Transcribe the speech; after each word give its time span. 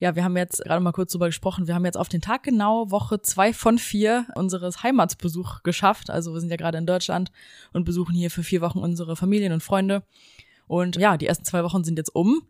Ja, 0.00 0.14
wir 0.14 0.24
haben 0.24 0.36
jetzt 0.36 0.62
gerade 0.62 0.80
mal 0.80 0.92
kurz 0.92 1.12
drüber 1.12 1.26
gesprochen. 1.26 1.66
Wir 1.66 1.74
haben 1.74 1.84
jetzt 1.84 1.96
auf 1.96 2.08
den 2.08 2.20
Tag 2.20 2.44
genau 2.44 2.90
Woche 2.90 3.20
zwei 3.20 3.52
von 3.52 3.78
vier 3.78 4.26
unseres 4.34 4.82
Heimatsbesuch 4.82 5.62
geschafft. 5.64 6.08
Also 6.10 6.32
wir 6.32 6.40
sind 6.40 6.50
ja 6.50 6.56
gerade 6.56 6.78
in 6.78 6.86
Deutschland 6.86 7.32
und 7.72 7.84
besuchen 7.84 8.14
hier 8.14 8.30
für 8.30 8.42
vier 8.42 8.60
Wochen 8.60 8.78
unsere 8.78 9.16
Familien 9.16 9.52
und 9.52 9.62
Freunde. 9.62 10.04
Und 10.68 10.96
ja, 10.96 11.16
die 11.16 11.26
ersten 11.26 11.44
zwei 11.44 11.64
Wochen 11.64 11.82
sind 11.82 11.98
jetzt 11.98 12.14
um 12.14 12.42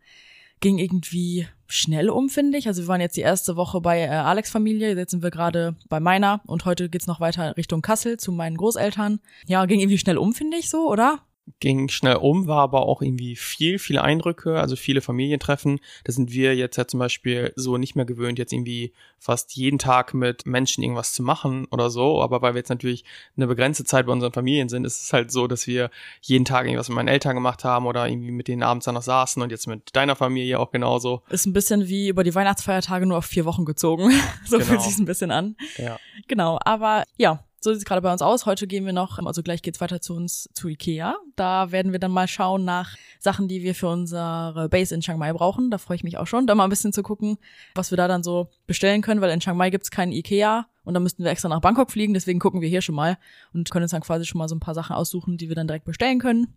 ging 0.59 0.77
irgendwie 0.77 1.47
schnell 1.67 2.09
um, 2.09 2.29
finde 2.29 2.57
ich. 2.57 2.67
Also 2.67 2.83
wir 2.83 2.87
waren 2.87 3.01
jetzt 3.01 3.17
die 3.17 3.21
erste 3.21 3.55
Woche 3.55 3.81
bei 3.81 4.01
äh, 4.01 4.07
Alex 4.07 4.49
Familie, 4.49 4.95
jetzt 4.95 5.11
sind 5.11 5.23
wir 5.23 5.31
gerade 5.31 5.75
bei 5.87 5.99
meiner 5.99 6.41
und 6.45 6.65
heute 6.65 6.89
geht's 6.89 7.07
noch 7.07 7.19
weiter 7.19 7.55
Richtung 7.57 7.81
Kassel 7.81 8.17
zu 8.17 8.31
meinen 8.31 8.57
Großeltern. 8.57 9.19
Ja, 9.47 9.65
ging 9.65 9.79
irgendwie 9.79 9.97
schnell 9.97 10.17
um, 10.17 10.33
finde 10.33 10.57
ich 10.57 10.69
so, 10.69 10.89
oder? 10.89 11.19
Ging 11.59 11.89
schnell 11.89 12.15
um, 12.15 12.47
war 12.47 12.61
aber 12.61 12.83
auch 12.83 13.01
irgendwie 13.01 13.35
viel, 13.35 13.79
viele 13.79 14.03
Eindrücke, 14.03 14.59
also 14.59 14.75
viele 14.75 15.01
Familientreffen. 15.01 15.79
Da 16.03 16.11
sind 16.11 16.31
wir 16.31 16.55
jetzt 16.55 16.77
ja 16.77 16.87
zum 16.87 16.99
Beispiel 16.99 17.53
so 17.55 17.77
nicht 17.77 17.95
mehr 17.95 18.05
gewöhnt, 18.05 18.39
jetzt 18.39 18.53
irgendwie 18.53 18.93
fast 19.17 19.55
jeden 19.55 19.79
Tag 19.79 20.13
mit 20.13 20.45
Menschen 20.45 20.83
irgendwas 20.83 21.13
zu 21.13 21.23
machen 21.23 21.67
oder 21.71 21.89
so. 21.89 22.21
Aber 22.21 22.41
weil 22.41 22.53
wir 22.53 22.59
jetzt 22.59 22.69
natürlich 22.69 23.03
eine 23.35 23.47
begrenzte 23.47 23.83
Zeit 23.83 24.05
bei 24.05 24.11
unseren 24.11 24.33
Familien 24.33 24.69
sind, 24.69 24.85
ist 24.85 25.01
es 25.01 25.13
halt 25.13 25.31
so, 25.31 25.47
dass 25.47 25.67
wir 25.67 25.89
jeden 26.21 26.45
Tag 26.45 26.65
irgendwas 26.65 26.89
mit 26.89 26.95
meinen 26.95 27.07
Eltern 27.07 27.35
gemacht 27.35 27.63
haben 27.63 27.85
oder 27.85 28.07
irgendwie 28.07 28.31
mit 28.31 28.47
denen 28.47 28.63
abends 28.63 28.85
dann 28.85 28.95
noch 28.95 29.01
saßen 29.01 29.41
und 29.41 29.51
jetzt 29.51 29.67
mit 29.67 29.95
deiner 29.95 30.15
Familie 30.15 30.59
auch 30.59 30.71
genauso. 30.71 31.23
Ist 31.29 31.45
ein 31.45 31.53
bisschen 31.53 31.87
wie 31.87 32.09
über 32.09 32.23
die 32.23 32.35
Weihnachtsfeiertage 32.35 33.05
nur 33.05 33.17
auf 33.17 33.25
vier 33.25 33.45
Wochen 33.45 33.65
gezogen. 33.65 34.11
so 34.45 34.57
genau. 34.57 34.69
fühlt 34.69 34.81
sich 34.81 34.97
ein 34.97 35.05
bisschen 35.05 35.31
an. 35.31 35.55
Ja. 35.77 35.99
Genau, 36.27 36.59
aber 36.63 37.03
ja, 37.17 37.43
so 37.61 37.71
sieht 37.71 37.79
es 37.79 37.85
gerade 37.85 38.01
bei 38.01 38.11
uns 38.11 38.21
aus. 38.21 38.45
Heute 38.45 38.67
gehen 38.67 38.85
wir 38.85 38.93
noch, 38.93 39.19
also 39.19 39.43
gleich 39.43 39.61
geht's 39.61 39.81
weiter 39.81 40.01
zu 40.01 40.15
uns 40.15 40.49
zu 40.53 40.67
Ikea. 40.67 41.15
Da 41.35 41.71
werden 41.71 41.91
wir 41.91 41.99
dann 41.99 42.11
mal 42.11 42.27
schauen 42.27 42.63
nach 42.65 42.95
Sachen, 43.19 43.47
die 43.47 43.63
wir 43.63 43.75
für 43.75 43.89
unsere 43.89 44.69
Base 44.69 44.95
in 44.95 45.01
Chiang 45.01 45.19
Mai 45.19 45.33
brauchen. 45.33 45.69
Da 45.69 45.77
freue 45.77 45.95
ich 45.95 46.03
mich 46.03 46.17
auch 46.17 46.27
schon, 46.27 46.47
da 46.47 46.55
mal 46.55 46.63
ein 46.63 46.69
bisschen 46.69 46.93
zu 46.93 47.03
gucken, 47.03 47.37
was 47.75 47.91
wir 47.91 47.97
da 47.97 48.07
dann 48.07 48.23
so 48.23 48.49
bestellen 48.67 49.01
können, 49.01 49.21
weil 49.21 49.31
in 49.31 49.39
Chiang 49.39 49.57
Mai 49.57 49.69
gibt's 49.69 49.91
keinen 49.91 50.11
Ikea 50.11 50.67
und 50.83 50.93
da 50.93 50.99
müssten 50.99 51.23
wir 51.23 51.31
extra 51.31 51.49
nach 51.49 51.61
Bangkok 51.61 51.91
fliegen. 51.91 52.13
Deswegen 52.13 52.39
gucken 52.39 52.61
wir 52.61 52.69
hier 52.69 52.81
schon 52.81 52.95
mal 52.95 53.17
und 53.53 53.69
können 53.69 53.83
uns 53.83 53.91
dann 53.91 54.01
quasi 54.01 54.25
schon 54.25 54.39
mal 54.39 54.47
so 54.47 54.55
ein 54.55 54.59
paar 54.59 54.73
Sachen 54.73 54.95
aussuchen, 54.95 55.37
die 55.37 55.49
wir 55.49 55.55
dann 55.55 55.67
direkt 55.67 55.85
bestellen 55.85 56.19
können. 56.19 56.55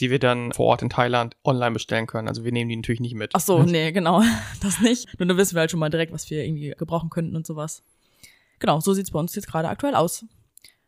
Die 0.00 0.10
wir 0.10 0.18
dann 0.18 0.52
vor 0.52 0.66
Ort 0.66 0.82
in 0.82 0.90
Thailand 0.90 1.36
online 1.44 1.72
bestellen 1.72 2.06
können. 2.06 2.28
Also 2.28 2.44
wir 2.44 2.52
nehmen 2.52 2.68
die 2.68 2.76
natürlich 2.76 3.00
nicht 3.00 3.14
mit. 3.14 3.32
Ach 3.34 3.40
so, 3.40 3.62
nee, 3.64 3.92
genau. 3.92 4.22
Das 4.62 4.80
nicht. 4.80 5.18
Nur 5.18 5.26
dann 5.26 5.36
wissen 5.36 5.54
wir 5.54 5.60
halt 5.60 5.70
schon 5.70 5.80
mal 5.80 5.90
direkt, 5.90 6.12
was 6.12 6.30
wir 6.30 6.44
irgendwie 6.44 6.74
gebrauchen 6.76 7.10
könnten 7.10 7.36
und 7.36 7.46
sowas. 7.46 7.82
Genau, 8.58 8.80
so 8.80 8.92
sieht's 8.92 9.10
bei 9.10 9.18
uns 9.18 9.34
jetzt 9.34 9.48
gerade 9.48 9.68
aktuell 9.68 9.94
aus. 9.94 10.24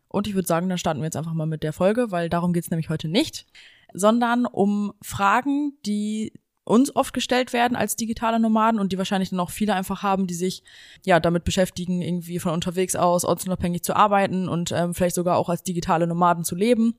Und 0.08 0.26
ich 0.26 0.34
würde 0.34 0.48
sagen, 0.48 0.68
dann 0.68 0.78
starten 0.78 1.00
wir 1.00 1.04
jetzt 1.04 1.16
einfach 1.16 1.34
mal 1.34 1.46
mit 1.46 1.62
der 1.62 1.72
Folge, 1.72 2.10
weil 2.10 2.28
darum 2.28 2.52
geht's 2.52 2.70
nämlich 2.70 2.88
heute 2.88 3.08
nicht, 3.08 3.46
sondern 3.92 4.44
um 4.44 4.92
Fragen, 5.02 5.74
die 5.86 6.32
uns 6.64 6.94
oft 6.94 7.12
gestellt 7.12 7.52
werden 7.52 7.76
als 7.76 7.96
digitale 7.96 8.38
Nomaden 8.38 8.80
und 8.80 8.92
die 8.92 8.98
wahrscheinlich 8.98 9.30
dann 9.30 9.40
auch 9.40 9.50
viele 9.50 9.74
einfach 9.74 10.02
haben, 10.02 10.26
die 10.26 10.34
sich 10.34 10.62
ja 11.04 11.18
damit 11.18 11.44
beschäftigen, 11.44 12.00
irgendwie 12.00 12.38
von 12.38 12.52
unterwegs 12.52 12.96
aus 12.96 13.24
ortsunabhängig 13.24 13.82
zu 13.82 13.94
arbeiten 13.96 14.48
und 14.48 14.70
ähm, 14.72 14.94
vielleicht 14.94 15.16
sogar 15.16 15.36
auch 15.36 15.48
als 15.48 15.62
digitale 15.62 16.06
Nomaden 16.06 16.44
zu 16.44 16.54
leben. 16.54 16.94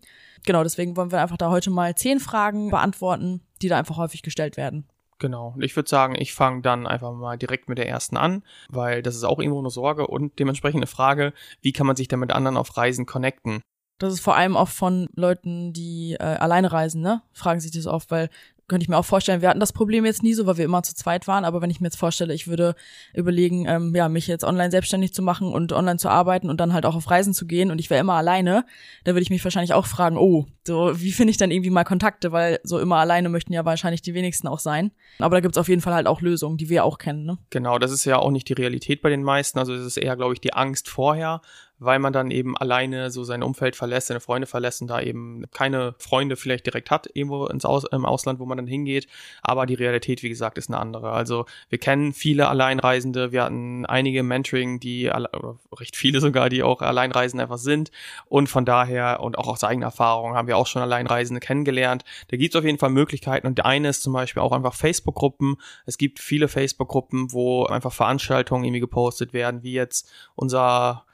Genau, 0.46 0.64
deswegen 0.64 0.98
wollen 0.98 1.12
wir 1.12 1.22
einfach 1.22 1.38
da 1.38 1.50
heute 1.50 1.70
mal 1.70 1.96
zehn 1.96 2.20
Fragen 2.20 2.70
beantworten, 2.70 3.42
die 3.62 3.70
da 3.70 3.78
einfach 3.78 3.98
häufig 3.98 4.24
gestellt 4.24 4.58
werden. 4.58 4.88
Genau. 5.22 5.54
Ich 5.60 5.76
würde 5.76 5.88
sagen, 5.88 6.16
ich 6.18 6.34
fange 6.34 6.64
dann 6.64 6.88
einfach 6.88 7.14
mal 7.14 7.38
direkt 7.38 7.70
mit 7.70 7.78
der 7.78 7.88
ersten 7.88 8.18
an, 8.18 8.44
weil 8.70 9.04
das 9.04 9.16
ist 9.16 9.24
auch 9.24 9.38
irgendwo 9.38 9.60
eine 9.60 9.70
Sorge 9.70 10.08
und 10.08 10.40
dementsprechend 10.40 10.80
eine 10.80 10.88
Frage, 10.88 11.32
wie 11.62 11.74
kann 11.74 11.86
man 11.86 11.96
sich 11.96 12.08
dann 12.08 12.20
mit 12.20 12.32
anderen 12.32 12.58
auf 12.58 12.76
Reisen 12.76 13.06
connecten? 13.06 13.62
Das 14.00 14.14
ist 14.14 14.22
vor 14.22 14.36
allem 14.36 14.56
oft 14.56 14.74
von 14.74 15.08
Leuten, 15.16 15.74
die 15.74 16.14
äh, 16.14 16.24
alleine 16.24 16.72
reisen, 16.72 17.04
ne? 17.04 17.22
Fragen 17.34 17.60
sich 17.60 17.70
das 17.70 17.86
oft, 17.86 18.10
weil 18.10 18.30
könnte 18.72 18.86
ich 18.86 18.90
mir 18.90 18.98
auch 18.98 19.06
vorstellen, 19.06 19.42
wir 19.42 19.50
hatten 19.50 19.60
das 19.60 19.74
Problem 19.74 20.06
jetzt 20.06 20.24
nie 20.24 20.34
so, 20.34 20.48
weil 20.48 20.56
wir 20.56 20.64
immer 20.64 20.82
zu 20.82 20.96
zweit 20.96 21.28
waren, 21.28 21.44
aber 21.44 21.62
wenn 21.62 21.70
ich 21.70 21.82
mir 21.82 21.88
jetzt 21.88 21.98
vorstelle, 21.98 22.34
ich 22.34 22.48
würde 22.48 22.74
überlegen, 23.14 23.66
ähm, 23.68 23.94
ja, 23.94 24.08
mich 24.08 24.28
jetzt 24.28 24.46
online 24.46 24.72
selbstständig 24.72 25.14
zu 25.14 25.22
machen 25.22 25.52
und 25.52 25.74
online 25.74 26.00
zu 26.00 26.08
arbeiten 26.08 26.50
und 26.50 26.62
dann 26.62 26.72
halt 26.72 26.86
auch 26.86 26.96
auf 26.96 27.12
Reisen 27.12 27.34
zu 27.34 27.46
gehen 27.46 27.70
und 27.70 27.80
ich 27.80 27.90
wäre 27.90 28.00
immer 28.00 28.14
alleine, 28.14 28.66
da 29.04 29.12
würde 29.12 29.24
ich 29.24 29.30
mich 29.30 29.44
wahrscheinlich 29.44 29.74
auch 29.74 29.86
fragen, 29.86 30.18
oh, 30.18 30.46
so, 30.66 30.94
wie 30.96 31.12
finde 31.12 31.32
ich 31.32 31.38
dann 31.38 31.52
irgendwie 31.52 31.70
mal 31.70 31.84
Kontakte, 31.84 32.32
weil 32.32 32.62
so 32.64 32.80
immer 32.80 32.96
alleine 32.96 33.28
möchten 33.28 33.52
ja 33.52 33.66
wahrscheinlich 33.66 34.02
die 34.02 34.14
wenigsten 34.14 34.48
auch 34.48 34.60
sein. 34.60 34.92
Aber 35.20 35.36
da 35.36 35.42
gibt's 35.42 35.58
auf 35.58 35.68
jeden 35.68 35.82
Fall 35.82 35.94
halt 35.94 36.08
auch 36.08 36.22
Lösungen, 36.22 36.56
die 36.56 36.70
wir 36.70 36.86
auch 36.86 36.98
kennen, 36.98 37.26
ne? 37.26 37.40
Genau, 37.50 37.78
das 37.78 37.92
ist 37.92 38.06
ja 38.06 38.20
auch 38.20 38.32
nicht 38.32 38.48
die 38.48 38.54
Realität 38.54 39.02
bei 39.02 39.10
den 39.10 39.24
meisten, 39.24 39.60
also 39.60 39.74
es 39.74 39.86
ist 39.86 39.98
eher, 39.98 40.16
glaube 40.16 40.34
ich, 40.34 40.40
die 40.40 40.54
Angst 40.54 40.88
vorher, 40.88 41.42
weil 41.82 41.98
man 41.98 42.14
dann 42.14 42.30
eben 42.30 42.56
alleine 42.56 43.10
so 43.10 43.24
sein 43.24 43.42
Umfeld 43.42 43.76
verlässt, 43.76 44.08
seine 44.08 44.20
Freunde 44.20 44.46
verlässt 44.46 44.84
und 44.84 44.88
da 44.88 45.02
eben 45.02 45.46
keine 45.52 45.96
Freunde 45.98 46.36
vielleicht 46.36 46.68
direkt 46.68 46.92
hat, 46.92 47.10
irgendwo 47.12 47.48
ins 47.48 47.66
Aus 47.66 47.86
im 47.92 48.06
Ausland, 48.06 48.40
wo 48.40 48.46
man 48.46 48.58
dann 48.58 48.68
hingeht. 48.68 49.08
Aber 49.42 49.66
die 49.66 49.74
Realität, 49.74 50.22
wie 50.22 50.30
gesagt, 50.30 50.60
ist 50.60 50.70
eine 50.70 50.78
andere. 50.78 51.12
Also 51.12 51.46
wir 51.70 51.80
kennen 51.80 52.14
viele 52.14 52.50
Alleinreisende, 52.50 53.32
wir 53.32 53.44
hatten 53.44 53.88
einige 53.88 54.22
Mentoring, 54.22 54.80
die, 54.80 55.10
oder 55.10 55.58
recht 55.76 55.96
viele 55.96 56.22
sogar, 56.22 56.50
die 56.50 56.62
auch 56.62 56.84
Alleinreisende 56.84 57.42
einfach 57.44 57.58
sind. 57.58 57.90
Und 58.28 58.48
von 58.48 58.64
daher, 58.64 59.20
und 59.22 59.40
auch 59.40 59.48
aus 59.48 59.64
eigener 59.64 59.88
Erfahrung, 59.88 60.36
haben 60.36 60.48
wir 60.48 60.58
auch 60.58 60.68
schon 60.68 60.84
Alleinreisende 60.84 61.40
kennengelernt. 61.40 62.06
Da 62.28 62.38
gibt 62.38 62.54
es 62.54 62.60
auf 62.60 62.66
jeden 62.66 62.78
Fall 62.78 62.92
Möglichkeiten. 62.92 63.48
Und 63.48 63.66
eine 63.66 63.90
ist 63.90 64.04
zum 64.04 64.14
Beispiel 64.14 64.44
auch 64.44 64.52
einfach 64.52 64.76
Facebook-Gruppen. 64.76 65.56
Es 65.88 65.98
gibt 65.98 66.20
viele 66.20 66.48
Facebook-Gruppen, 66.48 67.34
wo 67.34 67.66
einfach 67.66 67.92
Veranstaltungen 67.92 68.66
irgendwie 68.66 68.82
gepostet 68.82 69.34
werden, 69.34 69.64
wie 69.64 69.74
jetzt 69.74 70.12
unser 70.36 71.06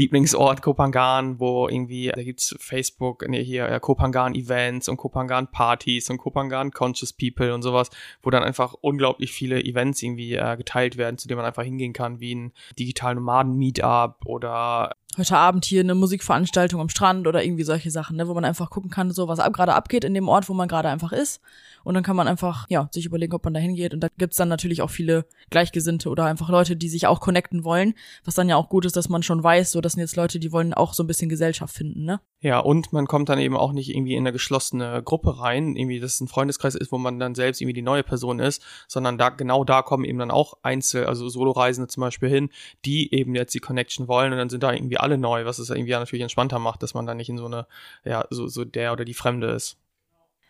Lieblingsort 0.00 0.62
Kopangan, 0.62 1.40
wo 1.40 1.68
irgendwie, 1.68 2.10
da 2.14 2.22
gibt's 2.22 2.56
Facebook, 2.58 3.28
nee, 3.28 3.44
hier 3.44 3.68
äh, 3.68 3.78
Kopangan 3.80 4.34
Events 4.34 4.88
und 4.88 4.96
Kopangan 4.96 5.50
Partys 5.50 6.08
und 6.08 6.16
Kopangan 6.16 6.70
Conscious 6.70 7.12
People 7.12 7.52
und 7.52 7.60
sowas, 7.60 7.90
wo 8.22 8.30
dann 8.30 8.42
einfach 8.42 8.74
unglaublich 8.80 9.30
viele 9.30 9.62
Events 9.62 10.02
irgendwie 10.02 10.36
äh, 10.36 10.56
geteilt 10.56 10.96
werden, 10.96 11.18
zu 11.18 11.28
denen 11.28 11.36
man 11.36 11.46
einfach 11.46 11.64
hingehen 11.64 11.92
kann, 11.92 12.18
wie 12.18 12.34
ein 12.34 12.52
digitalen 12.78 13.16
Nomaden 13.16 13.56
Meetup 13.56 14.24
oder 14.24 14.96
heute 15.20 15.36
Abend 15.36 15.64
hier 15.64 15.82
eine 15.82 15.94
Musikveranstaltung 15.94 16.80
am 16.80 16.88
Strand 16.88 17.26
oder 17.26 17.44
irgendwie 17.44 17.62
solche 17.62 17.90
Sachen, 17.90 18.16
ne, 18.16 18.26
wo 18.26 18.34
man 18.34 18.44
einfach 18.44 18.70
gucken 18.70 18.90
kann, 18.90 19.10
so 19.12 19.28
was 19.28 19.38
ab, 19.38 19.52
gerade 19.52 19.74
abgeht 19.74 20.04
in 20.04 20.14
dem 20.14 20.28
Ort, 20.28 20.48
wo 20.48 20.54
man 20.54 20.68
gerade 20.68 20.88
einfach 20.88 21.12
ist. 21.12 21.40
Und 21.84 21.94
dann 21.94 22.02
kann 22.02 22.16
man 22.16 22.28
einfach, 22.28 22.66
ja, 22.68 22.88
sich 22.92 23.06
überlegen, 23.06 23.34
ob 23.34 23.44
man 23.44 23.54
da 23.54 23.60
hingeht. 23.60 23.94
Und 23.94 24.00
da 24.00 24.08
gibt's 24.18 24.36
dann 24.36 24.48
natürlich 24.48 24.82
auch 24.82 24.90
viele 24.90 25.24
Gleichgesinnte 25.50 26.08
oder 26.10 26.24
einfach 26.24 26.48
Leute, 26.50 26.76
die 26.76 26.88
sich 26.88 27.06
auch 27.06 27.20
connecten 27.20 27.64
wollen. 27.64 27.94
Was 28.24 28.34
dann 28.34 28.48
ja 28.48 28.56
auch 28.56 28.68
gut 28.68 28.84
ist, 28.84 28.96
dass 28.96 29.08
man 29.08 29.22
schon 29.22 29.42
weiß, 29.42 29.72
so 29.72 29.80
das 29.80 29.92
sind 29.92 30.00
jetzt 30.00 30.16
Leute, 30.16 30.38
die 30.38 30.52
wollen 30.52 30.74
auch 30.74 30.94
so 30.94 31.02
ein 31.02 31.06
bisschen 31.06 31.28
Gesellschaft 31.28 31.74
finden, 31.74 32.04
ne? 32.04 32.20
Ja, 32.42 32.58
und 32.58 32.94
man 32.94 33.06
kommt 33.06 33.28
dann 33.28 33.38
eben 33.38 33.56
auch 33.56 33.72
nicht 33.72 33.94
irgendwie 33.94 34.14
in 34.14 34.22
eine 34.22 34.32
geschlossene 34.32 35.02
Gruppe 35.02 35.40
rein, 35.40 35.76
irgendwie, 35.76 36.00
dass 36.00 36.14
es 36.14 36.20
ein 36.22 36.28
Freundeskreis 36.28 36.74
ist, 36.74 36.90
wo 36.90 36.96
man 36.96 37.18
dann 37.18 37.34
selbst 37.34 37.60
irgendwie 37.60 37.74
die 37.74 37.82
neue 37.82 38.02
Person 38.02 38.38
ist, 38.38 38.62
sondern 38.88 39.18
da, 39.18 39.28
genau 39.28 39.62
da 39.62 39.82
kommen 39.82 40.04
eben 40.04 40.18
dann 40.18 40.30
auch 40.30 40.54
Einzel-, 40.62 41.04
also 41.04 41.28
Soloreisende 41.28 41.88
zum 41.88 42.00
Beispiel 42.00 42.30
hin, 42.30 42.48
die 42.86 43.12
eben 43.14 43.34
jetzt 43.34 43.52
die 43.54 43.60
Connection 43.60 44.08
wollen 44.08 44.32
und 44.32 44.38
dann 44.38 44.48
sind 44.48 44.62
da 44.62 44.72
irgendwie 44.72 44.96
alle 44.96 45.09
neu, 45.18 45.44
was 45.44 45.58
es 45.58 45.70
irgendwie 45.70 45.92
natürlich 45.92 46.22
entspannter 46.22 46.58
macht, 46.58 46.82
dass 46.82 46.94
man 46.94 47.06
da 47.06 47.14
nicht 47.14 47.28
in 47.28 47.38
so 47.38 47.46
eine, 47.46 47.66
ja, 48.04 48.26
so, 48.30 48.46
so 48.46 48.64
der 48.64 48.92
oder 48.92 49.04
die 49.04 49.14
Fremde 49.14 49.48
ist. 49.48 49.78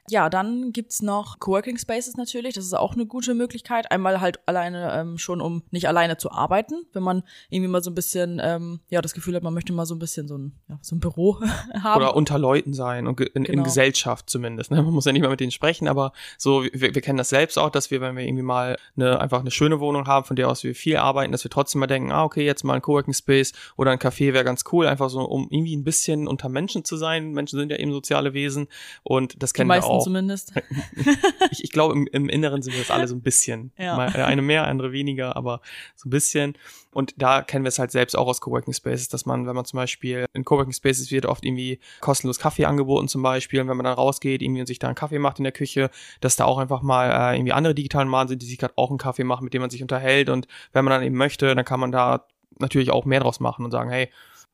Ja, 0.08 0.28
dann 0.30 0.72
gibt's 0.72 1.02
noch 1.02 1.38
Coworking 1.38 1.78
Spaces 1.78 2.16
natürlich. 2.16 2.54
Das 2.54 2.64
ist 2.64 2.74
auch 2.74 2.94
eine 2.94 3.06
gute 3.06 3.34
Möglichkeit. 3.34 3.90
Einmal 3.90 4.20
halt 4.20 4.40
alleine 4.46 4.92
ähm, 4.94 5.18
schon, 5.18 5.40
um 5.40 5.62
nicht 5.70 5.88
alleine 5.88 6.16
zu 6.16 6.30
arbeiten. 6.30 6.86
Wenn 6.92 7.02
man 7.02 7.22
irgendwie 7.48 7.70
mal 7.70 7.82
so 7.82 7.90
ein 7.90 7.94
bisschen, 7.94 8.40
ähm, 8.42 8.80
ja, 8.88 9.00
das 9.02 9.14
Gefühl 9.14 9.36
hat, 9.36 9.42
man 9.42 9.54
möchte 9.54 9.72
mal 9.72 9.86
so 9.86 9.94
ein 9.94 9.98
bisschen 9.98 10.26
so 10.26 10.38
ein, 10.38 10.52
ja, 10.68 10.78
so 10.82 10.96
ein 10.96 11.00
Büro 11.00 11.38
haben. 11.82 12.00
Oder 12.02 12.16
unter 12.16 12.38
Leuten 12.38 12.72
sein 12.72 13.06
und 13.06 13.20
in, 13.20 13.44
genau. 13.44 13.58
in 13.58 13.64
Gesellschaft 13.64 14.30
zumindest. 14.30 14.70
Ne? 14.70 14.82
Man 14.82 14.92
muss 14.92 15.04
ja 15.04 15.12
nicht 15.12 15.22
mal 15.22 15.28
mit 15.28 15.40
denen 15.40 15.52
sprechen, 15.52 15.88
aber 15.88 16.12
so, 16.38 16.64
wir, 16.64 16.94
wir 16.94 17.02
kennen 17.02 17.18
das 17.18 17.28
selbst 17.28 17.58
auch, 17.58 17.70
dass 17.70 17.90
wir, 17.90 18.00
wenn 18.00 18.16
wir 18.16 18.24
irgendwie 18.24 18.42
mal 18.42 18.76
eine, 18.96 19.20
einfach 19.20 19.40
eine 19.40 19.50
schöne 19.50 19.80
Wohnung 19.80 20.06
haben, 20.06 20.24
von 20.24 20.36
der 20.36 20.48
aus 20.48 20.64
wir 20.64 20.74
viel 20.74 20.96
arbeiten, 20.96 21.32
dass 21.32 21.44
wir 21.44 21.50
trotzdem 21.50 21.80
mal 21.80 21.86
denken, 21.86 22.12
ah, 22.12 22.24
okay, 22.24 22.44
jetzt 22.44 22.64
mal 22.64 22.74
ein 22.74 22.82
Coworking 22.82 23.14
Space 23.14 23.52
oder 23.76 23.90
ein 23.90 23.98
Café 23.98 24.32
wäre 24.32 24.44
ganz 24.44 24.64
cool, 24.72 24.86
einfach 24.86 25.10
so, 25.10 25.20
um 25.20 25.48
irgendwie 25.50 25.76
ein 25.76 25.84
bisschen 25.84 26.26
unter 26.26 26.48
Menschen 26.48 26.84
zu 26.84 26.96
sein. 26.96 27.32
Menschen 27.32 27.58
sind 27.58 27.70
ja 27.70 27.78
eben 27.78 27.92
soziale 27.92 28.34
Wesen 28.34 28.68
und 29.02 29.42
das 29.42 29.54
kennen 29.54 29.68
wir 29.68 29.84
auch 29.84 29.89
auch. 29.90 30.04
zumindest. 30.04 30.52
ich, 31.50 31.64
ich 31.64 31.70
glaube, 31.70 31.94
im, 31.94 32.06
im 32.12 32.28
Inneren 32.28 32.62
sind 32.62 32.74
wir 32.74 32.80
das 32.80 32.90
alle 32.90 33.08
so 33.08 33.14
ein 33.14 33.22
bisschen. 33.22 33.72
Ja. 33.80 33.96
Mal, 33.96 34.14
äh, 34.14 34.22
eine 34.22 34.42
mehr, 34.42 34.66
andere 34.66 34.92
weniger, 34.92 35.36
aber 35.36 35.62
so 35.96 36.08
ein 36.08 36.10
bisschen. 36.10 36.54
Und 36.92 37.14
da 37.16 37.40
kennen 37.40 37.64
wir 37.64 37.70
es 37.70 37.78
halt 37.78 37.90
selbst 37.90 38.16
auch 38.16 38.26
aus 38.26 38.40
Coworking 38.40 38.74
Spaces, 38.74 39.08
dass 39.08 39.24
man, 39.24 39.46
wenn 39.46 39.54
man 39.54 39.64
zum 39.64 39.78
Beispiel 39.78 40.26
in 40.34 40.44
Coworking 40.44 40.72
Spaces 40.72 41.10
wird 41.10 41.24
oft 41.24 41.44
irgendwie 41.44 41.80
kostenlos 42.00 42.38
Kaffee 42.38 42.66
angeboten 42.66 43.08
zum 43.08 43.22
Beispiel. 43.22 43.60
Und 43.60 43.68
wenn 43.68 43.76
man 43.76 43.84
dann 43.84 43.94
rausgeht, 43.94 44.42
irgendwie 44.42 44.60
und 44.60 44.66
sich 44.66 44.78
da 44.78 44.88
einen 44.88 44.96
Kaffee 44.96 45.18
macht 45.18 45.38
in 45.38 45.44
der 45.44 45.52
Küche, 45.52 45.90
dass 46.20 46.36
da 46.36 46.44
auch 46.44 46.58
einfach 46.58 46.82
mal 46.82 47.32
äh, 47.32 47.36
irgendwie 47.36 47.52
andere 47.52 47.74
digitalen 47.74 48.08
Maden 48.08 48.28
sind, 48.28 48.42
die 48.42 48.46
sich 48.46 48.58
gerade 48.58 48.74
auch 48.76 48.90
einen 48.90 48.98
Kaffee 48.98 49.24
machen, 49.24 49.44
mit 49.44 49.54
dem 49.54 49.62
man 49.62 49.70
sich 49.70 49.82
unterhält. 49.82 50.28
Und 50.28 50.46
wenn 50.72 50.84
man 50.84 50.92
dann 50.92 51.02
eben 51.02 51.16
möchte, 51.16 51.54
dann 51.54 51.64
kann 51.64 51.80
man 51.80 51.92
da 51.92 52.26
natürlich 52.58 52.90
auch 52.90 53.04
mehr 53.04 53.20
draus 53.20 53.40
machen 53.40 53.64
und 53.64 53.70
sagen, 53.70 53.90
hey, 53.90 54.10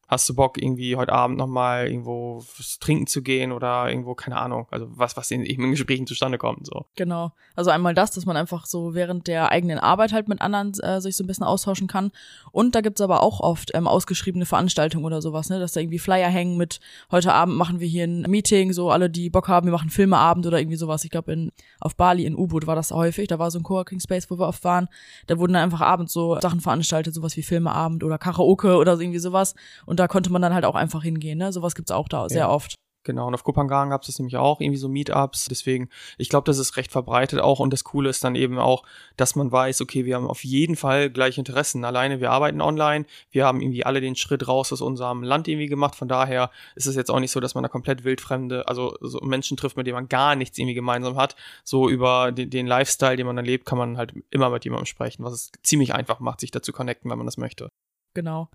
hast 0.09 0.29
du 0.29 0.35
Bock, 0.35 0.61
irgendwie 0.61 0.97
heute 0.97 1.13
Abend 1.13 1.37
nochmal 1.37 1.89
irgendwo 1.89 2.45
trinken 2.81 3.07
zu 3.07 3.23
gehen 3.23 3.53
oder 3.53 3.89
irgendwo, 3.89 4.15
keine 4.15 4.37
Ahnung, 4.37 4.67
also 4.71 4.87
was, 4.91 5.17
was 5.17 5.31
in, 5.31 5.45
eben 5.45 5.65
in 5.65 5.73
Gesprächen 5.73 6.07
zustande 6.07 6.39
kommt, 6.39 6.67
so. 6.67 6.87
Genau. 6.95 7.33
Also 7.57 7.71
einmal 7.71 7.95
das, 7.95 8.13
dass 8.13 8.27
man 8.27 8.37
einfach 8.37 8.67
so 8.67 8.95
während 8.95 9.27
der 9.27 9.51
eigenen 9.51 9.79
Arbeit 9.79 10.13
halt 10.13 10.29
mit 10.29 10.41
anderen 10.41 10.73
äh, 10.81 11.01
sich 11.01 11.17
so 11.17 11.25
ein 11.25 11.27
bisschen 11.27 11.45
austauschen 11.45 11.89
kann. 11.89 12.13
Und 12.53 12.75
da 12.75 12.81
gibt's 12.81 13.01
aber 13.01 13.23
auch 13.23 13.41
oft 13.41 13.73
ähm, 13.75 13.89
ausgeschriebene 13.89 14.47
Veranstaltungen 14.47 15.05
oder 15.05 15.21
sowas, 15.21 15.49
ne? 15.49 15.59
Dass 15.59 15.73
da 15.73 15.81
irgendwie 15.81 15.99
Flyer 15.99 16.29
hängen 16.29 16.57
mit 16.57 16.81
heute 17.11 17.33
Abend 17.33 17.57
machen 17.57 17.81
wir 17.81 17.89
hier 17.89 18.05
ein 18.05 18.23
Meeting, 18.23 18.73
so 18.73 18.91
alle, 18.91 19.11
die 19.11 19.31
Bock 19.31 19.49
haben, 19.49 19.67
wir 19.67 19.73
machen 19.73 19.91
Filmeabend 19.91 20.47
oder 20.47 20.61
irgendwie 20.61 20.77
sowas. 20.77 21.05
Ich 21.05 21.11
glaube, 21.11 21.33
in 21.33 21.53
auf 21.81 21.97
Bali 21.97 22.25
in 22.27 22.37
U-Boot 22.37 22.67
war 22.67 22.77
das 22.77 22.91
häufig. 22.91 23.29
Da 23.29 23.39
war 23.39 23.51
so 23.51 23.59
ein 23.59 23.63
Coworking 23.63 24.01
Space, 24.01 24.31
wo 24.31 24.39
wir 24.39 24.47
oft 24.47 24.65
waren. 24.65 24.89
Da 25.27 25.39
wurden 25.39 25.55
dann 25.55 25.63
einfach 25.63 25.81
abends 25.81 26.13
so 26.13 26.39
Sachen 26.41 26.61
veranstaltet, 26.61 27.15
sowas 27.15 27.37
wie 27.37 27.43
Filmeabend 27.43 28.05
oder 28.05 28.19
Karaoke 28.19 28.77
oder 28.77 28.99
irgendwie 28.99 29.19
sowas. 29.19 29.55
Und 29.85 29.96
da 29.97 30.09
konnte 30.09 30.31
man 30.31 30.43
dann 30.43 30.55
halt 30.55 30.65
auch 30.65 30.75
einfach 30.75 31.03
hingehen, 31.03 31.39
ne? 31.39 31.53
Sowas 31.53 31.75
gibt's 31.75 31.91
auch 31.91 32.09
da 32.09 32.29
sehr 32.29 32.39
Ja. 32.41 32.49
oft. 32.51 32.75
Genau, 33.07 33.29
und 33.29 33.35
auf 33.35 33.45
Kopangan 33.45 33.91
gab 33.91 34.01
es 34.01 34.09
das 34.09 34.19
nämlich 34.19 34.37
auch, 34.37 34.61
irgendwie 34.61 34.81
so 34.81 34.89
Meetups. 34.89 35.45
Deswegen, 35.45 35.89
ich 36.19 36.29
glaube, 36.29 36.45
das 36.47 36.59
ist 36.59 36.77
recht 36.77 36.91
verbreitet 36.91 37.39
auch. 37.39 37.61
Und 37.61 37.73
das 37.73 37.85
Coole 37.85 38.11
ist 38.11 38.25
dann 38.25 38.35
eben 38.35 38.59
auch, 38.59 38.83
dass 39.17 39.37
man 39.37 39.53
weiß, 39.53 39.81
okay, 39.81 40.05
wir 40.07 40.17
haben 40.17 40.27
auf 40.27 40.43
jeden 40.43 40.75
Fall 40.75 41.09
gleiche 41.09 41.41
Interessen. 41.41 41.85
Alleine, 41.85 42.21
wir 42.21 42.33
arbeiten 42.33 42.61
online, 42.61 43.07
wir 43.31 43.47
haben 43.47 43.61
irgendwie 43.61 43.87
alle 43.87 44.01
den 44.01 44.17
Schritt 44.17 44.49
raus 44.49 44.73
aus 44.73 44.81
unserem 44.81 45.23
Land 45.23 45.47
irgendwie 45.47 45.69
gemacht. 45.69 45.95
Von 45.95 46.09
daher 46.09 46.51
ist 46.75 46.87
es 46.87 46.97
jetzt 46.97 47.09
auch 47.13 47.21
nicht 47.21 47.31
so, 47.31 47.39
dass 47.39 47.55
man 47.55 47.63
da 47.63 47.69
komplett 47.69 48.03
wildfremde, 48.03 48.67
also 48.67 48.97
so 49.01 49.21
Menschen 49.21 49.57
trifft, 49.57 49.77
mit 49.77 49.87
denen 49.87 49.95
man 49.95 50.09
gar 50.09 50.35
nichts 50.35 50.59
irgendwie 50.59 50.75
gemeinsam 50.75 51.17
hat. 51.17 51.37
So 51.63 51.89
über 51.89 52.33
den, 52.33 52.51
den 52.51 52.67
Lifestyle, 52.67 53.15
den 53.17 53.27
man 53.27 53.37
dann 53.37 53.45
lebt, 53.45 53.67
kann 53.67 53.79
man 53.79 53.99
halt 53.99 54.15
immer 54.31 54.51
mit 54.51 54.65
jemandem 54.65 54.87
sprechen, 54.87 55.23
was 55.23 55.33
es 55.33 55.53
ziemlich 55.63 55.95
einfach 55.95 56.19
macht, 56.19 56.41
sich 56.41 56.51
dazu 56.51 56.73
connecten, 56.73 57.09
wenn 57.09 57.19
man 57.19 57.27
das 57.27 57.37
möchte. 57.37 57.69
Genau. 58.15 58.49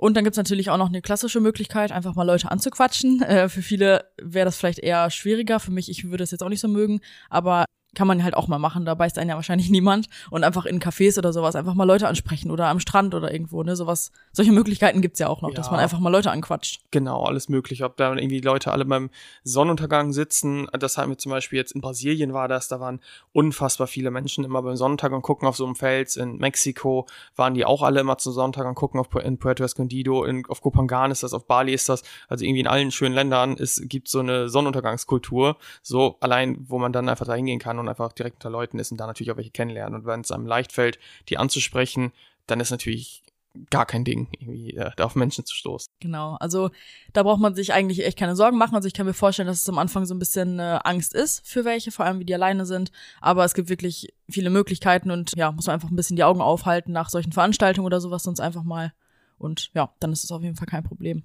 Und 0.00 0.16
dann 0.16 0.24
gibt's 0.24 0.38
natürlich 0.38 0.70
auch 0.70 0.78
noch 0.78 0.88
eine 0.88 1.02
klassische 1.02 1.40
Möglichkeit, 1.40 1.92
einfach 1.92 2.14
mal 2.14 2.22
Leute 2.22 2.50
anzuquatschen. 2.50 3.20
Äh, 3.20 3.50
für 3.50 3.60
viele 3.60 4.06
wäre 4.16 4.46
das 4.46 4.56
vielleicht 4.56 4.78
eher 4.78 5.10
schwieriger. 5.10 5.60
Für 5.60 5.72
mich, 5.72 5.90
ich 5.90 6.10
würde 6.10 6.24
es 6.24 6.30
jetzt 6.30 6.42
auch 6.42 6.48
nicht 6.48 6.62
so 6.62 6.68
mögen, 6.68 7.00
aber 7.28 7.66
kann 7.94 8.06
man 8.06 8.22
halt 8.22 8.34
auch 8.34 8.48
mal 8.48 8.58
machen. 8.58 8.84
Da 8.84 8.94
beißt 8.94 9.18
einen 9.18 9.30
ja 9.30 9.36
wahrscheinlich 9.36 9.70
niemand. 9.70 10.08
Und 10.30 10.44
einfach 10.44 10.64
in 10.66 10.80
Cafés 10.80 11.18
oder 11.18 11.32
sowas 11.32 11.56
einfach 11.56 11.74
mal 11.74 11.84
Leute 11.84 12.08
ansprechen 12.08 12.50
oder 12.50 12.68
am 12.68 12.80
Strand 12.80 13.14
oder 13.14 13.32
irgendwo, 13.32 13.62
ne? 13.62 13.76
Sowas. 13.76 14.12
Solche 14.32 14.52
Möglichkeiten 14.52 15.00
gibt's 15.02 15.18
ja 15.18 15.28
auch 15.28 15.42
noch, 15.42 15.52
dass 15.54 15.66
Ja. 15.66 15.72
man 15.72 15.80
einfach 15.80 15.98
mal 15.98 16.10
Leute 16.10 16.30
anquatscht. 16.30 16.80
Genau, 16.90 17.24
alles 17.24 17.48
möglich. 17.48 17.82
Ob 17.84 17.96
da 17.96 18.12
irgendwie 18.14 18.40
Leute 18.40 18.72
alle 18.72 18.84
beim 18.84 19.10
Sonnenuntergang 19.44 20.12
sitzen, 20.12 20.68
das 20.78 20.96
hatten 20.98 21.10
wir 21.10 21.18
zum 21.18 21.30
Beispiel 21.30 21.58
jetzt 21.58 21.72
in 21.72 21.80
Brasilien 21.80 22.32
war 22.32 22.48
das, 22.48 22.68
da 22.68 22.80
waren 22.80 23.00
unfassbar 23.32 23.86
viele 23.86 24.10
Menschen 24.10 24.44
immer 24.44 24.62
beim 24.62 24.76
Sonnenuntergang 24.76 25.22
gucken 25.22 25.48
auf 25.48 25.56
so 25.56 25.64
einem 25.64 25.74
Fels. 25.74 26.16
In 26.16 26.36
Mexiko 26.36 27.06
waren 27.36 27.54
die 27.54 27.64
auch 27.64 27.82
alle 27.82 28.00
immer 28.00 28.18
zum 28.18 28.32
Sonnenuntergang 28.32 28.74
gucken, 28.74 29.00
auf, 29.00 29.08
in 29.22 29.38
Puerto 29.38 29.64
Escondido, 29.64 30.24
in, 30.24 30.44
auf 30.46 30.60
Kopangan 30.60 31.10
ist 31.10 31.22
das, 31.22 31.32
auf 31.34 31.46
Bali 31.46 31.72
ist 31.72 31.88
das. 31.88 32.02
Also 32.28 32.44
irgendwie 32.44 32.60
in 32.60 32.66
allen 32.66 32.90
schönen 32.92 33.14
Ländern 33.14 33.56
es 33.58 33.82
gibt 33.84 34.08
so 34.08 34.20
eine 34.20 34.48
Sonnenuntergangskultur, 34.48 35.56
so 35.82 36.16
allein, 36.20 36.56
wo 36.68 36.78
man 36.78 36.92
dann 36.92 37.08
einfach 37.08 37.26
da 37.26 37.34
hingehen 37.34 37.58
kann 37.58 37.78
und 37.80 37.88
einfach 37.88 38.12
direkt 38.12 38.36
unter 38.36 38.50
Leuten 38.50 38.78
ist 38.78 38.92
und 38.92 38.98
da 38.98 39.06
natürlich 39.06 39.32
auch 39.32 39.36
welche 39.36 39.50
kennenlernen. 39.50 40.00
Und 40.00 40.06
wenn 40.06 40.20
es 40.20 40.30
einem 40.30 40.46
leicht 40.46 40.72
fällt, 40.72 40.98
die 41.28 41.38
anzusprechen, 41.38 42.12
dann 42.46 42.60
ist 42.60 42.70
natürlich 42.70 43.22
gar 43.70 43.84
kein 43.84 44.04
Ding, 44.04 44.28
irgendwie 44.38 44.76
äh, 44.76 44.90
da 44.96 45.04
auf 45.04 45.16
Menschen 45.16 45.44
zu 45.44 45.54
stoßen. 45.54 45.92
Genau. 46.00 46.36
Also 46.40 46.70
da 47.12 47.22
braucht 47.22 47.40
man 47.40 47.54
sich 47.54 47.72
eigentlich 47.72 48.04
echt 48.04 48.18
keine 48.18 48.36
Sorgen 48.36 48.58
machen. 48.58 48.76
Also 48.76 48.86
ich 48.86 48.94
kann 48.94 49.06
mir 49.06 49.14
vorstellen, 49.14 49.48
dass 49.48 49.62
es 49.62 49.68
am 49.68 49.78
Anfang 49.78 50.06
so 50.06 50.14
ein 50.14 50.18
bisschen 50.18 50.58
äh, 50.58 50.78
Angst 50.84 51.14
ist 51.14 51.46
für 51.46 51.64
welche, 51.64 51.90
vor 51.90 52.04
allem 52.04 52.20
wie 52.20 52.24
die 52.24 52.34
alleine 52.34 52.64
sind. 52.64 52.92
Aber 53.20 53.44
es 53.44 53.54
gibt 53.54 53.68
wirklich 53.68 54.14
viele 54.28 54.50
Möglichkeiten 54.50 55.10
und 55.10 55.34
ja, 55.36 55.50
muss 55.50 55.66
man 55.66 55.74
einfach 55.74 55.90
ein 55.90 55.96
bisschen 55.96 56.16
die 56.16 56.24
Augen 56.24 56.40
aufhalten 56.40 56.92
nach 56.92 57.10
solchen 57.10 57.32
Veranstaltungen 57.32 57.86
oder 57.86 58.00
sowas, 58.00 58.22
sonst 58.22 58.40
einfach 58.40 58.62
mal. 58.62 58.92
Und 59.38 59.70
ja, 59.74 59.92
dann 59.98 60.12
ist 60.12 60.22
es 60.22 60.30
auf 60.30 60.42
jeden 60.42 60.56
Fall 60.56 60.68
kein 60.68 60.84
Problem. 60.84 61.24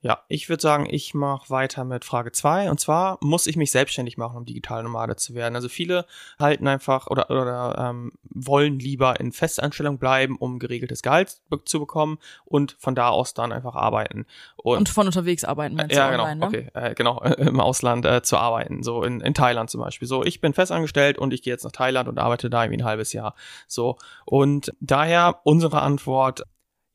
Ja, 0.00 0.22
ich 0.28 0.48
würde 0.48 0.62
sagen, 0.62 0.86
ich 0.88 1.12
mache 1.12 1.50
weiter 1.50 1.84
mit 1.84 2.04
Frage 2.04 2.30
zwei 2.30 2.70
Und 2.70 2.78
zwar, 2.78 3.18
muss 3.20 3.48
ich 3.48 3.56
mich 3.56 3.72
selbstständig 3.72 4.16
machen, 4.16 4.36
um 4.36 4.44
digital 4.44 4.84
Nomade 4.84 5.16
zu 5.16 5.34
werden? 5.34 5.56
Also 5.56 5.68
viele 5.68 6.06
halten 6.38 6.68
einfach 6.68 7.08
oder, 7.08 7.30
oder 7.30 7.90
ähm, 7.90 8.12
wollen 8.22 8.78
lieber 8.78 9.18
in 9.18 9.32
Festanstellung 9.32 9.98
bleiben, 9.98 10.36
um 10.36 10.60
geregeltes 10.60 11.02
Gehalt 11.02 11.40
zu 11.64 11.80
bekommen 11.80 12.18
und 12.44 12.76
von 12.78 12.94
da 12.94 13.08
aus 13.08 13.34
dann 13.34 13.50
einfach 13.50 13.74
arbeiten. 13.74 14.26
Und 14.56 14.88
von 14.88 15.06
unterwegs 15.06 15.42
arbeiten, 15.42 15.74
meinst 15.74 15.96
ja, 15.96 16.06
du 16.06 16.12
genau, 16.12 16.24
online, 16.24 16.40
ne? 16.40 16.46
okay, 16.46 16.70
äh, 16.74 16.94
genau, 16.94 17.20
äh, 17.22 17.32
im 17.48 17.58
Ausland 17.58 18.06
äh, 18.06 18.22
zu 18.22 18.36
arbeiten, 18.36 18.84
so 18.84 19.02
in, 19.02 19.20
in 19.20 19.34
Thailand 19.34 19.68
zum 19.68 19.80
Beispiel. 19.80 20.06
So, 20.06 20.22
ich 20.22 20.40
bin 20.40 20.52
festangestellt 20.52 21.18
und 21.18 21.34
ich 21.34 21.42
gehe 21.42 21.52
jetzt 21.52 21.64
nach 21.64 21.72
Thailand 21.72 22.08
und 22.08 22.20
arbeite 22.20 22.48
da 22.50 22.62
irgendwie 22.62 22.82
ein 22.82 22.86
halbes 22.86 23.12
Jahr. 23.12 23.34
So, 23.66 23.96
und 24.24 24.72
daher 24.80 25.40
unsere 25.42 25.82
Antwort, 25.82 26.44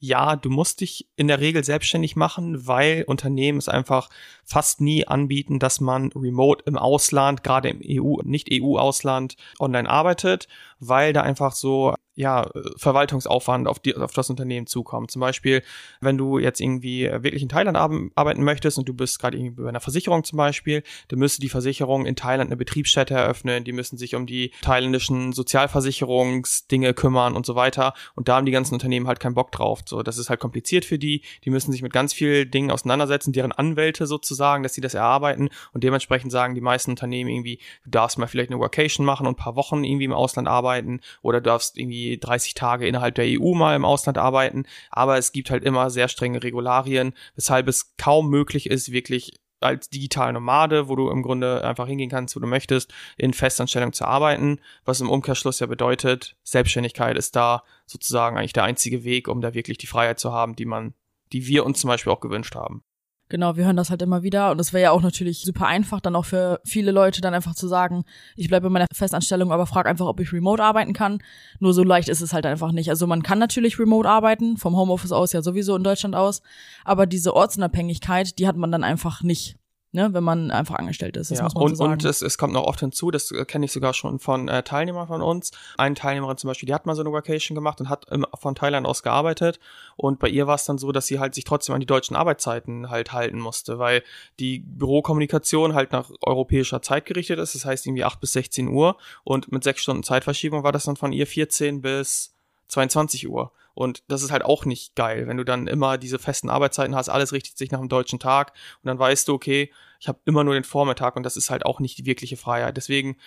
ja, 0.05 0.35
du 0.35 0.49
musst 0.49 0.81
dich 0.81 1.07
in 1.15 1.29
der 1.29 1.39
Regel 1.39 1.63
selbstständig 1.63 2.17
machen, 2.17 2.67
weil 2.67 3.05
Unternehmen 3.07 3.57
es 3.57 3.69
einfach 3.69 4.09
fast 4.43 4.81
nie 4.81 5.07
anbieten, 5.07 5.59
dass 5.59 5.79
man 5.79 6.11
remote 6.11 6.61
im 6.65 6.77
Ausland, 6.77 7.41
gerade 7.41 7.69
im 7.69 7.79
EU, 7.81 8.17
nicht 8.23 8.49
EU-Ausland, 8.51 9.37
online 9.61 9.89
arbeitet, 9.89 10.49
weil 10.81 11.13
da 11.13 11.21
einfach 11.21 11.53
so 11.53 11.95
ja, 12.15 12.49
Verwaltungsaufwand 12.77 13.67
auf, 13.67 13.79
die, 13.79 13.95
auf 13.95 14.13
das 14.13 14.29
Unternehmen 14.29 14.67
zukommt. 14.67 15.09
Zum 15.09 15.19
Beispiel, 15.19 15.63
wenn 15.99 16.17
du 16.17 16.37
jetzt 16.37 16.61
irgendwie 16.61 17.03
wirklich 17.05 17.41
in 17.41 17.49
Thailand 17.49 17.75
ar- 17.75 17.89
arbeiten 18.15 18.43
möchtest 18.43 18.77
und 18.77 18.87
du 18.87 18.93
bist 18.93 19.19
gerade 19.19 19.37
irgendwie 19.37 19.61
bei 19.61 19.69
einer 19.69 19.79
Versicherung 19.79 20.23
zum 20.23 20.37
Beispiel, 20.37 20.83
dann 21.07 21.19
müsste 21.19 21.41
die 21.41 21.49
Versicherung 21.49 22.05
in 22.05 22.15
Thailand 22.15 22.49
eine 22.49 22.57
Betriebsstätte 22.57 23.15
eröffnen, 23.15 23.63
die 23.63 23.71
müssen 23.71 23.97
sich 23.97 24.13
um 24.15 24.27
die 24.27 24.51
thailändischen 24.61 25.33
Sozialversicherungsdinge 25.33 26.93
kümmern 26.93 27.35
und 27.35 27.45
so 27.45 27.55
weiter. 27.55 27.93
Und 28.15 28.27
da 28.27 28.35
haben 28.35 28.45
die 28.45 28.51
ganzen 28.51 28.75
Unternehmen 28.75 29.07
halt 29.07 29.19
keinen 29.19 29.33
Bock 29.33 29.51
drauf. 29.51 29.81
So, 29.85 30.03
das 30.03 30.17
ist 30.17 30.29
halt 30.29 30.39
kompliziert 30.39 30.85
für 30.85 30.99
die. 30.99 31.23
Die 31.45 31.49
müssen 31.49 31.71
sich 31.71 31.81
mit 31.81 31.93
ganz 31.93 32.13
vielen 32.13 32.51
Dingen 32.51 32.69
auseinandersetzen, 32.69 33.33
deren 33.33 33.51
Anwälte 33.51 34.05
sozusagen, 34.05 34.61
dass 34.61 34.73
sie 34.73 34.81
das 34.81 34.93
erarbeiten. 34.93 35.49
Und 35.73 35.83
dementsprechend 35.83 36.31
sagen 36.31 36.53
die 36.53 36.61
meisten 36.61 36.91
Unternehmen 36.91 37.29
irgendwie, 37.29 37.59
du 37.85 37.89
darfst 37.89 38.17
mal 38.17 38.27
vielleicht 38.27 38.51
eine 38.51 38.59
Workation 38.59 39.05
machen 39.05 39.25
und 39.25 39.33
ein 39.33 39.43
paar 39.43 39.55
Wochen 39.55 39.83
irgendwie 39.83 40.05
im 40.05 40.13
Ausland 40.13 40.47
arbeiten 40.47 41.01
oder 41.21 41.41
du 41.41 41.49
darfst 41.49 41.77
irgendwie 41.77 42.02
30 42.19 42.53
Tage 42.53 42.87
innerhalb 42.87 43.15
der 43.15 43.25
EU 43.27 43.53
mal 43.53 43.75
im 43.75 43.85
Ausland 43.85 44.17
arbeiten. 44.17 44.65
Aber 44.89 45.17
es 45.17 45.31
gibt 45.31 45.49
halt 45.49 45.63
immer 45.63 45.89
sehr 45.89 46.07
strenge 46.07 46.43
Regularien, 46.43 47.13
weshalb 47.35 47.67
es 47.67 47.95
kaum 47.97 48.29
möglich 48.29 48.69
ist, 48.69 48.91
wirklich 48.91 49.33
als 49.63 49.89
digitale 49.89 50.33
Nomade, 50.33 50.89
wo 50.89 50.95
du 50.95 51.09
im 51.09 51.23
Grunde 51.23 51.63
einfach 51.63 51.87
hingehen 51.87 52.09
kannst, 52.09 52.35
wo 52.35 52.39
du 52.39 52.47
möchtest, 52.47 52.93
in 53.17 53.33
Festanstellung 53.33 53.93
zu 53.93 54.05
arbeiten, 54.05 54.59
was 54.85 55.01
im 55.01 55.09
Umkehrschluss 55.09 55.59
ja 55.59 55.67
bedeutet, 55.67 56.35
Selbstständigkeit 56.43 57.17
ist 57.17 57.35
da 57.35 57.63
sozusagen 57.85 58.37
eigentlich 58.37 58.53
der 58.53 58.65
einzige 58.65 59.03
Weg, 59.03 59.27
um 59.27 59.41
da 59.41 59.53
wirklich 59.53 59.77
die 59.77 59.87
Freiheit 59.87 60.19
zu 60.19 60.31
haben, 60.31 60.55
die 60.55 60.65
man, 60.65 60.93
die 61.31 61.47
wir 61.47 61.65
uns 61.65 61.79
zum 61.79 61.87
Beispiel 61.87 62.11
auch 62.11 62.19
gewünscht 62.19 62.55
haben. 62.55 62.83
Genau, 63.29 63.55
wir 63.55 63.65
hören 63.65 63.77
das 63.77 63.89
halt 63.89 64.01
immer 64.01 64.21
wieder 64.21 64.51
und 64.51 64.59
es 64.59 64.73
wäre 64.73 64.83
ja 64.83 64.91
auch 64.91 65.01
natürlich 65.01 65.41
super 65.41 65.65
einfach, 65.65 66.01
dann 66.01 66.15
auch 66.15 66.25
für 66.25 66.59
viele 66.65 66.91
Leute 66.91 67.21
dann 67.21 67.33
einfach 67.33 67.55
zu 67.55 67.67
sagen, 67.67 68.03
ich 68.35 68.47
bleibe 68.47 68.67
in 68.67 68.73
meiner 68.73 68.85
Festanstellung, 68.93 69.51
aber 69.51 69.65
frag 69.65 69.87
einfach, 69.87 70.05
ob 70.05 70.19
ich 70.19 70.31
remote 70.33 70.61
arbeiten 70.61 70.93
kann. 70.93 71.19
Nur 71.59 71.73
so 71.73 71.83
leicht 71.83 72.09
ist 72.09 72.21
es 72.21 72.33
halt 72.33 72.45
einfach 72.45 72.71
nicht. 72.71 72.89
Also 72.89 73.07
man 73.07 73.23
kann 73.23 73.39
natürlich 73.39 73.79
remote 73.79 74.07
arbeiten, 74.07 74.57
vom 74.57 74.75
Homeoffice 74.75 75.13
aus 75.13 75.31
ja 75.33 75.41
sowieso 75.41 75.75
in 75.75 75.83
Deutschland 75.83 76.15
aus, 76.15 76.41
aber 76.83 77.07
diese 77.07 77.33
Ortsunabhängigkeit, 77.33 78.37
die 78.37 78.47
hat 78.47 78.57
man 78.57 78.71
dann 78.71 78.83
einfach 78.83 79.23
nicht, 79.23 79.57
ne, 79.93 80.13
wenn 80.13 80.23
man 80.23 80.51
einfach 80.51 80.75
angestellt 80.75 81.15
ist. 81.15 81.31
Das 81.31 81.37
ja, 81.37 81.43
muss 81.45 81.53
man 81.53 81.63
und, 81.63 81.69
so 81.69 81.75
sagen. 81.75 81.93
und 81.93 82.05
es, 82.05 82.21
es 82.21 82.37
kommt 82.37 82.53
noch 82.53 82.65
oft 82.65 82.79
hinzu, 82.79 83.11
das 83.11 83.31
äh, 83.31 83.45
kenne 83.45 83.65
ich 83.65 83.71
sogar 83.71 83.93
schon 83.93 84.19
von 84.19 84.47
äh, 84.47 84.63
Teilnehmern 84.63 85.07
von 85.07 85.21
uns. 85.21 85.51
Eine 85.77 85.95
Teilnehmerin 85.95 86.37
zum 86.37 86.49
Beispiel, 86.49 86.67
die 86.67 86.73
hat 86.73 86.85
mal 86.85 86.95
so 86.95 87.01
eine 87.01 87.11
Vacation 87.13 87.55
gemacht 87.55 87.79
und 87.79 87.89
hat 87.89 88.07
ähm, 88.11 88.25
von 88.37 88.55
Thailand 88.55 88.85
aus 88.85 89.03
gearbeitet. 89.03 89.59
Und 89.95 90.19
bei 90.19 90.27
ihr 90.27 90.47
war 90.47 90.55
es 90.55 90.65
dann 90.65 90.77
so, 90.77 90.91
dass 90.91 91.07
sie 91.07 91.19
halt 91.19 91.35
sich 91.35 91.43
trotzdem 91.43 91.75
an 91.75 91.79
die 91.79 91.85
deutschen 91.85 92.15
Arbeitszeiten 92.15 92.89
halt 92.89 93.13
halten 93.13 93.39
musste, 93.39 93.79
weil 93.79 94.03
die 94.39 94.59
Bürokommunikation 94.59 95.75
halt 95.75 95.91
nach 95.91 96.09
europäischer 96.21 96.81
Zeit 96.81 97.05
gerichtet 97.05 97.39
ist. 97.39 97.55
Das 97.55 97.65
heißt 97.65 97.85
irgendwie 97.85 98.03
8 98.03 98.19
bis 98.19 98.33
16 98.33 98.67
Uhr. 98.67 98.97
Und 99.23 99.51
mit 99.51 99.63
sechs 99.63 99.83
Stunden 99.83 100.03
Zeitverschiebung 100.03 100.63
war 100.63 100.71
das 100.71 100.85
dann 100.85 100.95
von 100.95 101.13
ihr 101.13 101.27
14 101.27 101.81
bis 101.81 102.33
22 102.67 103.29
Uhr. 103.29 103.51
Und 103.73 104.03
das 104.07 104.21
ist 104.21 104.31
halt 104.31 104.43
auch 104.43 104.65
nicht 104.65 104.95
geil, 104.95 105.27
wenn 105.27 105.37
du 105.37 105.43
dann 105.43 105.67
immer 105.67 105.97
diese 105.97 106.19
festen 106.19 106.49
Arbeitszeiten 106.49 106.95
hast, 106.95 107.09
alles 107.09 107.33
richtet 107.33 107.57
sich 107.57 107.71
nach 107.71 107.79
dem 107.79 107.89
deutschen 107.89 108.19
Tag 108.19 108.53
und 108.83 108.87
dann 108.87 108.99
weißt 108.99 109.27
du, 109.27 109.33
okay, 109.33 109.71
ich 109.99 110.07
habe 110.07 110.19
immer 110.25 110.43
nur 110.43 110.53
den 110.53 110.63
Vormittag 110.63 111.15
und 111.15 111.23
das 111.23 111.37
ist 111.37 111.49
halt 111.49 111.65
auch 111.65 111.79
nicht 111.79 111.97
die 111.97 112.05
wirkliche 112.05 112.37
Freiheit. 112.37 112.77
Deswegen, 112.77 113.17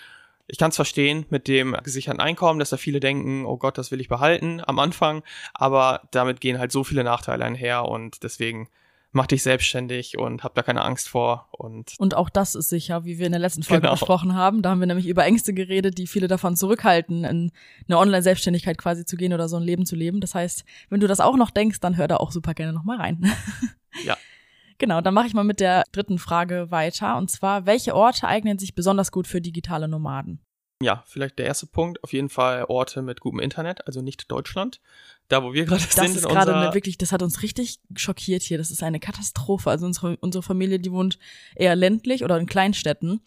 ich 0.46 0.58
kann 0.58 0.70
es 0.70 0.76
verstehen 0.76 1.26
mit 1.30 1.48
dem 1.48 1.76
gesicherten 1.82 2.20
Einkommen, 2.20 2.60
dass 2.60 2.70
da 2.70 2.76
viele 2.76 3.00
denken, 3.00 3.44
oh 3.44 3.56
Gott, 3.56 3.78
das 3.78 3.90
will 3.90 4.00
ich 4.00 4.08
behalten 4.08 4.62
am 4.64 4.78
Anfang, 4.78 5.24
aber 5.52 6.02
damit 6.12 6.40
gehen 6.40 6.58
halt 6.58 6.70
so 6.70 6.84
viele 6.84 7.02
Nachteile 7.02 7.44
einher 7.44 7.86
und 7.86 8.22
deswegen 8.22 8.68
mach 9.12 9.26
dich 9.26 9.42
selbstständig 9.42 10.18
und 10.18 10.44
hab 10.44 10.54
da 10.54 10.62
keine 10.62 10.82
Angst 10.82 11.08
vor. 11.08 11.48
Und, 11.52 11.94
und 11.98 12.14
auch 12.14 12.28
das 12.28 12.54
ist 12.54 12.68
sicher, 12.68 13.04
wie 13.04 13.18
wir 13.18 13.26
in 13.26 13.32
der 13.32 13.40
letzten 13.40 13.62
Folge 13.62 13.82
Genau. 13.82 13.92
besprochen 13.94 14.34
haben. 14.34 14.60
Da 14.62 14.70
haben 14.70 14.80
wir 14.80 14.86
nämlich 14.86 15.06
über 15.06 15.25
Ängste 15.25 15.54
geredet, 15.54 15.96
die 15.98 16.06
viele 16.06 16.28
davon 16.28 16.54
zurückhalten, 16.56 17.25
in 17.25 17.50
eine 17.88 17.98
Online-Selbstständigkeit 17.98 18.76
quasi 18.78 19.04
zu 19.06 19.16
gehen 19.16 19.32
oder 19.32 19.48
so 19.48 19.56
ein 19.56 19.62
Leben 19.62 19.86
zu 19.86 19.96
leben. 19.96 20.20
Das 20.20 20.34
heißt, 20.34 20.64
wenn 20.90 21.00
du 21.00 21.06
das 21.06 21.20
auch 21.20 21.36
noch 21.36 21.50
denkst, 21.50 21.80
dann 21.80 21.96
hör 21.96 22.08
da 22.08 22.16
auch 22.18 22.30
super 22.32 22.52
gerne 22.54 22.72
nochmal 22.72 22.98
rein. 22.98 23.30
Ja. 24.04 24.18
Genau, 24.76 25.00
dann 25.00 25.14
mache 25.14 25.26
ich 25.26 25.32
mal 25.32 25.42
mit 25.42 25.58
der 25.58 25.84
dritten 25.92 26.18
Frage 26.18 26.70
weiter. 26.70 27.16
Und 27.16 27.30
zwar, 27.30 27.64
welche 27.64 27.94
Orte 27.94 28.28
eignen 28.28 28.58
sich 28.58 28.75
besonders 28.75 29.10
gut 29.10 29.26
für 29.26 29.40
digitale 29.40 29.88
Nomaden? 29.88 30.40
Ja, 30.83 31.02
vielleicht 31.06 31.38
der 31.38 31.47
erste 31.47 31.66
Punkt, 31.66 32.02
auf 32.04 32.12
jeden 32.12 32.28
Fall 32.28 32.64
Orte 32.64 33.02
mit 33.02 33.21
gutem 33.21 33.40
Internet, 33.40 33.87
also 33.87 34.02
nicht 34.02 34.30
Deutschland. 34.30 34.80
Da, 35.28 35.42
wo 35.42 35.52
wir 35.52 35.64
gerade 35.64 35.83
Das 35.83 35.95
sind 35.95 36.16
ist 36.16 36.25
in 36.25 36.28
gerade 36.28 36.75
wirklich, 36.75 36.99
das 36.99 37.11
hat 37.12 37.23
uns 37.23 37.42
richtig 37.42 37.80
schockiert 37.97 38.42
hier. 38.42 38.59
Das 38.59 38.71
ist 38.71 38.83
eine 38.83 39.00
Katastrophe. 39.00 39.71
Also 39.71 39.87
unsere, 39.87 40.16
unsere 40.18 40.42
Familie, 40.42 40.78
die 40.78 40.92
wohnt 40.92 41.18
eher 41.56 41.75
ländlich 41.75 42.23
oder 42.23 42.38
in 42.38 42.47
Kleinstädten. 42.47 43.21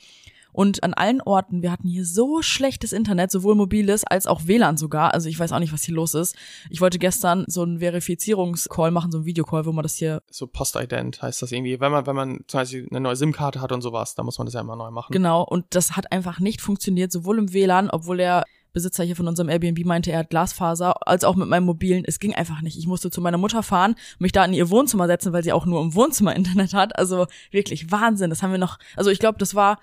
Und 0.51 0.83
an 0.83 0.93
allen 0.93 1.21
Orten, 1.21 1.61
wir 1.61 1.71
hatten 1.71 1.87
hier 1.87 2.05
so 2.05 2.41
schlechtes 2.41 2.93
Internet, 2.93 3.31
sowohl 3.31 3.55
mobiles 3.55 4.03
als 4.03 4.27
auch 4.27 4.47
WLAN 4.47 4.77
sogar. 4.77 5.13
Also 5.13 5.29
ich 5.29 5.39
weiß 5.39 5.51
auch 5.51 5.59
nicht, 5.59 5.73
was 5.73 5.83
hier 5.83 5.95
los 5.95 6.13
ist. 6.13 6.35
Ich 6.69 6.81
wollte 6.81 6.99
gestern 6.99 7.45
so 7.47 7.61
einen 7.61 7.79
Verifizierungscall 7.79 8.91
machen, 8.91 9.11
so 9.11 9.19
einen 9.19 9.25
Videocall, 9.25 9.65
wo 9.65 9.71
man 9.71 9.83
das 9.83 9.95
hier 9.95 10.21
so 10.29 10.47
Postident 10.47 11.21
heißt 11.21 11.41
das 11.41 11.51
irgendwie, 11.51 11.79
wenn 11.79 11.91
man, 11.91 12.05
wenn 12.05 12.15
man 12.15 12.39
zum 12.47 12.59
Beispiel 12.59 12.87
eine 12.89 12.99
neue 12.99 13.15
SIM-Karte 13.15 13.61
hat 13.61 13.71
und 13.71 13.81
sowas, 13.81 14.15
dann 14.15 14.25
muss 14.25 14.37
man 14.37 14.45
das 14.45 14.53
ja 14.53 14.61
immer 14.61 14.75
neu 14.75 14.91
machen. 14.91 15.11
Genau, 15.11 15.43
und 15.43 15.65
das 15.71 15.95
hat 15.95 16.11
einfach 16.11 16.39
nicht 16.39 16.61
funktioniert, 16.61 17.11
sowohl 17.11 17.37
im 17.37 17.53
WLAN, 17.53 17.89
obwohl 17.89 18.17
der 18.17 18.45
Besitzer 18.71 19.03
hier 19.03 19.15
von 19.15 19.27
unserem 19.27 19.49
Airbnb 19.49 19.83
meinte, 19.85 20.11
er 20.11 20.19
hat 20.19 20.29
Glasfaser, 20.29 21.07
als 21.07 21.23
auch 21.23 21.35
mit 21.35 21.47
meinem 21.47 21.65
mobilen. 21.65 22.03
Es 22.05 22.19
ging 22.19 22.35
einfach 22.35 22.61
nicht. 22.61 22.77
Ich 22.77 22.87
musste 22.87 23.09
zu 23.09 23.21
meiner 23.21 23.37
Mutter 23.37 23.63
fahren, 23.63 23.95
mich 24.19 24.31
da 24.31 24.45
in 24.45 24.53
ihr 24.53 24.69
Wohnzimmer 24.69 25.07
setzen, 25.07 25.33
weil 25.33 25.43
sie 25.43 25.53
auch 25.53 25.65
nur 25.65 25.81
im 25.81 25.95
Wohnzimmer 25.95 26.35
Internet 26.35 26.73
hat. 26.73 26.97
Also 26.97 27.27
wirklich 27.51 27.91
Wahnsinn. 27.91 28.29
Das 28.29 28.43
haben 28.43 28.51
wir 28.51 28.59
noch, 28.59 28.77
also 28.95 29.09
ich 29.09 29.19
glaube, 29.19 29.39
das 29.39 29.55
war 29.55 29.79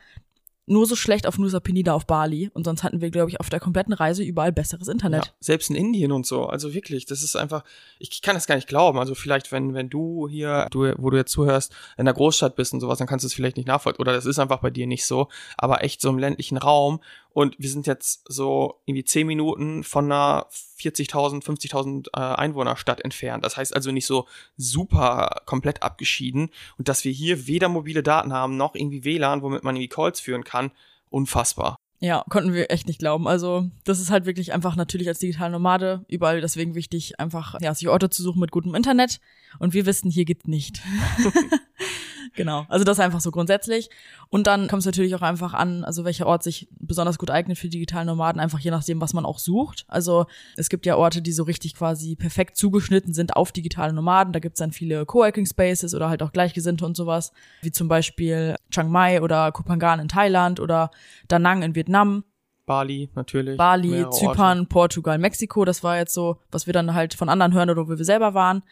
nur 0.66 0.86
so 0.86 0.96
schlecht 0.96 1.26
auf 1.26 1.38
Nusa 1.38 1.60
Penida 1.60 1.94
auf 1.94 2.06
Bali 2.06 2.50
und 2.52 2.64
sonst 2.64 2.82
hatten 2.82 3.00
wir, 3.00 3.10
glaube 3.10 3.30
ich, 3.30 3.40
auf 3.40 3.48
der 3.48 3.60
kompletten 3.60 3.92
Reise 3.92 4.22
überall 4.22 4.52
besseres 4.52 4.88
Internet. 4.88 5.26
Ja, 5.26 5.32
selbst 5.40 5.70
in 5.70 5.76
Indien 5.76 6.12
und 6.12 6.26
so. 6.26 6.46
Also 6.46 6.74
wirklich, 6.74 7.06
das 7.06 7.22
ist 7.22 7.36
einfach, 7.36 7.64
ich 7.98 8.20
kann 8.20 8.34
das 8.34 8.46
gar 8.46 8.56
nicht 8.56 8.68
glauben. 8.68 8.98
Also 8.98 9.14
vielleicht, 9.14 9.52
wenn, 9.52 9.74
wenn 9.74 9.88
du 9.88 10.28
hier, 10.28 10.66
du, 10.70 10.92
wo 10.98 11.10
du 11.10 11.16
jetzt 11.16 11.32
zuhörst, 11.32 11.72
in 11.96 12.04
der 12.04 12.14
Großstadt 12.14 12.56
bist 12.56 12.74
und 12.74 12.80
sowas, 12.80 12.98
dann 12.98 13.06
kannst 13.06 13.22
du 13.22 13.28
es 13.28 13.34
vielleicht 13.34 13.56
nicht 13.56 13.68
nachvollziehen. 13.68 14.00
Oder 14.00 14.12
das 14.12 14.26
ist 14.26 14.38
einfach 14.38 14.60
bei 14.60 14.70
dir 14.70 14.86
nicht 14.86 15.06
so. 15.06 15.28
Aber 15.56 15.84
echt 15.84 16.00
so 16.00 16.08
im 16.08 16.18
ländlichen 16.18 16.56
Raum. 16.56 17.00
Und 17.36 17.54
wir 17.58 17.68
sind 17.68 17.86
jetzt 17.86 18.24
so 18.26 18.80
irgendwie 18.86 19.04
zehn 19.04 19.26
Minuten 19.26 19.84
von 19.84 20.06
einer 20.06 20.46
40.000, 20.80 21.44
50.000 21.44 22.06
äh, 22.14 22.34
Einwohnerstadt 22.34 23.02
entfernt. 23.02 23.44
Das 23.44 23.58
heißt 23.58 23.76
also 23.76 23.92
nicht 23.92 24.06
so 24.06 24.26
super 24.56 25.42
komplett 25.44 25.82
abgeschieden. 25.82 26.48
Und 26.78 26.88
dass 26.88 27.04
wir 27.04 27.12
hier 27.12 27.46
weder 27.46 27.68
mobile 27.68 28.02
Daten 28.02 28.32
haben, 28.32 28.56
noch 28.56 28.74
irgendwie 28.74 29.04
WLAN, 29.04 29.42
womit 29.42 29.64
man 29.64 29.76
irgendwie 29.76 29.90
Calls 29.90 30.18
führen 30.18 30.44
kann, 30.44 30.70
unfassbar. 31.10 31.76
Ja, 32.00 32.24
konnten 32.30 32.54
wir 32.54 32.70
echt 32.70 32.86
nicht 32.86 33.00
glauben. 33.00 33.28
Also, 33.28 33.68
das 33.84 34.00
ist 34.00 34.10
halt 34.10 34.24
wirklich 34.24 34.54
einfach 34.54 34.74
natürlich 34.74 35.08
als 35.08 35.18
digitale 35.18 35.52
Nomade 35.52 36.06
überall 36.08 36.40
deswegen 36.40 36.74
wichtig, 36.74 37.20
einfach 37.20 37.60
ja, 37.60 37.74
sich 37.74 37.90
Orte 37.90 38.08
zu 38.08 38.22
suchen 38.22 38.40
mit 38.40 38.50
gutem 38.50 38.74
Internet. 38.74 39.20
Und 39.58 39.74
wir 39.74 39.84
wissen, 39.84 40.10
hier 40.10 40.24
geht's 40.24 40.46
nicht. 40.46 40.80
genau. 42.36 42.66
Also 42.68 42.84
das 42.84 43.00
einfach 43.00 43.20
so 43.20 43.30
grundsätzlich. 43.30 43.90
Und 44.28 44.46
dann 44.46 44.68
kommt 44.68 44.80
es 44.80 44.86
natürlich 44.86 45.14
auch 45.14 45.22
einfach 45.22 45.54
an, 45.54 45.84
also 45.84 46.04
welcher 46.04 46.26
Ort 46.26 46.42
sich 46.42 46.68
besonders 46.78 47.18
gut 47.18 47.30
eignet 47.30 47.58
für 47.58 47.68
digitale 47.68 48.06
Nomaden, 48.06 48.40
einfach 48.40 48.58
je 48.58 48.70
nachdem, 48.70 49.00
was 49.00 49.12
man 49.12 49.24
auch 49.24 49.38
sucht. 49.38 49.84
Also 49.88 50.26
es 50.56 50.68
gibt 50.68 50.86
ja 50.86 50.96
Orte, 50.96 51.22
die 51.22 51.32
so 51.32 51.42
richtig 51.42 51.74
quasi 51.74 52.16
perfekt 52.16 52.56
zugeschnitten 52.56 53.14
sind 53.14 53.34
auf 53.36 53.52
digitale 53.52 53.92
Nomaden. 53.92 54.32
Da 54.32 54.38
gibt's 54.38 54.60
dann 54.60 54.72
viele 54.72 55.06
Coworking 55.06 55.46
Spaces 55.46 55.94
oder 55.94 56.08
halt 56.08 56.22
auch 56.22 56.32
Gleichgesinnte 56.32 56.84
und 56.86 56.96
sowas, 56.96 57.32
wie 57.62 57.72
zum 57.72 57.88
Beispiel 57.88 58.56
Chiang 58.70 58.90
Mai 58.90 59.22
oder 59.22 59.50
Kopangan 59.52 60.00
in 60.00 60.08
Thailand 60.08 60.60
oder 60.60 60.90
Da 61.28 61.38
Nang 61.38 61.62
in 61.62 61.74
Vietnam. 61.74 62.24
Bali 62.66 63.08
natürlich. 63.14 63.56
Bali, 63.56 64.04
Zypern, 64.10 64.58
Orte. 64.58 64.68
Portugal, 64.68 65.18
Mexiko. 65.18 65.64
Das 65.64 65.82
war 65.82 65.96
jetzt 65.96 66.12
so, 66.12 66.38
was 66.50 66.66
wir 66.66 66.72
dann 66.72 66.94
halt 66.94 67.14
von 67.14 67.28
anderen 67.28 67.54
hören 67.54 67.70
oder 67.70 67.86
wo 67.88 67.96
wir 67.96 68.04
selber 68.04 68.34
waren. 68.34 68.62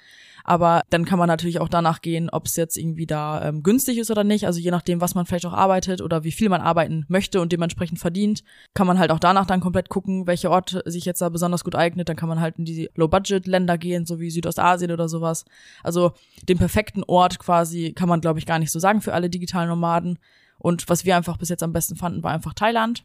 Aber 0.46 0.82
dann 0.90 1.06
kann 1.06 1.18
man 1.18 1.28
natürlich 1.28 1.58
auch 1.58 1.70
danach 1.70 2.02
gehen, 2.02 2.28
ob 2.28 2.44
es 2.44 2.56
jetzt 2.56 2.76
irgendwie 2.76 3.06
da 3.06 3.42
ähm, 3.48 3.62
günstig 3.62 3.96
ist 3.96 4.10
oder 4.10 4.24
nicht. 4.24 4.46
Also 4.46 4.60
je 4.60 4.70
nachdem, 4.70 5.00
was 5.00 5.14
man 5.14 5.24
vielleicht 5.24 5.46
auch 5.46 5.54
arbeitet 5.54 6.02
oder 6.02 6.22
wie 6.22 6.32
viel 6.32 6.50
man 6.50 6.60
arbeiten 6.60 7.06
möchte 7.08 7.40
und 7.40 7.50
dementsprechend 7.50 7.98
verdient, 7.98 8.44
kann 8.74 8.86
man 8.86 8.98
halt 8.98 9.10
auch 9.10 9.18
danach 9.18 9.46
dann 9.46 9.60
komplett 9.60 9.88
gucken, 9.88 10.26
welcher 10.26 10.50
Ort 10.50 10.82
sich 10.84 11.06
jetzt 11.06 11.22
da 11.22 11.30
besonders 11.30 11.64
gut 11.64 11.74
eignet. 11.74 12.10
Dann 12.10 12.16
kann 12.16 12.28
man 12.28 12.40
halt 12.40 12.58
in 12.58 12.66
die 12.66 12.90
Low-Budget-Länder 12.94 13.78
gehen, 13.78 14.04
so 14.04 14.20
wie 14.20 14.30
Südostasien 14.30 14.92
oder 14.92 15.08
sowas. 15.08 15.46
Also 15.82 16.12
den 16.46 16.58
perfekten 16.58 17.04
Ort 17.04 17.38
quasi 17.38 17.94
kann 17.94 18.10
man, 18.10 18.20
glaube 18.20 18.38
ich, 18.38 18.44
gar 18.44 18.58
nicht 18.58 18.70
so 18.70 18.78
sagen 18.78 19.00
für 19.00 19.14
alle 19.14 19.30
digitalen 19.30 19.70
Nomaden. 19.70 20.18
Und 20.58 20.90
was 20.90 21.06
wir 21.06 21.16
einfach 21.16 21.38
bis 21.38 21.48
jetzt 21.48 21.62
am 21.62 21.72
besten 21.72 21.96
fanden, 21.96 22.22
war 22.22 22.32
einfach 22.32 22.52
Thailand. 22.52 23.04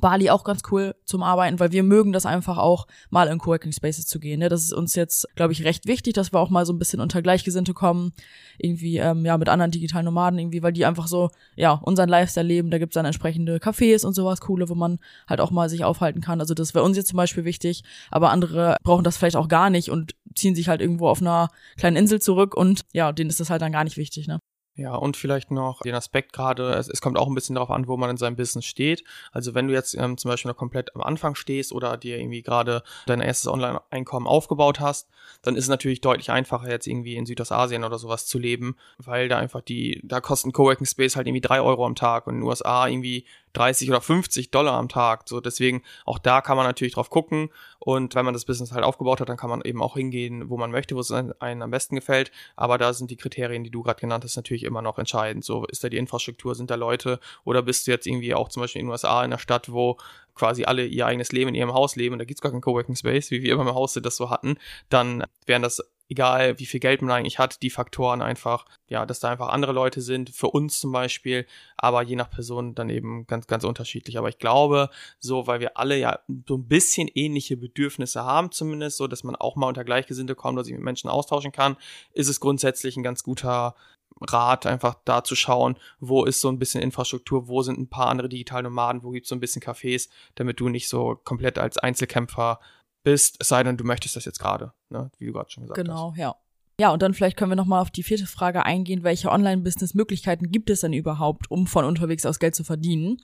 Bali 0.00 0.30
auch 0.30 0.44
ganz 0.44 0.62
cool 0.70 0.94
zum 1.04 1.22
Arbeiten, 1.22 1.58
weil 1.60 1.72
wir 1.72 1.82
mögen 1.82 2.12
das 2.12 2.26
einfach 2.26 2.58
auch 2.58 2.86
mal 3.10 3.28
in 3.28 3.38
Coworking 3.38 3.72
Spaces 3.72 4.06
zu 4.06 4.20
gehen. 4.20 4.40
Ne? 4.40 4.48
Das 4.48 4.62
ist 4.62 4.72
uns 4.72 4.94
jetzt, 4.94 5.26
glaube 5.36 5.52
ich, 5.52 5.64
recht 5.64 5.86
wichtig, 5.86 6.14
dass 6.14 6.32
wir 6.32 6.40
auch 6.40 6.50
mal 6.50 6.66
so 6.66 6.72
ein 6.72 6.78
bisschen 6.78 7.00
unter 7.00 7.22
Gleichgesinnte 7.22 7.74
kommen, 7.74 8.12
irgendwie 8.58 8.98
ähm, 8.98 9.24
ja 9.24 9.38
mit 9.38 9.48
anderen 9.48 9.70
digitalen 9.70 10.04
Nomaden 10.04 10.38
irgendwie, 10.38 10.62
weil 10.62 10.72
die 10.72 10.86
einfach 10.86 11.06
so 11.06 11.30
ja 11.56 11.72
unseren 11.72 12.08
Lifestyle 12.08 12.46
leben. 12.46 12.70
Da 12.70 12.78
gibt's 12.78 12.94
dann 12.94 13.06
entsprechende 13.06 13.56
Cafés 13.56 14.04
und 14.04 14.14
sowas 14.14 14.40
coole, 14.40 14.68
wo 14.68 14.74
man 14.74 14.98
halt 15.28 15.40
auch 15.40 15.50
mal 15.50 15.68
sich 15.68 15.84
aufhalten 15.84 16.20
kann. 16.20 16.40
Also 16.40 16.54
das 16.54 16.74
wäre 16.74 16.84
uns 16.84 16.96
jetzt 16.96 17.08
zum 17.08 17.16
Beispiel 17.16 17.44
wichtig, 17.44 17.82
aber 18.10 18.30
andere 18.30 18.76
brauchen 18.82 19.04
das 19.04 19.16
vielleicht 19.16 19.36
auch 19.36 19.48
gar 19.48 19.70
nicht 19.70 19.90
und 19.90 20.14
ziehen 20.34 20.54
sich 20.54 20.68
halt 20.68 20.80
irgendwo 20.80 21.08
auf 21.08 21.20
einer 21.20 21.48
kleinen 21.76 21.96
Insel 21.96 22.20
zurück 22.20 22.56
und 22.56 22.84
ja, 22.92 23.12
denen 23.12 23.30
ist 23.30 23.40
das 23.40 23.50
halt 23.50 23.62
dann 23.62 23.72
gar 23.72 23.84
nicht 23.84 23.96
wichtig. 23.96 24.28
Ne? 24.28 24.40
Ja, 24.76 24.94
und 24.94 25.16
vielleicht 25.16 25.50
noch 25.50 25.80
den 25.80 25.94
Aspekt 25.94 26.34
gerade, 26.34 26.74
es, 26.74 26.88
es 26.88 27.00
kommt 27.00 27.16
auch 27.16 27.28
ein 27.28 27.34
bisschen 27.34 27.54
darauf 27.54 27.70
an, 27.70 27.88
wo 27.88 27.96
man 27.96 28.10
in 28.10 28.18
seinem 28.18 28.36
Business 28.36 28.66
steht. 28.66 29.04
Also 29.32 29.54
wenn 29.54 29.68
du 29.68 29.74
jetzt 29.74 29.94
ähm, 29.94 30.18
zum 30.18 30.30
Beispiel 30.30 30.50
noch 30.50 30.56
komplett 30.58 30.94
am 30.94 31.00
Anfang 31.00 31.34
stehst 31.34 31.72
oder 31.72 31.96
dir 31.96 32.18
irgendwie 32.18 32.42
gerade 32.42 32.82
dein 33.06 33.22
erstes 33.22 33.50
Online-Einkommen 33.50 34.26
aufgebaut 34.26 34.78
hast, 34.78 35.08
dann 35.40 35.56
ist 35.56 35.64
es 35.64 35.70
natürlich 35.70 36.02
deutlich 36.02 36.30
einfacher, 36.30 36.68
jetzt 36.68 36.86
irgendwie 36.86 37.16
in 37.16 37.24
Südostasien 37.24 37.84
oder 37.84 37.98
sowas 37.98 38.26
zu 38.26 38.38
leben, 38.38 38.76
weil 38.98 39.28
da 39.28 39.38
einfach 39.38 39.62
die, 39.62 40.02
da 40.04 40.20
kosten 40.20 40.52
Coworking 40.52 40.86
Space 40.86 41.16
halt 41.16 41.26
irgendwie 41.26 41.40
drei 41.40 41.62
Euro 41.62 41.86
am 41.86 41.94
Tag 41.94 42.26
und 42.26 42.34
in 42.34 42.40
den 42.40 42.46
USA 42.46 42.86
irgendwie 42.86 43.24
30 43.56 43.88
oder 43.90 44.00
50 44.00 44.50
Dollar 44.50 44.74
am 44.74 44.88
Tag. 44.88 45.28
So, 45.28 45.40
deswegen 45.40 45.82
auch 46.04 46.18
da 46.18 46.40
kann 46.40 46.56
man 46.56 46.66
natürlich 46.66 46.94
drauf 46.94 47.10
gucken. 47.10 47.50
Und 47.78 48.14
wenn 48.14 48.24
man 48.24 48.34
das 48.34 48.44
Business 48.44 48.72
halt 48.72 48.84
aufgebaut 48.84 49.20
hat, 49.20 49.28
dann 49.28 49.36
kann 49.36 49.50
man 49.50 49.62
eben 49.62 49.82
auch 49.82 49.94
hingehen, 49.94 50.50
wo 50.50 50.56
man 50.56 50.70
möchte, 50.70 50.96
wo 50.96 51.00
es 51.00 51.10
einem 51.12 51.62
am 51.62 51.70
besten 51.70 51.94
gefällt. 51.94 52.30
Aber 52.56 52.78
da 52.78 52.92
sind 52.92 53.10
die 53.10 53.16
Kriterien, 53.16 53.64
die 53.64 53.70
du 53.70 53.82
gerade 53.82 54.00
genannt 54.00 54.24
hast, 54.24 54.36
natürlich 54.36 54.64
immer 54.64 54.82
noch 54.82 54.98
entscheidend. 54.98 55.44
So, 55.44 55.64
ist 55.66 55.82
da 55.84 55.88
die 55.88 55.96
Infrastruktur, 55.96 56.54
sind 56.54 56.70
da 56.70 56.74
Leute 56.74 57.18
oder 57.44 57.62
bist 57.62 57.86
du 57.86 57.90
jetzt 57.92 58.06
irgendwie 58.06 58.34
auch 58.34 58.48
zum 58.48 58.62
Beispiel 58.62 58.80
in 58.80 58.86
den 58.86 58.90
USA 58.90 59.20
in 59.20 59.32
einer 59.32 59.38
Stadt, 59.38 59.72
wo 59.72 59.96
quasi 60.34 60.64
alle 60.64 60.84
ihr 60.84 61.06
eigenes 61.06 61.32
Leben 61.32 61.48
in 61.48 61.54
ihrem 61.54 61.72
Haus 61.72 61.96
leben 61.96 62.12
und 62.12 62.18
da 62.18 62.24
gibt's 62.24 62.42
gar 62.42 62.52
keinen 62.52 62.60
Coworking 62.60 62.94
Space, 62.94 63.30
wie 63.30 63.42
wir 63.42 63.54
immer 63.54 63.62
im 63.62 63.74
Haus 63.74 63.94
das 63.94 64.16
so 64.16 64.28
hatten, 64.28 64.58
dann 64.90 65.24
wären 65.46 65.62
das 65.62 65.82
egal 66.08 66.58
wie 66.58 66.66
viel 66.66 66.80
Geld 66.80 67.02
man 67.02 67.10
eigentlich 67.10 67.38
hat, 67.38 67.62
die 67.62 67.70
Faktoren 67.70 68.22
einfach, 68.22 68.64
ja, 68.88 69.06
dass 69.06 69.20
da 69.20 69.30
einfach 69.30 69.48
andere 69.48 69.72
Leute 69.72 70.00
sind, 70.00 70.30
für 70.30 70.48
uns 70.48 70.78
zum 70.80 70.92
Beispiel, 70.92 71.46
aber 71.76 72.02
je 72.02 72.16
nach 72.16 72.30
Person 72.30 72.74
dann 72.74 72.88
eben 72.90 73.26
ganz, 73.26 73.46
ganz 73.46 73.64
unterschiedlich. 73.64 74.18
Aber 74.18 74.28
ich 74.28 74.38
glaube, 74.38 74.90
so, 75.18 75.46
weil 75.46 75.60
wir 75.60 75.76
alle 75.76 75.96
ja 75.98 76.20
so 76.46 76.56
ein 76.56 76.68
bisschen 76.68 77.08
ähnliche 77.14 77.56
Bedürfnisse 77.56 78.24
haben, 78.24 78.52
zumindest, 78.52 78.96
so, 78.96 79.06
dass 79.06 79.24
man 79.24 79.36
auch 79.36 79.56
mal 79.56 79.68
unter 79.68 79.84
Gleichgesinnte 79.84 80.34
kommt 80.34 80.58
oder 80.58 80.64
sich 80.64 80.74
mit 80.74 80.82
Menschen 80.82 81.10
austauschen 81.10 81.52
kann, 81.52 81.76
ist 82.12 82.28
es 82.28 82.40
grundsätzlich 82.40 82.96
ein 82.96 83.02
ganz 83.02 83.22
guter 83.22 83.74
Rat, 84.20 84.64
einfach 84.64 84.96
da 85.04 85.24
zu 85.24 85.34
schauen, 85.34 85.76
wo 86.00 86.24
ist 86.24 86.40
so 86.40 86.48
ein 86.48 86.58
bisschen 86.58 86.82
Infrastruktur, 86.82 87.48
wo 87.48 87.60
sind 87.60 87.78
ein 87.78 87.88
paar 87.88 88.08
andere 88.08 88.30
digitale 88.30 88.62
Nomaden, 88.62 89.02
wo 89.02 89.10
gibt's 89.10 89.28
so 89.28 89.34
ein 89.34 89.40
bisschen 89.40 89.60
Cafés, 89.60 90.08
damit 90.36 90.58
du 90.58 90.70
nicht 90.70 90.88
so 90.88 91.20
komplett 91.22 91.58
als 91.58 91.76
Einzelkämpfer 91.76 92.60
bist, 93.06 93.36
es 93.38 93.46
sei 93.48 93.62
denn, 93.62 93.76
du 93.76 93.84
möchtest 93.84 94.16
das 94.16 94.24
jetzt 94.24 94.40
gerade, 94.40 94.72
ne? 94.90 95.12
wie 95.18 95.26
du 95.26 95.32
gerade 95.32 95.48
schon 95.48 95.62
gesagt 95.62 95.78
genau, 95.78 96.10
hast. 96.10 96.16
Genau, 96.16 96.28
ja. 96.28 96.36
Ja, 96.78 96.90
und 96.90 97.00
dann 97.00 97.14
vielleicht 97.14 97.36
können 97.36 97.52
wir 97.52 97.56
nochmal 97.56 97.80
auf 97.80 97.90
die 97.90 98.02
vierte 98.02 98.26
Frage 98.26 98.66
eingehen, 98.66 99.04
welche 99.04 99.30
Online-Business-Möglichkeiten 99.30 100.50
gibt 100.50 100.70
es 100.70 100.80
denn 100.80 100.92
überhaupt, 100.92 101.48
um 101.48 101.68
von 101.68 101.84
unterwegs 101.84 102.26
aus 102.26 102.40
Geld 102.40 102.56
zu 102.56 102.64
verdienen? 102.64 103.18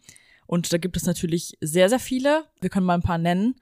Und 0.46 0.72
da 0.72 0.78
gibt 0.78 0.96
es 0.96 1.04
natürlich 1.04 1.58
sehr, 1.60 1.88
sehr 1.88 1.98
viele. 1.98 2.44
Wir 2.60 2.70
können 2.70 2.86
mal 2.86 2.94
ein 2.94 3.02
paar 3.02 3.18
nennen. 3.18 3.56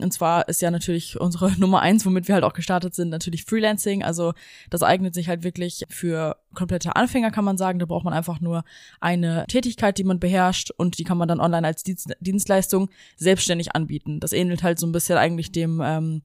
Und 0.00 0.12
zwar 0.12 0.48
ist 0.48 0.62
ja 0.62 0.70
natürlich 0.70 1.20
unsere 1.20 1.52
Nummer 1.58 1.80
eins, 1.80 2.06
womit 2.06 2.28
wir 2.28 2.34
halt 2.34 2.44
auch 2.44 2.52
gestartet 2.52 2.94
sind, 2.94 3.10
natürlich 3.10 3.44
Freelancing. 3.44 4.02
Also 4.02 4.32
das 4.70 4.82
eignet 4.82 5.14
sich 5.14 5.28
halt 5.28 5.42
wirklich 5.42 5.84
für 5.88 6.36
komplette 6.54 6.96
Anfänger, 6.96 7.30
kann 7.30 7.44
man 7.44 7.58
sagen. 7.58 7.78
Da 7.78 7.86
braucht 7.86 8.04
man 8.04 8.14
einfach 8.14 8.40
nur 8.40 8.64
eine 9.00 9.44
Tätigkeit, 9.48 9.98
die 9.98 10.04
man 10.04 10.20
beherrscht 10.20 10.70
und 10.70 10.98
die 10.98 11.04
kann 11.04 11.18
man 11.18 11.28
dann 11.28 11.40
online 11.40 11.66
als 11.66 11.82
Dienst 11.82 12.12
Dienstleistung 12.20 12.90
selbstständig 13.16 13.74
anbieten. 13.74 14.20
Das 14.20 14.32
ähnelt 14.32 14.62
halt 14.62 14.78
so 14.78 14.86
ein 14.86 14.92
bisschen 14.92 15.18
eigentlich 15.18 15.52
dem 15.52 15.80
ähm, 15.84 16.22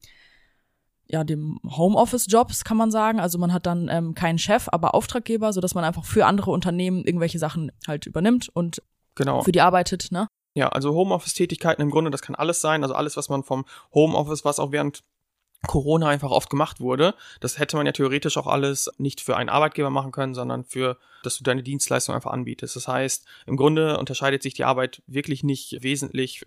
ja, 1.06 1.24
dem 1.24 1.60
Homeoffice-Jobs 1.65 2.63
kann 2.63 2.77
man 2.77 2.89
sagen. 2.89 3.20
Also 3.20 3.38
man 3.38 3.53
hat 3.53 3.65
dann 3.65 3.89
ähm, 3.89 4.15
keinen 4.15 4.39
Chef, 4.39 4.68
aber 4.72 4.96
Auftraggeber, 4.96 5.53
so 5.53 5.62
dass 5.62 5.75
man 5.75 5.84
einfach 5.84 6.06
für 6.06 6.25
andere 6.25 6.51
Unternehmen 6.51 7.03
irgendwelche 7.03 7.39
Sachen 7.39 7.72
halt 7.88 8.06
übernimmt 8.06 8.50
und 8.53 8.82
Genau. 9.15 9.44
für 9.44 9.51
die 9.51 9.62
arbeitet, 9.62 10.12
ne? 10.12 10.27
Ja, 10.55 10.69
also 10.69 10.93
Homeoffice-Tätigkeiten 10.93 11.81
im 11.81 11.89
Grunde, 11.89 12.12
das 12.12 12.22
kann 12.22 12.36
alles 12.36 12.62
sein. 12.62 12.83
Also 12.83 12.93
alles, 12.95 13.17
was 13.17 13.29
man 13.29 13.43
vom 13.43 13.65
Homeoffice, 13.93 14.45
was 14.45 14.60
auch 14.60 14.72
während 14.72 15.03
Corona 15.67 16.10
einfach 16.10 16.31
oft 16.31 16.50
gemacht 16.50 16.81
wurde. 16.81 17.15
Das 17.39 17.57
hätte 17.57 17.77
man 17.77 17.86
ja 17.86 17.93
theoretisch 17.93 18.38
auch 18.38 18.48
alles 18.48 18.91
nicht 18.98 19.22
für 19.22 19.38
einen 19.38 19.50
Arbeitgeber 19.50 19.89
machen 19.89 20.12
können, 20.12 20.33
sondern 20.33 20.65
für, 20.65 20.98
dass 21.24 21.38
du 21.38 21.43
deine 21.43 21.63
Dienstleistung 21.63 22.13
einfach 22.13 22.31
anbietest. 22.31 22.75
Das 22.75 22.88
heißt, 22.88 23.25
im 23.48 23.55
Grunde 23.55 23.98
unterscheidet 23.98 24.43
sich 24.43 24.53
die 24.53 24.65
Arbeit 24.65 25.01
wirklich 25.07 25.43
nicht 25.43 25.81
wesentlich 25.81 26.45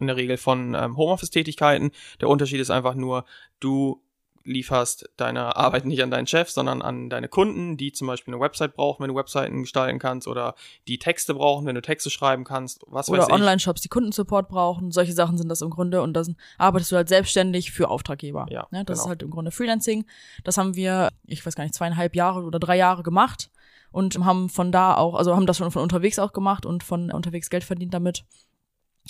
in 0.00 0.08
der 0.08 0.16
Regel 0.16 0.36
von 0.36 0.74
ähm, 0.74 0.96
Homeoffice-Tätigkeiten. 0.96 1.92
Der 2.20 2.28
Unterschied 2.28 2.60
ist 2.60 2.70
einfach 2.70 2.94
nur, 2.94 3.24
du 3.60 4.02
lieferst 4.46 5.10
deine 5.16 5.56
Arbeit 5.56 5.84
nicht 5.84 6.02
an 6.02 6.10
deinen 6.10 6.26
Chef, 6.26 6.48
sondern 6.50 6.82
an 6.82 7.10
deine 7.10 7.28
Kunden, 7.28 7.76
die 7.76 7.92
zum 7.92 8.06
Beispiel 8.06 8.32
eine 8.32 8.40
Website 8.40 8.74
brauchen, 8.74 9.02
wenn 9.02 9.10
du 9.10 9.16
Webseiten 9.16 9.62
gestalten 9.62 9.98
kannst 9.98 10.28
oder 10.28 10.54
die 10.88 10.98
Texte 10.98 11.34
brauchen, 11.34 11.66
wenn 11.66 11.74
du 11.74 11.82
Texte 11.82 12.10
schreiben 12.10 12.44
kannst, 12.44 12.82
was 12.86 13.08
Oder 13.08 13.22
weiß 13.22 13.28
ich. 13.28 13.34
Online-Shops, 13.34 13.80
die 13.82 13.88
Kundensupport 13.88 14.48
brauchen. 14.48 14.92
Solche 14.92 15.12
Sachen 15.12 15.36
sind 15.36 15.48
das 15.48 15.62
im 15.62 15.70
Grunde. 15.70 16.02
Und 16.02 16.14
dann 16.14 16.36
arbeitest 16.58 16.92
du 16.92 16.96
halt 16.96 17.08
selbstständig 17.08 17.72
für 17.72 17.88
Auftraggeber. 17.88 18.46
Ja, 18.50 18.66
ne? 18.70 18.84
Das 18.84 18.98
genau. 18.98 19.04
ist 19.04 19.08
halt 19.08 19.22
im 19.22 19.30
Grunde 19.30 19.50
Freelancing. 19.50 20.06
Das 20.44 20.56
haben 20.56 20.76
wir, 20.76 21.10
ich 21.26 21.44
weiß 21.44 21.54
gar 21.54 21.64
nicht, 21.64 21.74
zweieinhalb 21.74 22.14
Jahre 22.14 22.42
oder 22.42 22.58
drei 22.58 22.76
Jahre 22.76 23.02
gemacht 23.02 23.50
und 23.90 24.24
haben 24.24 24.48
von 24.48 24.72
da 24.72 24.94
auch, 24.94 25.14
also 25.14 25.34
haben 25.34 25.46
das 25.46 25.56
schon 25.56 25.70
von 25.70 25.82
unterwegs 25.82 26.18
auch 26.18 26.32
gemacht 26.32 26.66
und 26.66 26.84
von 26.84 27.10
unterwegs 27.10 27.50
Geld 27.50 27.64
verdient 27.64 27.94
damit. 27.94 28.24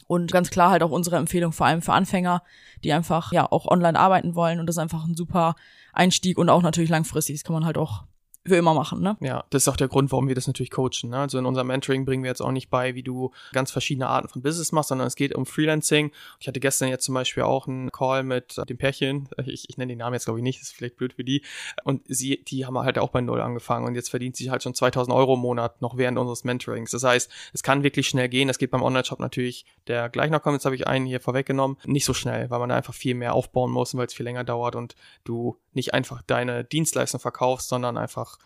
Und 0.07 0.31
ganz 0.33 0.51
klar 0.51 0.71
halt 0.71 0.83
auch 0.83 0.91
unsere 0.91 1.17
Empfehlung, 1.17 1.53
vor 1.53 1.67
allem 1.67 1.83
für 1.83 1.93
Anfänger, 1.93 2.43
die 2.85 2.93
einfach 2.93 3.33
ja 3.33 3.51
auch 3.51 3.67
online 3.67 3.99
arbeiten 3.99 4.35
wollen. 4.35 4.61
Und 4.61 4.67
das 4.67 4.77
ist 4.77 4.83
einfach 4.83 5.05
ein 5.05 5.15
super 5.15 5.57
Einstieg 5.93 6.39
und 6.39 6.51
auch 6.51 6.63
natürlich 6.63 6.91
langfristig. 6.91 7.37
Das 7.37 7.45
kann 7.45 7.55
man 7.55 7.65
halt 7.65 7.79
auch 7.79 8.05
für 8.47 8.57
immer 8.57 8.75
machen, 8.75 9.01
ne? 9.01 9.17
Ja, 9.21 9.45
das 9.51 9.65
ist 9.65 9.69
auch 9.69 9.77
der 9.77 9.89
Grund, 9.89 10.13
warum 10.13 10.29
wir 10.29 10.35
das 10.35 10.47
natürlich 10.47 10.71
coachen. 10.71 11.11
Ne? 11.11 11.19
Also 11.19 11.39
in 11.39 11.47
unserem 11.47 11.67
Mentoring 11.69 12.05
bringen 12.05 12.23
wir 12.23 12.31
jetzt 12.31 12.41
auch 12.41 12.53
nicht 12.53 12.71
bei, 12.71 12.95
wie 12.95 13.03
du 13.03 13.33
ganz 13.53 13.71
verschiedene 13.71 14.09
Arten 14.09 14.29
von 14.29 14.43
Business 14.43 14.73
machst, 14.73 14.89
sondern 14.89 15.07
es 15.07 15.17
geht 15.17 15.35
um 15.35 15.47
Freelancing. 15.47 16.13
Ich 16.41 16.49
hatte 16.49 16.61
gestern 16.61 16.89
jetzt 16.89 17.05
zum 17.05 17.15
Beispiel 17.15 17.43
auch 17.43 17.67
einen 17.67 17.91
Call 17.91 18.23
mit 18.23 18.57
dem 18.69 18.79
Pärchen. 18.79 19.29
Ich, 19.47 19.71
ich 19.71 19.79
nenne 19.79 19.93
den 19.93 19.99
Namen 19.99 20.15
jetzt 20.15 20.25
glaube 20.25 20.41
ich 20.41 20.43
nicht, 20.43 20.61
das 20.61 20.69
ist 20.69 20.75
vielleicht 20.75 20.97
blöd 20.97 21.13
für 21.13 21.23
die. 21.23 21.43
Und 21.85 22.03
sie, 22.07 22.43
die 22.43 22.67
haben 22.67 22.77
halt 22.79 22.99
auch 22.99 23.11
bei 23.11 23.21
Null 23.21 23.41
angefangen 23.41 23.87
und 23.87 23.95
jetzt 23.95 24.09
verdient 24.09 24.35
sie 24.35 24.51
halt 24.51 24.63
schon 24.63 24.75
2000 24.75 25.15
Euro 25.15 25.35
im 25.35 25.41
Monat 25.41 25.81
noch 25.81 25.97
während 25.97 26.19
unseres 26.19 26.43
Mentorings. 26.43 26.91
Das 26.91 27.05
heißt, 27.05 27.31
es 27.53 27.63
kann 27.63 27.85
wirklich 27.85 28.09
schnell 28.09 28.29
gehen. 28.29 28.49
Das 28.49 28.59
geht 28.59 28.73
beim 28.73 28.83
Online-Shop 28.83 29.21
natürlich, 29.21 29.65
der 29.87 30.09
gleich 30.09 30.31
noch 30.31 30.43
kommt. 30.43 30.55
Jetzt 30.55 30.65
habe 30.65 30.75
ich 30.75 30.89
einen 30.89 31.07
hier 31.07 31.21
vorweggenommen. 31.21 31.77
Nicht 31.85 32.05
so 32.05 32.13
schnell, 32.13 32.51
weil 32.51 32.59
man 32.59 32.71
da 32.71 32.77
einfach 32.77 32.95
viel 32.95 33.15
mehr 33.15 33.35
aufbauen 33.35 33.71
muss, 33.71 33.97
weil 33.97 34.07
es 34.07 34.15
viel 34.15 34.25
länger 34.25 34.43
dauert 34.43 34.75
und 34.75 34.97
du 35.25 35.57
nicht 35.77 35.95
einfach 35.95 36.23
deine 36.23 36.65
Dienstleistung 36.65 37.21
verkaufst, 37.21 37.69
sondern 37.69 37.97
einfach 37.97 38.39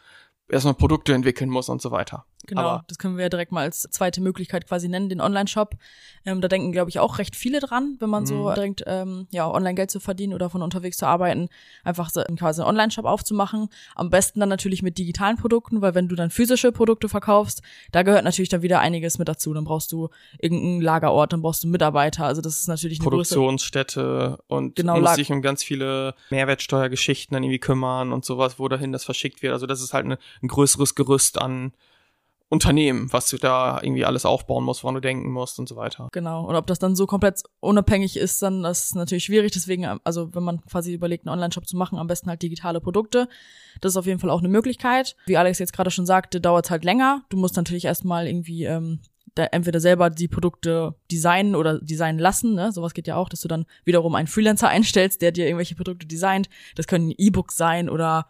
erstmal 0.48 0.74
Produkte 0.74 1.14
entwickeln 1.14 1.48
muss 1.48 1.68
und 1.68 1.80
so 1.80 1.90
weiter. 1.90 2.26
Genau, 2.50 2.60
Aber 2.62 2.84
das 2.88 2.98
können 2.98 3.16
wir 3.16 3.22
ja 3.22 3.28
direkt 3.28 3.52
mal 3.52 3.62
als 3.62 3.82
zweite 3.82 4.20
Möglichkeit 4.20 4.66
quasi 4.66 4.88
nennen, 4.88 5.08
den 5.08 5.20
Online-Shop. 5.20 5.76
Ähm, 6.26 6.40
da 6.40 6.48
denken, 6.48 6.72
glaube 6.72 6.90
ich, 6.90 6.98
auch 6.98 7.18
recht 7.18 7.36
viele 7.36 7.60
dran, 7.60 7.96
wenn 8.00 8.10
man 8.10 8.26
so 8.26 8.50
Mhm. 8.50 8.54
direkt 8.54 8.82
ähm, 8.86 9.26
ja, 9.30 9.48
online 9.48 9.74
Geld 9.76 9.90
zu 9.90 10.00
verdienen 10.00 10.34
oder 10.34 10.50
von 10.50 10.60
unterwegs 10.62 10.96
zu 10.96 11.06
arbeiten, 11.06 11.48
einfach 11.84 12.10
so 12.10 12.22
quasi 12.36 12.60
einen 12.60 12.68
Online-Shop 12.70 13.04
aufzumachen. 13.04 13.68
Am 13.94 14.10
besten 14.10 14.40
dann 14.40 14.48
natürlich 14.48 14.82
mit 14.82 14.98
digitalen 14.98 15.36
Produkten, 15.36 15.80
weil 15.80 15.94
wenn 15.94 16.08
du 16.08 16.16
dann 16.16 16.30
physische 16.30 16.72
Produkte 16.72 17.08
verkaufst, 17.08 17.62
da 17.92 18.02
gehört 18.02 18.24
natürlich 18.24 18.48
dann 18.48 18.62
wieder 18.62 18.80
einiges 18.80 19.18
mit 19.18 19.28
dazu. 19.28 19.54
Dann 19.54 19.64
brauchst 19.64 19.92
du 19.92 20.08
irgendeinen 20.40 20.80
Lagerort, 20.80 21.32
dann 21.32 21.42
brauchst 21.42 21.62
du 21.62 21.68
Mitarbeiter. 21.68 22.26
Also 22.26 22.42
das 22.42 22.60
ist 22.60 22.66
natürlich 22.68 22.98
eine 22.98 23.04
Produktionsstätte 23.04 24.38
und 24.48 24.76
Genau, 24.76 24.98
muss 25.00 25.14
sich 25.14 25.30
um 25.30 25.42
ganz 25.42 25.62
viele 25.62 26.14
Mehrwertsteuergeschichten 26.30 27.34
dann 27.34 27.42
irgendwie 27.42 27.58
kümmern 27.58 28.12
und 28.12 28.24
sowas, 28.24 28.58
wo 28.58 28.68
dahin 28.68 28.92
das 28.92 29.04
verschickt 29.04 29.42
wird. 29.42 29.52
Also 29.52 29.66
das 29.66 29.80
ist 29.80 29.92
halt 29.92 30.04
eine, 30.04 30.18
ein 30.42 30.48
größeres 30.48 30.94
Gerüst 30.94 31.40
an 31.40 31.72
Unternehmen, 32.50 33.12
was 33.12 33.30
du 33.30 33.36
da 33.36 33.80
irgendwie 33.80 34.04
alles 34.04 34.26
aufbauen 34.26 34.64
musst, 34.64 34.82
woran 34.82 34.96
du 34.96 35.00
denken 35.00 35.30
musst 35.30 35.60
und 35.60 35.68
so 35.68 35.76
weiter. 35.76 36.08
Genau. 36.10 36.44
Und 36.44 36.56
ob 36.56 36.66
das 36.66 36.80
dann 36.80 36.96
so 36.96 37.06
komplett 37.06 37.44
unabhängig 37.60 38.16
ist, 38.16 38.42
dann 38.42 38.64
das 38.64 38.86
ist 38.86 38.96
natürlich 38.96 39.24
schwierig. 39.24 39.52
Deswegen, 39.52 39.86
also 40.02 40.34
wenn 40.34 40.42
man 40.42 40.60
quasi 40.66 40.92
überlegt, 40.92 41.26
einen 41.26 41.34
Online-Shop 41.34 41.68
zu 41.68 41.76
machen, 41.76 41.96
am 41.96 42.08
besten 42.08 42.28
halt 42.28 42.42
digitale 42.42 42.80
Produkte. 42.80 43.28
Das 43.80 43.92
ist 43.92 43.96
auf 43.96 44.06
jeden 44.06 44.18
Fall 44.18 44.30
auch 44.30 44.40
eine 44.40 44.48
Möglichkeit. 44.48 45.14
Wie 45.26 45.36
Alex 45.36 45.60
jetzt 45.60 45.72
gerade 45.72 45.92
schon 45.92 46.06
sagte, 46.06 46.40
dauert 46.40 46.64
es 46.64 46.70
halt 46.72 46.84
länger. 46.84 47.22
Du 47.28 47.36
musst 47.36 47.56
natürlich 47.56 47.84
erstmal 47.84 48.26
irgendwie 48.26 48.64
ähm, 48.64 48.98
da 49.36 49.44
entweder 49.44 49.78
selber 49.78 50.10
die 50.10 50.26
Produkte 50.26 50.96
designen 51.08 51.54
oder 51.54 51.78
designen 51.78 52.18
lassen. 52.18 52.54
Ne? 52.54 52.72
Sowas 52.72 52.94
geht 52.94 53.06
ja 53.06 53.14
auch, 53.14 53.28
dass 53.28 53.42
du 53.42 53.48
dann 53.48 53.64
wiederum 53.84 54.16
einen 54.16 54.26
Freelancer 54.26 54.68
einstellst, 54.70 55.22
der 55.22 55.30
dir 55.30 55.46
irgendwelche 55.46 55.76
Produkte 55.76 56.06
designt. 56.06 56.48
Das 56.74 56.88
können 56.88 57.12
E-Books 57.16 57.56
sein 57.56 57.88
oder 57.88 58.26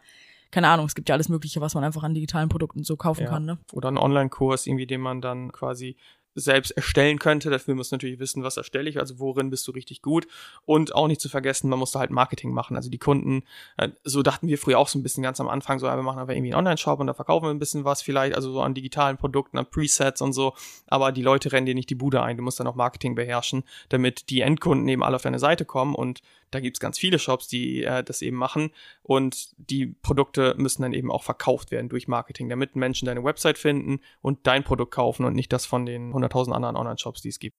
keine 0.51 0.69
Ahnung, 0.69 0.87
es 0.87 0.95
gibt 0.95 1.09
ja 1.09 1.15
alles 1.15 1.29
Mögliche, 1.29 1.61
was 1.61 1.75
man 1.75 1.85
einfach 1.85 2.03
an 2.03 2.15
digitalen 2.15 2.49
Produkten 2.49 2.83
so 2.83 2.97
kaufen 2.97 3.25
Ja. 3.25 3.31
kann. 3.31 3.45
Ne? 3.45 3.59
Oder 3.73 3.89
einen 3.89 3.99
Online-Kurs, 3.99 4.67
irgendwie, 4.67 4.87
den 4.87 5.01
man 5.01 5.21
dann 5.21 5.53
quasi 5.53 5.97
selbst 6.35 6.71
erstellen 6.71 7.19
könnte. 7.19 7.51
Dafür 7.51 7.75
muss 7.75 7.91
natürlich 7.91 8.21
wissen, 8.21 8.43
was 8.43 8.57
erstelle 8.57 8.89
ich, 8.89 8.99
also 9.01 9.19
worin 9.19 9.51
bist 9.51 9.67
du 9.67 9.73
richtig 9.73 10.01
gut. 10.01 10.27
Und 10.65 10.95
auch 10.95 11.09
nicht 11.09 11.21
zu 11.21 11.29
vergessen, 11.29 11.69
man 11.69 11.79
muss 11.79 11.91
da 11.91 11.99
halt 11.99 12.11
Marketing 12.11 12.53
machen. 12.53 12.77
Also 12.77 12.89
die 12.89 12.99
Kunden, 12.99 13.43
äh, 13.77 13.89
so 14.05 14.23
dachten 14.23 14.47
wir 14.47 14.59
früher 14.59 14.79
auch 14.79 14.89
so 14.89 14.99
ein 14.99 15.03
bisschen 15.03 15.23
ganz 15.23 15.41
am 15.41 15.49
Anfang, 15.49 15.79
so, 15.79 15.87
ja, 15.87 15.97
wir 15.97 16.03
machen 16.03 16.21
einfach 16.21 16.33
irgendwie 16.35 16.53
einen 16.53 16.59
Online-Shop 16.59 17.01
und 17.01 17.09
da 17.09 17.15
verkaufen 17.15 17.47
wir 17.47 17.51
ein 17.51 17.59
bisschen 17.59 17.85
was 17.85 18.03
vielleicht, 18.03 18.37
also 18.37 18.53
so 18.53 18.63
an 18.63 18.75
digitalen 18.75 19.17
Produkten, 19.17 19.59
an 19.59 19.67
Presets 19.67 20.23
und 20.23 20.33
so. 20.33 20.55
Aber 20.87 21.11
die 21.13 21.23
Leute 21.23 21.51
rennen 21.53 21.67
dir 21.67 21.75
nicht 21.75 21.91
die 21.91 21.97
Bude 21.97 22.23
ein. 22.23 22.37
Du 22.37 22.43
musst 22.43 22.61
dann 22.61 22.67
auch 22.69 22.77
Marketing 22.77 23.15
beherrschen, 23.17 23.65
damit 23.89 24.31
die 24.31 24.41
Endkunden 24.43 24.87
eben 24.89 25.03
alle 25.03 25.17
auf 25.17 25.23
deine 25.23 25.39
Seite 25.41 25.65
kommen 25.65 25.95
und 25.97 26.21
da 26.51 26.61
gibt's 26.61 26.81
ganz 26.81 26.99
viele 26.99 27.19
Shops, 27.19 27.49
die 27.49 27.85
äh, 27.85 28.03
das 28.03 28.23
eben 28.23 28.37
machen 28.37 28.71
und 29.03 29.51
die 29.57 29.87
Produkte 29.87 30.55
müssen 30.57 30.83
dann 30.83 30.93
eben 30.93 31.11
auch 31.11 31.23
verkauft 31.23 31.71
werden 31.71 31.89
durch 31.89 32.09
Marketing, 32.09 32.49
damit 32.49 32.77
Menschen 32.77 33.07
deine 33.07 33.25
Website 33.25 33.59
finden 33.59 34.01
und 34.21 34.47
dein 34.47 34.65
Produkt 34.65 34.93
kaufen 34.93 35.25
und 35.25 35.35
nicht 35.35 35.53
das 35.53 35.67
von 35.67 35.87
den 35.87 36.13
100.000 36.13 36.53
anderen 36.53 36.77
Online-Shops, 36.77 37.23
die 37.23 37.29
es 37.29 37.39
gibt. 37.39 37.57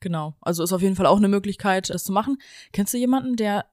Genau. 0.00 0.36
Also 0.40 0.62
ist 0.62 0.72
auf 0.72 0.82
jeden 0.82 0.96
Fall 0.96 1.06
auch 1.06 1.16
eine 1.16 1.28
Möglichkeit, 1.28 1.90
das 1.90 2.04
zu 2.04 2.12
machen. 2.12 2.38
Kennst 2.72 2.94
du 2.94 2.98
jemanden, 2.98 3.36
der 3.36 3.66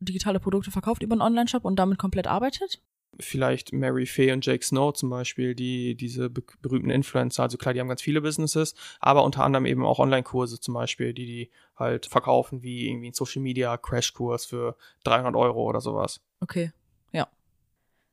digitale 0.00 0.40
Produkte 0.40 0.70
verkauft 0.70 1.02
über 1.02 1.14
einen 1.14 1.22
Online-Shop 1.22 1.64
und 1.64 1.76
damit 1.76 1.98
komplett 1.98 2.26
arbeitet? 2.26 2.82
Vielleicht 3.18 3.72
Mary 3.72 4.06
Fay 4.06 4.32
und 4.32 4.46
Jake 4.46 4.64
Snow 4.64 4.92
zum 4.92 5.10
Beispiel, 5.10 5.54
die 5.54 5.94
diese 5.94 6.30
be 6.30 6.42
berühmten 6.62 6.90
Influencer, 6.90 7.42
also 7.42 7.58
klar, 7.58 7.74
die 7.74 7.80
haben 7.80 7.88
ganz 7.88 8.02
viele 8.02 8.20
Businesses, 8.20 8.74
aber 9.00 9.24
unter 9.24 9.44
anderem 9.44 9.66
eben 9.66 9.84
auch 9.84 9.98
Online-Kurse 9.98 10.60
zum 10.60 10.74
Beispiel, 10.74 11.12
die 11.12 11.26
die 11.26 11.50
halt 11.76 12.06
verkaufen, 12.06 12.62
wie 12.62 12.88
irgendwie 12.88 13.10
ein 13.10 13.14
Social-Media-Crash-Kurs 13.14 14.46
für 14.46 14.76
300 15.04 15.34
Euro 15.34 15.64
oder 15.64 15.80
sowas. 15.80 16.20
Okay, 16.40 16.72
ja. 17.12 17.28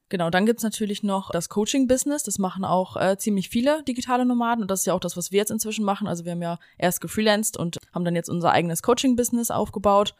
Genau, 0.10 0.30
dann 0.30 0.46
gibt's 0.46 0.64
natürlich 0.64 1.04
noch 1.04 1.32
das 1.32 1.50
Coaching-Business. 1.50 2.24
Das 2.24 2.40
machen 2.40 2.66
auch 2.66 2.96
äh, 2.96 3.18
ziemlich 3.18 3.50
viele 3.50 3.84
digitale 3.84 4.26
Nomaden 4.26 4.64
und 4.64 4.72
das 4.72 4.82
ist 4.82 4.86
ja 4.86 4.94
auch 4.94 5.00
das, 5.00 5.18
was 5.18 5.32
wir 5.32 5.38
jetzt 5.38 5.52
inzwischen 5.52 5.86
machen. 5.86 6.08
Also 6.08 6.26
wir 6.26 6.32
haben 6.32 6.42
ja 6.42 6.60
erst 6.78 7.02
gefreelanced 7.02 7.58
und 7.58 7.78
haben 7.94 8.06
dann 8.06 8.16
jetzt 8.16 8.30
unser 8.30 8.52
eigenes 8.52 8.82
Coaching-Business 8.82 9.52
aufgebaut. 9.52 10.16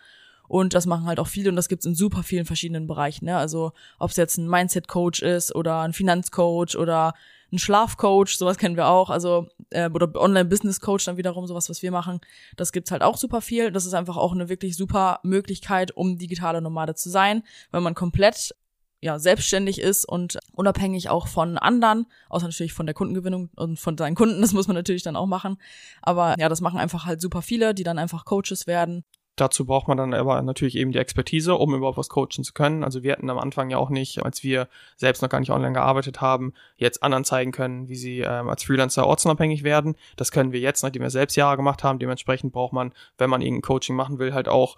Und 0.48 0.74
das 0.74 0.86
machen 0.86 1.06
halt 1.06 1.20
auch 1.20 1.28
viele 1.28 1.50
und 1.50 1.56
das 1.56 1.68
gibt's 1.68 1.86
in 1.86 1.96
super 1.96 2.24
vielen 2.24 2.46
verschiedenen 2.46 2.88
Bereichen. 2.88 3.26
Ne? 3.26 3.38
Also 3.38 3.74
ob 4.00 4.12
es 4.12 4.18
jetzt 4.18 4.38
ein 4.38 4.50
Mindset-Coach 4.50 5.22
ist 5.22 5.54
oder 5.56 5.82
ein 5.82 5.94
Finanzcoach 5.94 6.76
oder 6.78 7.14
ein 7.52 7.60
Schlafcoach, 7.60 8.38
sowas 8.38 8.58
kennen 8.58 8.76
wir 8.76 8.88
auch. 8.88 9.10
Also 9.10 9.48
äh, 9.70 9.90
oder 9.90 10.14
Online-Business-Coach 10.16 11.06
dann 11.06 11.18
wiederum, 11.18 11.48
sowas, 11.48 11.70
was 11.70 11.82
wir 11.82 11.92
machen. 11.92 12.20
Das 12.56 12.72
gibt's 12.72 12.92
halt 12.92 13.04
auch 13.04 13.18
super 13.18 13.42
viel. 13.42 13.72
Das 13.72 13.86
ist 13.86 13.94
einfach 13.94 14.18
auch 14.18 14.34
eine 14.34 14.50
wirklich 14.50 14.76
super 14.76 15.20
Möglichkeit, 15.24 15.92
um 15.96 16.18
digitale 16.18 16.62
Nomade 16.62 16.96
zu 16.96 17.10
sein, 17.10 17.44
weil 17.72 17.82
man 17.82 17.96
komplett 17.96 18.54
ja, 19.00 19.20
selbstständig 19.20 19.80
ist 19.80 20.06
und 20.06 20.40
unabhängig 20.54 21.10
auch 21.10 21.28
von 21.28 21.58
anderen, 21.58 22.08
außer 22.30 22.48
natürlich 22.48 22.74
von 22.74 22.88
der 22.88 22.96
Kundengewinnung 22.96 23.50
und 23.56 23.80
von 23.80 23.96
seinen 23.98 24.16
Kunden, 24.16 24.42
das 24.42 24.54
muss 24.54 24.68
man 24.68 24.76
natürlich 24.76 25.04
dann 25.04 25.16
auch 25.16 25.28
machen. 25.28 25.58
Aber 26.02 26.36
ja, 26.40 26.50
das 26.50 26.62
machen 26.62 26.80
einfach 26.80 27.06
halt 27.06 27.22
super 27.22 27.44
viele, 27.44 27.76
die 27.76 27.84
dann 27.84 28.00
einfach 28.00 28.26
Coaches 28.26 28.66
werden. 28.66 29.04
Dazu 29.38 29.66
braucht 29.66 29.88
man 29.88 29.98
dann 29.98 30.14
aber 30.14 30.42
natürlich 30.42 30.76
eben 30.76 30.92
die 30.92 30.98
Expertise, 30.98 31.56
um 31.56 31.74
überhaupt 31.74 31.98
was 31.98 32.10
coachen 32.10 32.44
zu 32.44 32.54
können. 32.54 32.84
Also 32.84 33.04
wir 33.04 33.14
hatten 33.14 33.30
am 33.30 33.38
Anfang 33.38 33.70
ja 33.70 33.78
auch 33.78 33.90
nicht, 33.90 34.26
als 34.26 34.44
wir 34.44 34.68
selbst 34.98 35.22
noch 35.22 35.30
gar 35.30 35.40
nicht 35.40 35.52
online 35.52 35.74
gearbeitet 35.74 36.20
haben, 36.22 36.54
jetzt 36.76 37.04
anderen 37.04 37.24
zeigen 37.24 37.52
können, 37.52 37.88
wie 37.88 37.96
sie 37.96 38.20
ähm, 38.22 38.50
als 38.50 38.64
Freelancer 38.64 39.08
ortsunabhängig 39.08 39.64
werden. 39.64 39.96
Das 40.16 40.32
können 40.32 40.52
wir 40.52 40.60
jetzt, 40.60 40.82
nachdem 40.84 41.04
wir 41.04 41.12
selbst 41.12 41.36
Jahre 41.36 41.56
gemacht 41.56 41.84
haben. 41.84 42.00
Dementsprechend 42.00 42.52
braucht 42.52 42.74
man, 42.74 42.94
wenn 43.18 43.30
man 43.30 43.42
irgendein 43.42 43.62
Coaching 43.62 43.96
machen 43.96 44.20
will, 44.20 44.34
halt 44.34 44.48
auch 44.48 44.76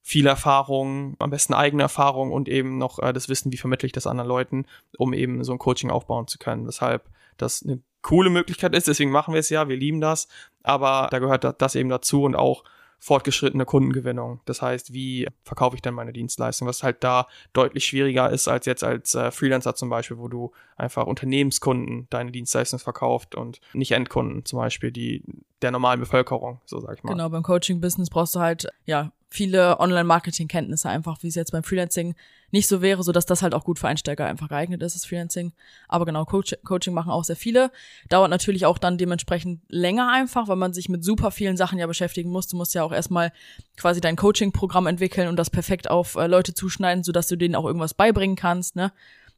viel 0.00 0.26
Erfahrung, 0.26 1.16
am 1.18 1.28
besten 1.28 1.52
eigene 1.52 1.82
Erfahrung 1.82 2.32
und 2.32 2.48
eben 2.48 2.78
noch 2.78 2.98
äh, 2.98 3.12
das 3.12 3.28
Wissen, 3.28 3.52
wie 3.52 3.58
vermittle 3.58 3.86
ich 3.86 3.92
das 3.92 4.06
anderen 4.06 4.28
Leuten, 4.28 4.64
um 4.96 5.12
eben 5.12 5.44
so 5.44 5.52
ein 5.52 5.58
Coaching 5.58 5.90
aufbauen 5.90 6.26
zu 6.26 6.38
können. 6.38 6.66
Weshalb 6.66 7.04
das 7.36 7.62
eine 7.62 7.82
coole 8.00 8.30
Möglichkeit 8.30 8.74
ist, 8.74 8.88
deswegen 8.88 9.10
machen 9.10 9.34
wir 9.34 9.40
es 9.40 9.50
ja, 9.50 9.68
wir 9.68 9.76
lieben 9.76 10.00
das, 10.00 10.28
aber 10.62 11.08
da 11.10 11.18
gehört 11.18 11.44
da- 11.44 11.52
das 11.52 11.74
eben 11.74 11.90
dazu 11.90 12.22
und 12.22 12.36
auch 12.36 12.64
fortgeschrittene 12.98 13.64
Kundengewinnung. 13.64 14.40
Das 14.44 14.60
heißt, 14.60 14.92
wie 14.92 15.28
verkaufe 15.44 15.76
ich 15.76 15.82
denn 15.82 15.94
meine 15.94 16.12
Dienstleistung, 16.12 16.66
was 16.66 16.82
halt 16.82 17.04
da 17.04 17.28
deutlich 17.52 17.84
schwieriger 17.84 18.30
ist 18.30 18.48
als 18.48 18.66
jetzt 18.66 18.82
als 18.82 19.14
äh, 19.14 19.30
Freelancer 19.30 19.74
zum 19.74 19.88
Beispiel, 19.88 20.18
wo 20.18 20.28
du 20.28 20.52
einfach 20.76 21.06
Unternehmenskunden 21.06 22.08
deine 22.10 22.32
Dienstleistung 22.32 22.80
verkauft 22.80 23.34
und 23.34 23.60
nicht 23.72 23.92
Endkunden 23.92 24.44
zum 24.44 24.58
Beispiel, 24.58 24.90
die 24.90 25.22
der 25.62 25.70
normalen 25.70 26.00
Bevölkerung, 26.00 26.60
so 26.66 26.80
sag 26.80 26.96
ich 26.96 27.04
mal. 27.04 27.12
Genau, 27.12 27.28
beim 27.28 27.42
Coaching-Business 27.42 28.10
brauchst 28.10 28.34
du 28.34 28.40
halt, 28.40 28.68
ja, 28.84 29.12
viele 29.28 29.78
Online-Marketing-Kenntnisse 29.78 30.88
einfach, 30.88 31.22
wie 31.22 31.28
es 31.28 31.34
jetzt 31.34 31.52
beim 31.52 31.62
Freelancing 31.62 32.14
nicht 32.50 32.68
so 32.68 32.80
wäre, 32.80 33.02
so 33.02 33.12
dass 33.12 33.26
das 33.26 33.42
halt 33.42 33.54
auch 33.54 33.64
gut 33.64 33.78
für 33.78 33.88
Einsteiger 33.88 34.26
einfach 34.26 34.48
geeignet 34.48 34.82
ist, 34.82 34.94
das 34.94 35.04
Freelancing. 35.04 35.52
Aber 35.86 36.04
genau, 36.06 36.24
Coach 36.24 36.56
Coaching 36.64 36.94
machen 36.94 37.10
auch 37.10 37.24
sehr 37.24 37.36
viele. 37.36 37.70
Dauert 38.08 38.30
natürlich 38.30 38.66
auch 38.66 38.78
dann 38.78 38.98
dementsprechend 38.98 39.60
länger 39.68 40.10
einfach, 40.10 40.48
weil 40.48 40.56
man 40.56 40.72
sich 40.72 40.88
mit 40.88 41.04
super 41.04 41.30
vielen 41.30 41.56
Sachen 41.56 41.78
ja 41.78 41.86
beschäftigen 41.86 42.30
muss. 42.30 42.48
Du 42.48 42.56
musst 42.56 42.74
ja 42.74 42.82
auch 42.82 42.92
erstmal 42.92 43.32
quasi 43.76 44.00
dein 44.00 44.16
Coaching-Programm 44.16 44.86
entwickeln 44.86 45.28
und 45.28 45.36
das 45.36 45.50
perfekt 45.50 45.90
auf 45.90 46.14
äh, 46.16 46.26
Leute 46.26 46.54
zuschneiden, 46.54 47.04
sodass 47.04 47.28
du 47.28 47.36
denen 47.36 47.54
auch 47.54 47.66
irgendwas 47.66 47.94
beibringen 47.94 48.36
kannst, 48.36 48.76
ne? 48.76 48.92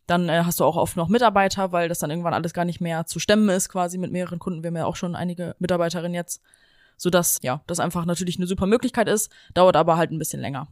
Dann 0.07 0.29
äh, 0.29 0.42
hast 0.44 0.59
du 0.59 0.64
auch 0.64 0.77
oft 0.77 0.96
noch 0.96 1.09
Mitarbeiter, 1.09 1.70
weil 1.70 1.88
das 1.88 2.01
dann 2.01 2.11
irgendwann 2.11 2.35
alles 2.35 2.53
gar 2.53 2.64
nicht 2.64 2.81
mehr 2.81 3.07
zu 3.07 3.20
stemmen 3.20 3.49
ist, 3.49 3.68
quasi 3.68 3.96
mit 3.96 4.11
mehreren 4.11 4.40
Kunden. 4.40 4.62
Wir 4.62 4.68
haben 4.68 4.77
ja 4.77 4.87
auch 4.87 4.96
schon 4.96 5.14
einige 5.14 5.55
Mitarbeiterinnen 5.59 6.14
jetzt 6.14 6.42
sodass 7.01 7.38
ja, 7.42 7.62
das 7.66 7.81
einfach 7.81 8.05
natürlich 8.05 8.37
eine 8.37 8.46
super 8.46 8.66
Möglichkeit 8.66 9.09
ist, 9.09 9.33
dauert 9.55 9.75
aber 9.75 9.96
halt 9.96 10.11
ein 10.11 10.18
bisschen 10.18 10.40
länger. 10.40 10.68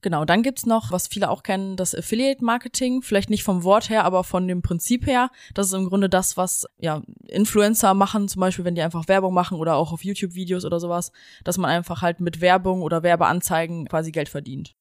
Genau, 0.00 0.24
dann 0.24 0.44
gibt's 0.44 0.64
noch, 0.64 0.92
was 0.92 1.08
viele 1.08 1.28
auch 1.28 1.42
kennen, 1.42 1.76
das 1.76 1.92
Affiliate 1.92 2.44
Marketing. 2.44 3.02
Vielleicht 3.02 3.30
nicht 3.30 3.42
vom 3.42 3.64
Wort 3.64 3.90
her, 3.90 4.04
aber 4.04 4.22
von 4.22 4.46
dem 4.46 4.62
Prinzip 4.62 5.06
her. 5.06 5.30
Das 5.54 5.66
ist 5.66 5.72
im 5.72 5.88
Grunde 5.88 6.08
das, 6.08 6.36
was 6.36 6.66
ja 6.78 7.02
Influencer 7.26 7.94
machen, 7.94 8.28
zum 8.28 8.40
Beispiel, 8.40 8.64
wenn 8.64 8.76
die 8.76 8.82
einfach 8.82 9.08
Werbung 9.08 9.34
machen 9.34 9.58
oder 9.58 9.74
auch 9.74 9.92
auf 9.92 10.04
YouTube-Videos 10.04 10.64
oder 10.64 10.78
sowas, 10.78 11.10
dass 11.42 11.58
man 11.58 11.70
einfach 11.70 12.00
halt 12.00 12.20
mit 12.20 12.40
Werbung 12.40 12.82
oder 12.82 13.02
Werbeanzeigen 13.02 13.88
quasi 13.88 14.12
Geld 14.12 14.28
verdient. 14.28 14.76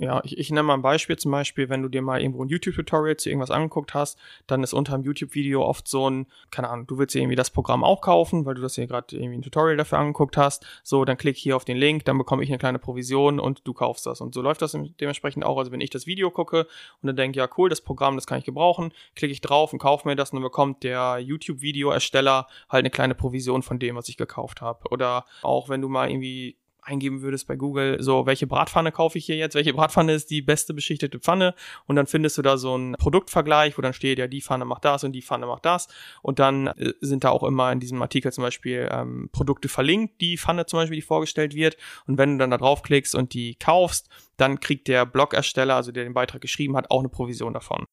Ja, 0.00 0.20
ich, 0.22 0.38
ich 0.38 0.50
nenne 0.50 0.62
mal 0.62 0.74
ein 0.74 0.82
Beispiel. 0.82 1.16
Zum 1.16 1.32
Beispiel, 1.32 1.68
wenn 1.68 1.82
du 1.82 1.88
dir 1.88 2.02
mal 2.02 2.20
irgendwo 2.20 2.44
ein 2.44 2.48
YouTube-Tutorial 2.48 3.16
zu 3.16 3.30
irgendwas 3.30 3.50
angeguckt 3.50 3.94
hast, 3.94 4.16
dann 4.46 4.62
ist 4.62 4.72
unter 4.72 4.94
einem 4.94 5.02
YouTube-Video 5.02 5.64
oft 5.64 5.88
so 5.88 6.08
ein, 6.08 6.28
keine 6.52 6.70
Ahnung, 6.70 6.86
du 6.86 6.98
willst 6.98 7.16
dir 7.16 7.18
irgendwie 7.18 7.34
das 7.34 7.50
Programm 7.50 7.82
auch 7.82 8.00
kaufen, 8.00 8.46
weil 8.46 8.54
du 8.54 8.62
das 8.62 8.76
hier 8.76 8.86
gerade 8.86 9.16
irgendwie 9.16 9.38
ein 9.38 9.42
Tutorial 9.42 9.76
dafür 9.76 9.98
angeguckt 9.98 10.36
hast. 10.36 10.64
So, 10.84 11.04
dann 11.04 11.16
klick 11.16 11.36
hier 11.36 11.56
auf 11.56 11.64
den 11.64 11.76
Link, 11.76 12.04
dann 12.04 12.16
bekomme 12.16 12.44
ich 12.44 12.48
eine 12.48 12.58
kleine 12.58 12.78
Provision 12.78 13.40
und 13.40 13.66
du 13.66 13.72
kaufst 13.72 14.06
das. 14.06 14.20
Und 14.20 14.34
so 14.34 14.40
läuft 14.40 14.62
das 14.62 14.78
dementsprechend 15.00 15.44
auch. 15.44 15.58
Also 15.58 15.72
wenn 15.72 15.80
ich 15.80 15.90
das 15.90 16.06
Video 16.06 16.30
gucke 16.30 16.68
und 17.02 17.08
dann 17.08 17.16
denke, 17.16 17.38
ja 17.38 17.48
cool, 17.56 17.68
das 17.68 17.80
Programm, 17.80 18.14
das 18.14 18.28
kann 18.28 18.38
ich 18.38 18.44
gebrauchen, 18.44 18.92
klicke 19.16 19.32
ich 19.32 19.40
drauf 19.40 19.72
und 19.72 19.80
kaufe 19.80 20.06
mir 20.06 20.14
das 20.14 20.30
und 20.30 20.36
dann 20.36 20.44
bekommt 20.44 20.84
der 20.84 21.18
YouTube-Video-Ersteller 21.18 22.46
halt 22.68 22.82
eine 22.82 22.90
kleine 22.90 23.16
Provision 23.16 23.64
von 23.64 23.80
dem, 23.80 23.96
was 23.96 24.08
ich 24.08 24.16
gekauft 24.16 24.60
habe. 24.60 24.88
Oder 24.92 25.24
auch 25.42 25.68
wenn 25.68 25.82
du 25.82 25.88
mal 25.88 26.08
irgendwie 26.08 26.56
eingeben 26.82 27.22
würdest 27.22 27.46
bei 27.46 27.56
Google, 27.56 28.02
so, 28.02 28.26
welche 28.26 28.46
Bratpfanne 28.46 28.92
kaufe 28.92 29.18
ich 29.18 29.26
hier 29.26 29.36
jetzt, 29.36 29.54
welche 29.54 29.74
Bratpfanne 29.74 30.12
ist 30.12 30.30
die 30.30 30.42
beste 30.42 30.74
beschichtete 30.74 31.18
Pfanne 31.18 31.54
und 31.86 31.96
dann 31.96 32.06
findest 32.06 32.38
du 32.38 32.42
da 32.42 32.56
so 32.56 32.74
einen 32.74 32.94
Produktvergleich, 32.94 33.76
wo 33.76 33.82
dann 33.82 33.92
steht, 33.92 34.18
ja, 34.18 34.26
die 34.26 34.40
Pfanne 34.40 34.64
macht 34.64 34.84
das 34.84 35.04
und 35.04 35.12
die 35.12 35.22
Pfanne 35.22 35.46
macht 35.46 35.64
das 35.64 35.88
und 36.22 36.38
dann 36.38 36.68
äh, 36.68 36.92
sind 37.00 37.24
da 37.24 37.30
auch 37.30 37.42
immer 37.42 37.70
in 37.72 37.80
diesem 37.80 38.00
Artikel 38.00 38.32
zum 38.32 38.42
Beispiel 38.42 38.88
ähm, 38.90 39.28
Produkte 39.32 39.68
verlinkt, 39.68 40.20
die 40.20 40.38
Pfanne 40.38 40.66
zum 40.66 40.78
Beispiel, 40.78 40.96
die 40.96 41.02
vorgestellt 41.02 41.54
wird 41.54 41.76
und 42.06 42.18
wenn 42.18 42.32
du 42.32 42.38
dann 42.38 42.50
da 42.50 42.58
draufklickst 42.58 43.14
und 43.14 43.34
die 43.34 43.56
kaufst, 43.56 44.08
dann 44.36 44.60
kriegt 44.60 44.88
der 44.88 45.04
Blogersteller, 45.04 45.76
also 45.76 45.92
der 45.92 46.04
den 46.04 46.14
Beitrag 46.14 46.40
geschrieben 46.40 46.76
hat, 46.76 46.90
auch 46.90 47.00
eine 47.00 47.08
Provision 47.08 47.52
davon. 47.52 47.84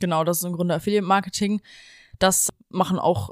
Genau, 0.00 0.24
das 0.24 0.38
ist 0.38 0.44
im 0.44 0.54
Grunde 0.54 0.74
Affiliate 0.74 1.06
Marketing. 1.06 1.62
Das 2.18 2.50
machen 2.70 2.98
auch 2.98 3.30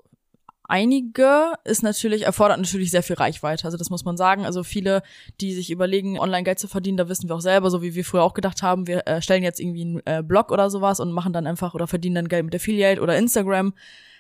einige 0.71 1.53
ist 1.65 1.83
natürlich, 1.83 2.23
erfordert 2.23 2.59
natürlich 2.59 2.91
sehr 2.91 3.03
viel 3.03 3.17
Reichweite. 3.17 3.65
Also 3.65 3.77
das 3.77 3.91
muss 3.91 4.05
man 4.05 4.17
sagen. 4.17 4.47
Also 4.47 4.63
viele, 4.63 5.03
die 5.41 5.53
sich 5.53 5.71
überlegen, 5.71 6.19
online 6.19 6.45
Geld 6.45 6.59
zu 6.59 6.69
verdienen, 6.69 6.97
da 6.97 7.09
wissen 7.09 7.29
wir 7.29 7.37
auch 7.37 7.41
selber, 7.41 7.71
so 7.71 7.83
wie 7.83 7.95
wir 7.95 8.05
früher 8.05 8.23
auch 8.23 8.35
gedacht 8.35 8.63
haben, 8.63 8.87
wir 8.87 9.07
äh, 9.07 9.21
stellen 9.21 9.43
jetzt 9.43 9.61
irgendwie 9.61 9.83
einen 9.83 10.03
äh, 10.05 10.23
Blog 10.23 10.51
oder 10.53 10.71
sowas 10.71 11.01
und 11.01 11.13
machen 11.13 11.33
dann 11.33 11.47
einfach 11.47 11.75
oder 11.75 11.87
verdienen 11.87 12.15
dann 12.15 12.29
Geld 12.29 12.45
mit 12.45 12.55
Affiliate 12.55 13.01
oder 13.01 13.19
Instagram 13.19 13.75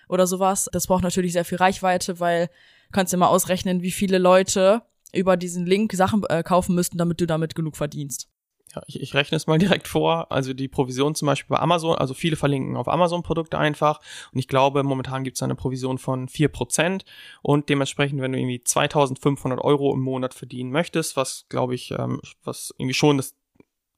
oder 0.08 0.26
sowas. 0.26 0.68
Das 0.72 0.88
braucht 0.88 1.04
natürlich 1.04 1.32
sehr 1.32 1.44
viel 1.44 1.58
Reichweite, 1.58 2.20
weil 2.20 2.50
kannst 2.92 3.12
dir 3.12 3.16
mal 3.16 3.28
ausrechnen, 3.28 3.82
wie 3.82 3.92
viele 3.92 4.18
Leute 4.18 4.82
über 5.12 5.36
diesen 5.36 5.66
Link 5.66 5.92
Sachen 5.92 6.24
äh, 6.28 6.42
kaufen 6.42 6.74
müssten, 6.74 6.98
damit 6.98 7.20
du 7.20 7.26
damit 7.26 7.54
genug 7.54 7.76
verdienst. 7.76 8.28
Ja, 8.74 8.82
ich, 8.86 9.00
ich 9.00 9.14
rechne 9.14 9.36
es 9.36 9.46
mal 9.46 9.58
direkt 9.58 9.88
vor. 9.88 10.30
Also 10.30 10.52
die 10.54 10.68
Provision 10.68 11.14
zum 11.14 11.26
Beispiel 11.26 11.56
bei 11.56 11.62
Amazon, 11.62 11.96
also 11.96 12.14
viele 12.14 12.36
verlinken 12.36 12.76
auf 12.76 12.88
Amazon-Produkte 12.88 13.58
einfach. 13.58 14.00
Und 14.32 14.38
ich 14.38 14.48
glaube, 14.48 14.82
momentan 14.82 15.24
gibt 15.24 15.36
es 15.36 15.42
eine 15.42 15.54
Provision 15.54 15.98
von 15.98 16.28
vier 16.28 16.48
Prozent 16.48 17.04
Und 17.42 17.68
dementsprechend, 17.68 18.20
wenn 18.20 18.32
du 18.32 18.38
irgendwie 18.38 18.62
2500 18.62 19.60
Euro 19.60 19.92
im 19.94 20.00
Monat 20.00 20.34
verdienen 20.34 20.70
möchtest, 20.70 21.16
was 21.16 21.46
glaube 21.48 21.74
ich, 21.74 21.90
ähm, 21.92 22.20
was 22.42 22.74
irgendwie 22.78 22.94
schon 22.94 23.16
das 23.16 23.34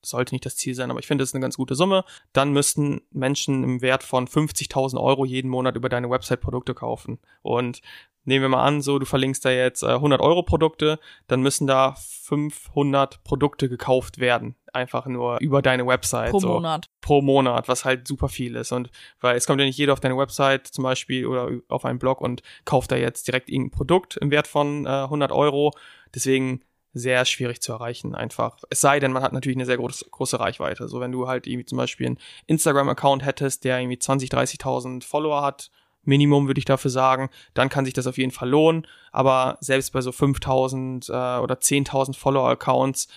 sollte 0.05 0.35
nicht 0.35 0.45
das 0.45 0.57
Ziel 0.57 0.75
sein, 0.75 0.91
aber 0.91 1.01
ich 1.01 1.07
finde, 1.07 1.23
das 1.23 1.31
ist 1.31 1.35
eine 1.35 1.43
ganz 1.43 1.57
gute 1.57 1.75
Summe. 1.75 2.05
Dann 2.33 2.53
müssten 2.53 3.03
Menschen 3.11 3.63
im 3.63 3.83
Wert 3.83 4.03
von 4.03 4.27
50.000 4.27 5.01
Euro 5.01 5.25
jeden 5.25 5.49
Monat 5.49 5.77
über 5.77 5.89
deine 5.89 6.11
Website 6.11 6.41
Produkte 6.41 6.75
kaufen. 6.75 7.19
Und 7.43 7.81
nehmen 8.25 8.43
wir 8.43 8.49
mal 8.49 8.65
an, 8.65 8.83
so 8.83 8.99
du 8.99 9.07
verlinkst 9.07 9.45
da 9.45 9.51
jetzt 9.51 9.83
äh, 9.83 9.87
100 9.87 10.21
Euro 10.21 10.43
Produkte, 10.43 10.99
dann 11.29 11.43
müssen 11.43 11.67
da 11.67 11.95
500 12.25 13.23
Produkte 13.25 13.69
gekauft 13.69 14.19
werden, 14.19 14.57
einfach 14.73 15.07
nur 15.07 15.39
über 15.41 15.63
deine 15.63 15.87
Website. 15.87 16.31
Pro 16.31 16.41
so, 16.41 16.49
Monat. 16.49 16.89
Pro 17.01 17.23
Monat, 17.23 17.69
was 17.69 17.85
halt 17.85 18.09
super 18.09 18.29
viel 18.29 18.57
ist 18.57 18.73
und 18.73 18.91
weil 19.21 19.37
es 19.37 19.47
kommt 19.47 19.61
ja 19.61 19.67
nicht 19.67 19.79
jeder 19.79 19.93
auf 19.93 20.01
deine 20.01 20.17
Website 20.17 20.67
zum 20.67 20.85
Beispiel 20.85 21.27
oder 21.27 21.51
auf 21.69 21.85
einen 21.85 21.99
Blog 21.99 22.21
und 22.21 22.43
kauft 22.65 22.93
da 22.93 22.97
jetzt 22.97 23.27
direkt 23.27 23.49
irgendein 23.49 23.77
Produkt 23.77 24.17
im 24.17 24.31
Wert 24.31 24.47
von 24.47 24.87
äh, 24.87 24.89
100 24.89 25.33
Euro, 25.33 25.73
deswegen 26.15 26.61
sehr 26.95 27.25
schwierig 27.25 27.63
zu 27.63 27.73
erreichen 27.73 28.15
einfach. 28.15 28.59
Es 28.69 28.81
sei 28.81 29.01
denn, 29.01 29.13
man 29.13 29.23
hat 29.23 29.33
natürlich 29.33 29.57
eine 29.57 29.67
sehr 29.67 29.79
groß, 29.79 30.09
große 30.11 30.39
Reichweite. 30.39 30.89
So 30.89 31.01
wenn 31.01 31.13
du 31.13 31.27
halt 31.27 31.47
irgendwie 31.47 31.65
zum 31.65 31.79
Beispiel 31.79 32.07
einen 32.07 32.19
Instagram-Account 32.47 33.25
hättest, 33.25 33.65
der 33.65 33.79
irgendwie 33.79 33.99
20, 33.99 34.31
30.000 34.31 35.03
Follower 35.03 35.43
hat, 35.43 35.71
Minimum 36.05 36.49
würde 36.49 36.59
ich 36.59 36.65
dafür 36.65 36.91
sagen, 36.91 37.31
dann 37.55 37.69
kann 37.69 37.85
sich 37.85 37.95
das 37.95 38.07
auf 38.07 38.19
jeden 38.19 38.33
Fall 38.33 38.49
lohnen. 38.49 38.87
Aber 39.13 39.57
selbst 39.61 39.93
bei 39.93 40.01
so 40.01 40.13
5000 40.13 41.09
äh, 41.09 41.13
oder 41.13 41.55
10.000 41.55 42.17
Follower-Accounts 42.17 43.09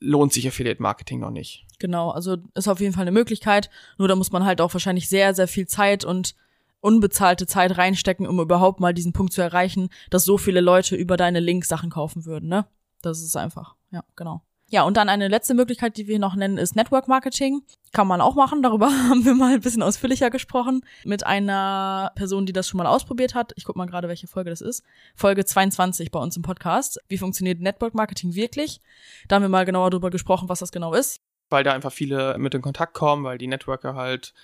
lohnt 0.00 0.32
sich 0.32 0.48
Affiliate 0.48 0.82
Marketing 0.82 1.20
noch 1.20 1.30
nicht. 1.30 1.66
Genau, 1.78 2.10
also 2.10 2.36
ist 2.54 2.68
auf 2.68 2.80
jeden 2.80 2.92
Fall 2.92 3.02
eine 3.02 3.12
Möglichkeit. 3.12 3.70
Nur 3.98 4.08
da 4.08 4.16
muss 4.16 4.32
man 4.32 4.44
halt 4.44 4.60
auch 4.60 4.72
wahrscheinlich 4.74 5.08
sehr, 5.08 5.34
sehr 5.34 5.48
viel 5.48 5.66
Zeit 5.66 6.04
und 6.04 6.34
unbezahlte 6.80 7.46
Zeit 7.46 7.76
reinstecken, 7.76 8.26
um 8.26 8.40
überhaupt 8.40 8.80
mal 8.80 8.94
diesen 8.94 9.12
Punkt 9.12 9.32
zu 9.32 9.42
erreichen, 9.42 9.90
dass 10.08 10.24
so 10.24 10.38
viele 10.38 10.60
Leute 10.60 10.96
über 10.96 11.16
deine 11.16 11.40
Links 11.40 11.68
Sachen 11.68 11.90
kaufen 11.90 12.24
würden, 12.24 12.48
ne? 12.48 12.66
Das 13.02 13.20
ist 13.20 13.36
einfach, 13.36 13.76
ja, 13.90 14.02
genau. 14.16 14.42
Ja, 14.68 14.84
und 14.84 14.96
dann 14.96 15.08
eine 15.08 15.28
letzte 15.28 15.54
Möglichkeit, 15.54 15.96
die 15.96 16.06
wir 16.06 16.18
noch 16.18 16.36
nennen, 16.36 16.56
ist 16.56 16.76
Network 16.76 17.08
Marketing. 17.08 17.62
Kann 17.92 18.06
man 18.06 18.20
auch 18.20 18.34
machen. 18.34 18.62
Darüber 18.62 18.86
haben 19.08 19.24
wir 19.24 19.34
mal 19.34 19.54
ein 19.54 19.60
bisschen 19.60 19.82
ausführlicher 19.82 20.30
gesprochen 20.30 20.82
mit 21.04 21.26
einer 21.26 22.12
Person, 22.14 22.46
die 22.46 22.52
das 22.52 22.68
schon 22.68 22.78
mal 22.78 22.86
ausprobiert 22.86 23.34
hat. 23.34 23.52
Ich 23.56 23.64
guck 23.64 23.76
mal 23.76 23.86
gerade, 23.86 24.08
welche 24.08 24.28
Folge 24.28 24.50
das 24.50 24.60
ist. 24.60 24.84
Folge 25.16 25.44
22 25.44 26.10
bei 26.10 26.20
uns 26.20 26.36
im 26.36 26.42
Podcast. 26.42 27.00
Wie 27.08 27.18
funktioniert 27.18 27.60
Network 27.60 27.94
Marketing 27.94 28.34
wirklich? 28.34 28.80
Da 29.28 29.36
haben 29.36 29.42
wir 29.42 29.48
mal 29.48 29.64
genauer 29.64 29.90
darüber 29.90 30.10
gesprochen, 30.10 30.48
was 30.48 30.60
das 30.60 30.72
genau 30.72 30.94
ist. 30.94 31.20
Weil 31.48 31.64
da 31.64 31.72
einfach 31.72 31.92
viele 31.92 32.38
mit 32.38 32.54
in 32.54 32.62
Kontakt 32.62 32.94
kommen, 32.94 33.24
weil 33.24 33.38
die 33.38 33.48
Networker 33.48 33.94
halt 33.94 34.34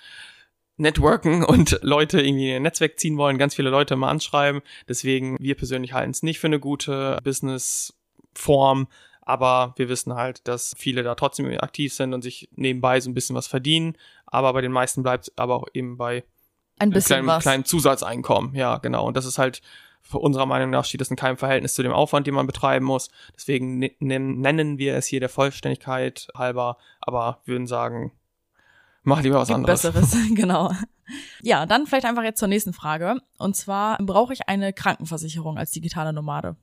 networken 0.77 1.43
und 1.45 1.79
Leute 1.81 2.21
irgendwie 2.21 2.49
in 2.49 2.57
ein 2.57 2.61
Netzwerk 2.63 2.99
ziehen 2.99 3.17
wollen, 3.17 3.37
ganz 3.37 3.55
viele 3.55 3.69
Leute 3.69 3.95
mal 3.95 4.09
anschreiben. 4.09 4.61
Deswegen, 4.87 5.37
wir 5.39 5.55
persönlich 5.55 5.93
halten 5.93 6.11
es 6.11 6.23
nicht 6.23 6.39
für 6.39 6.47
eine 6.47 6.59
gute 6.59 7.19
Businessform, 7.23 8.87
aber 9.27 9.73
wir 9.75 9.89
wissen 9.89 10.15
halt, 10.15 10.47
dass 10.47 10.73
viele 10.77 11.03
da 11.03 11.13
trotzdem 11.13 11.47
aktiv 11.59 11.93
sind 11.93 12.13
und 12.13 12.21
sich 12.21 12.49
nebenbei 12.55 13.01
so 13.01 13.09
ein 13.09 13.13
bisschen 13.13 13.35
was 13.35 13.45
verdienen. 13.45 13.97
Aber 14.25 14.53
bei 14.53 14.61
den 14.61 14.71
meisten 14.71 15.03
bleibt 15.03 15.33
aber 15.35 15.55
auch 15.55 15.65
eben 15.73 15.97
bei 15.97 16.23
ein 16.79 16.91
bisschen 16.91 17.07
kleinen, 17.07 17.27
was. 17.27 17.43
kleinen 17.43 17.65
Zusatzeinkommen. 17.65 18.55
Ja, 18.55 18.77
genau. 18.77 19.05
Und 19.05 19.17
das 19.17 19.25
ist 19.25 19.37
halt 19.37 19.61
unserer 20.13 20.45
Meinung 20.45 20.69
nach 20.69 20.85
steht 20.85 21.01
das 21.01 21.09
in 21.09 21.17
keinem 21.17 21.35
Verhältnis 21.35 21.73
zu 21.73 21.83
dem 21.83 21.91
Aufwand, 21.91 22.25
den 22.25 22.35
man 22.35 22.47
betreiben 22.47 22.85
muss. 22.85 23.09
Deswegen 23.35 23.79
ne-, 23.79 23.95
nennen 23.99 24.77
wir 24.77 24.95
es 24.95 25.07
hier 25.07 25.19
der 25.19 25.27
Vollständigkeit 25.27 26.29
halber, 26.33 26.77
aber 27.01 27.41
würden 27.43 27.67
sagen, 27.67 28.13
mach 29.03 29.21
lieber 29.21 29.39
was 29.39 29.49
Gibt 29.49 29.57
anderes. 29.57 29.81
Besseres, 29.81 30.15
genau. 30.35 30.71
Ja, 31.41 31.65
dann 31.65 31.85
vielleicht 31.85 32.05
einfach 32.05 32.23
jetzt 32.23 32.39
zur 32.39 32.47
nächsten 32.47 32.71
Frage. 32.71 33.17
Und 33.37 33.57
zwar 33.57 33.97
brauche 33.97 34.31
ich 34.31 34.47
eine 34.47 34.71
Krankenversicherung 34.71 35.57
als 35.57 35.71
digitale 35.71 36.13
Nomade 36.13 36.55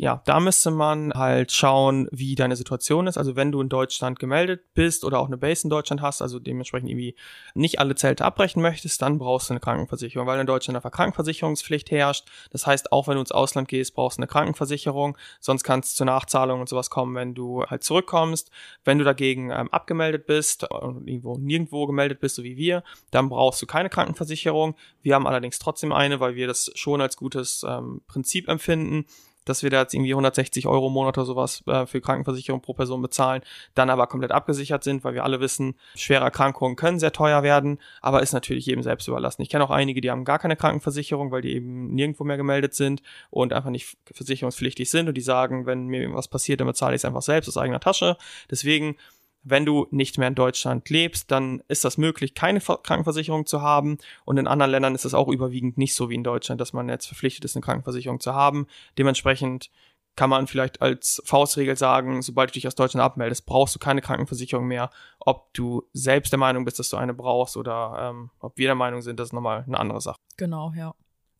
ja, 0.00 0.22
da 0.26 0.38
müsste 0.38 0.70
man 0.70 1.12
halt 1.12 1.50
schauen, 1.50 2.08
wie 2.12 2.36
deine 2.36 2.54
Situation 2.54 3.08
ist. 3.08 3.18
Also 3.18 3.34
wenn 3.34 3.50
du 3.50 3.60
in 3.60 3.68
Deutschland 3.68 4.20
gemeldet 4.20 4.62
bist 4.72 5.04
oder 5.04 5.18
auch 5.18 5.26
eine 5.26 5.36
Base 5.36 5.64
in 5.64 5.70
Deutschland 5.70 6.02
hast, 6.02 6.22
also 6.22 6.38
dementsprechend 6.38 6.88
irgendwie 6.88 7.16
nicht 7.54 7.80
alle 7.80 7.96
Zelte 7.96 8.24
abbrechen 8.24 8.62
möchtest, 8.62 9.02
dann 9.02 9.18
brauchst 9.18 9.50
du 9.50 9.54
eine 9.54 9.60
Krankenversicherung, 9.60 10.28
weil 10.28 10.38
in 10.38 10.46
Deutschland 10.46 10.76
einfach 10.76 10.92
Krankenversicherungspflicht 10.92 11.90
herrscht. 11.90 12.28
Das 12.50 12.64
heißt, 12.64 12.92
auch 12.92 13.08
wenn 13.08 13.14
du 13.14 13.20
ins 13.20 13.32
Ausland 13.32 13.66
gehst, 13.66 13.92
brauchst 13.96 14.18
du 14.18 14.20
eine 14.20 14.28
Krankenversicherung. 14.28 15.18
Sonst 15.40 15.64
kann 15.64 15.80
es 15.80 15.96
zu 15.96 16.04
Nachzahlungen 16.04 16.60
und 16.60 16.68
sowas 16.68 16.90
kommen, 16.90 17.16
wenn 17.16 17.34
du 17.34 17.64
halt 17.64 17.82
zurückkommst. 17.82 18.52
Wenn 18.84 18.98
du 18.98 19.04
dagegen 19.04 19.50
ähm, 19.50 19.68
abgemeldet 19.72 20.26
bist 20.26 20.70
und 20.70 21.08
irgendwo 21.08 21.38
nirgendwo 21.38 21.86
gemeldet 21.88 22.20
bist, 22.20 22.36
so 22.36 22.44
wie 22.44 22.56
wir, 22.56 22.84
dann 23.10 23.28
brauchst 23.28 23.60
du 23.62 23.66
keine 23.66 23.90
Krankenversicherung. 23.90 24.76
Wir 25.02 25.16
haben 25.16 25.26
allerdings 25.26 25.58
trotzdem 25.58 25.90
eine, 25.90 26.20
weil 26.20 26.36
wir 26.36 26.46
das 26.46 26.70
schon 26.76 27.00
als 27.00 27.16
gutes 27.16 27.66
ähm, 27.68 28.02
Prinzip 28.06 28.46
empfinden 28.48 29.06
dass 29.48 29.62
wir 29.62 29.70
da 29.70 29.82
jetzt 29.82 29.94
irgendwie 29.94 30.12
160 30.12 30.66
Euro 30.66 30.88
im 30.88 30.92
Monat 30.92 31.18
oder 31.18 31.26
sowas 31.26 31.62
äh, 31.66 31.86
für 31.86 32.00
Krankenversicherung 32.00 32.60
pro 32.60 32.74
Person 32.74 33.02
bezahlen, 33.02 33.42
dann 33.74 33.90
aber 33.90 34.06
komplett 34.06 34.32
abgesichert 34.32 34.84
sind, 34.84 35.04
weil 35.04 35.14
wir 35.14 35.24
alle 35.24 35.40
wissen, 35.40 35.74
schwere 35.94 36.24
Erkrankungen 36.24 36.76
können 36.76 36.98
sehr 36.98 37.12
teuer 37.12 37.42
werden, 37.42 37.78
aber 38.00 38.22
ist 38.22 38.32
natürlich 38.32 38.66
jedem 38.66 38.82
selbst 38.82 39.08
überlassen. 39.08 39.42
Ich 39.42 39.48
kenne 39.48 39.64
auch 39.64 39.70
einige, 39.70 40.00
die 40.00 40.10
haben 40.10 40.24
gar 40.24 40.38
keine 40.38 40.56
Krankenversicherung, 40.56 41.30
weil 41.30 41.42
die 41.42 41.54
eben 41.54 41.94
nirgendwo 41.94 42.24
mehr 42.24 42.36
gemeldet 42.36 42.74
sind 42.74 43.02
und 43.30 43.52
einfach 43.52 43.70
nicht 43.70 43.96
versicherungspflichtig 44.12 44.90
sind 44.90 45.08
und 45.08 45.14
die 45.14 45.22
sagen, 45.22 45.66
wenn 45.66 45.86
mir 45.86 46.00
irgendwas 46.00 46.28
passiert, 46.28 46.60
dann 46.60 46.66
bezahle 46.66 46.94
ich 46.94 47.00
es 47.00 47.04
einfach 47.04 47.22
selbst 47.22 47.48
aus 47.48 47.56
eigener 47.56 47.80
Tasche. 47.80 48.16
Deswegen 48.50 48.96
wenn 49.42 49.64
du 49.64 49.86
nicht 49.90 50.18
mehr 50.18 50.28
in 50.28 50.34
Deutschland 50.34 50.90
lebst, 50.90 51.30
dann 51.30 51.62
ist 51.68 51.84
das 51.84 51.98
möglich, 51.98 52.34
keine 52.34 52.60
Krankenversicherung 52.60 53.46
zu 53.46 53.62
haben. 53.62 53.98
Und 54.24 54.36
in 54.36 54.46
anderen 54.46 54.70
Ländern 54.70 54.94
ist 54.94 55.04
es 55.04 55.14
auch 55.14 55.28
überwiegend 55.28 55.78
nicht 55.78 55.94
so 55.94 56.10
wie 56.10 56.14
in 56.14 56.24
Deutschland, 56.24 56.60
dass 56.60 56.72
man 56.72 56.88
jetzt 56.88 57.06
verpflichtet 57.06 57.44
ist, 57.44 57.56
eine 57.56 57.62
Krankenversicherung 57.62 58.20
zu 58.20 58.34
haben. 58.34 58.66
Dementsprechend 58.98 59.70
kann 60.16 60.30
man 60.30 60.48
vielleicht 60.48 60.82
als 60.82 61.22
Faustregel 61.24 61.76
sagen, 61.76 62.22
sobald 62.22 62.50
du 62.50 62.54
dich 62.54 62.66
aus 62.66 62.74
Deutschland 62.74 63.04
abmeldest, 63.04 63.46
brauchst 63.46 63.76
du 63.76 63.78
keine 63.78 64.00
Krankenversicherung 64.00 64.66
mehr. 64.66 64.90
Ob 65.20 65.54
du 65.54 65.84
selbst 65.92 66.32
der 66.32 66.40
Meinung 66.40 66.64
bist, 66.64 66.80
dass 66.80 66.90
du 66.90 66.96
eine 66.96 67.14
brauchst 67.14 67.56
oder 67.56 68.10
ähm, 68.10 68.30
ob 68.40 68.58
wir 68.58 68.66
der 68.66 68.74
Meinung 68.74 69.00
sind, 69.00 69.20
das 69.20 69.28
ist 69.28 69.32
nochmal 69.32 69.62
eine 69.64 69.78
andere 69.78 70.00
Sache. 70.00 70.18
Genau, 70.36 70.72
ja. 70.76 70.92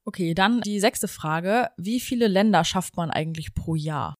Okay, 0.04 0.32
dann 0.32 0.60
die 0.60 0.78
sechste 0.78 1.08
Frage. 1.08 1.70
Wie 1.76 1.98
viele 1.98 2.28
Länder 2.28 2.64
schafft 2.64 2.96
man 2.96 3.10
eigentlich 3.10 3.52
pro 3.52 3.74
Jahr? 3.74 4.14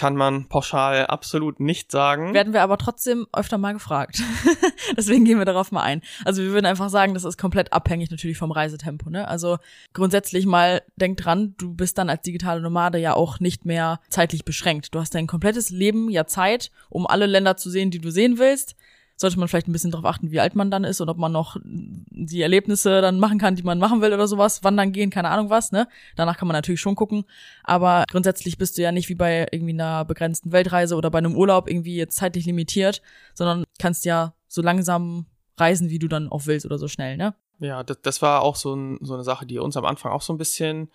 Kann 0.00 0.16
man 0.16 0.48
pauschal 0.48 1.08
absolut 1.08 1.60
nicht 1.60 1.92
sagen. 1.92 2.32
Werden 2.32 2.54
wir 2.54 2.62
aber 2.62 2.78
trotzdem 2.78 3.26
öfter 3.34 3.58
mal 3.58 3.74
gefragt. 3.74 4.22
Deswegen 4.96 5.26
gehen 5.26 5.36
wir 5.36 5.44
darauf 5.44 5.72
mal 5.72 5.82
ein. 5.82 6.00
Also 6.24 6.40
wir 6.40 6.52
würden 6.52 6.64
einfach 6.64 6.88
sagen, 6.88 7.12
das 7.12 7.26
ist 7.26 7.36
komplett 7.36 7.74
abhängig 7.74 8.10
natürlich 8.10 8.38
vom 8.38 8.50
Reisetempo. 8.50 9.10
Ne? 9.10 9.28
Also 9.28 9.58
grundsätzlich 9.92 10.46
mal 10.46 10.80
denk 10.96 11.18
dran, 11.18 11.54
du 11.58 11.74
bist 11.74 11.98
dann 11.98 12.08
als 12.08 12.22
digitale 12.22 12.62
Nomade 12.62 12.96
ja 12.96 13.12
auch 13.12 13.40
nicht 13.40 13.66
mehr 13.66 14.00
zeitlich 14.08 14.46
beschränkt. 14.46 14.94
Du 14.94 15.00
hast 15.00 15.14
dein 15.14 15.26
komplettes 15.26 15.68
Leben 15.68 16.08
ja 16.08 16.24
Zeit, 16.24 16.70
um 16.88 17.06
alle 17.06 17.26
Länder 17.26 17.58
zu 17.58 17.68
sehen, 17.68 17.90
die 17.90 18.00
du 18.00 18.10
sehen 18.10 18.38
willst 18.38 18.76
sollte 19.20 19.38
man 19.38 19.48
vielleicht 19.48 19.68
ein 19.68 19.72
bisschen 19.72 19.90
darauf 19.90 20.06
achten, 20.06 20.30
wie 20.30 20.40
alt 20.40 20.54
man 20.54 20.70
dann 20.70 20.84
ist 20.84 21.00
und 21.00 21.08
ob 21.10 21.18
man 21.18 21.30
noch 21.30 21.56
die 21.62 22.40
Erlebnisse 22.40 23.02
dann 23.02 23.18
machen 23.18 23.38
kann, 23.38 23.54
die 23.54 23.62
man 23.62 23.78
machen 23.78 24.00
will 24.00 24.14
oder 24.14 24.26
sowas, 24.26 24.64
wandern 24.64 24.92
gehen, 24.92 25.10
keine 25.10 25.28
Ahnung 25.28 25.50
was, 25.50 25.72
ne? 25.72 25.88
Danach 26.16 26.38
kann 26.38 26.48
man 26.48 26.54
natürlich 26.54 26.80
schon 26.80 26.96
gucken, 26.96 27.24
aber 27.62 28.04
grundsätzlich 28.10 28.56
bist 28.56 28.78
du 28.78 28.82
ja 28.82 28.92
nicht 28.92 29.08
wie 29.10 29.14
bei 29.14 29.46
irgendwie 29.52 29.74
einer 29.74 30.04
begrenzten 30.06 30.52
Weltreise 30.52 30.96
oder 30.96 31.10
bei 31.10 31.18
einem 31.18 31.36
Urlaub 31.36 31.68
irgendwie 31.68 31.96
jetzt 31.96 32.16
zeitlich 32.16 32.46
limitiert, 32.46 33.02
sondern 33.34 33.64
kannst 33.78 34.06
ja 34.06 34.32
so 34.48 34.62
langsam 34.62 35.26
reisen, 35.58 35.90
wie 35.90 35.98
du 35.98 36.08
dann 36.08 36.30
auch 36.30 36.46
willst 36.46 36.64
oder 36.64 36.78
so 36.78 36.88
schnell, 36.88 37.18
ne? 37.18 37.34
Ja, 37.58 37.82
das, 37.82 38.00
das 38.00 38.22
war 38.22 38.40
auch 38.40 38.56
so, 38.56 38.74
ein, 38.74 38.98
so 39.02 39.12
eine 39.12 39.22
Sache, 39.22 39.44
die 39.44 39.58
uns 39.58 39.76
am 39.76 39.84
Anfang 39.84 40.12
auch 40.12 40.22
so 40.22 40.32
ein 40.32 40.38
bisschen 40.38 40.90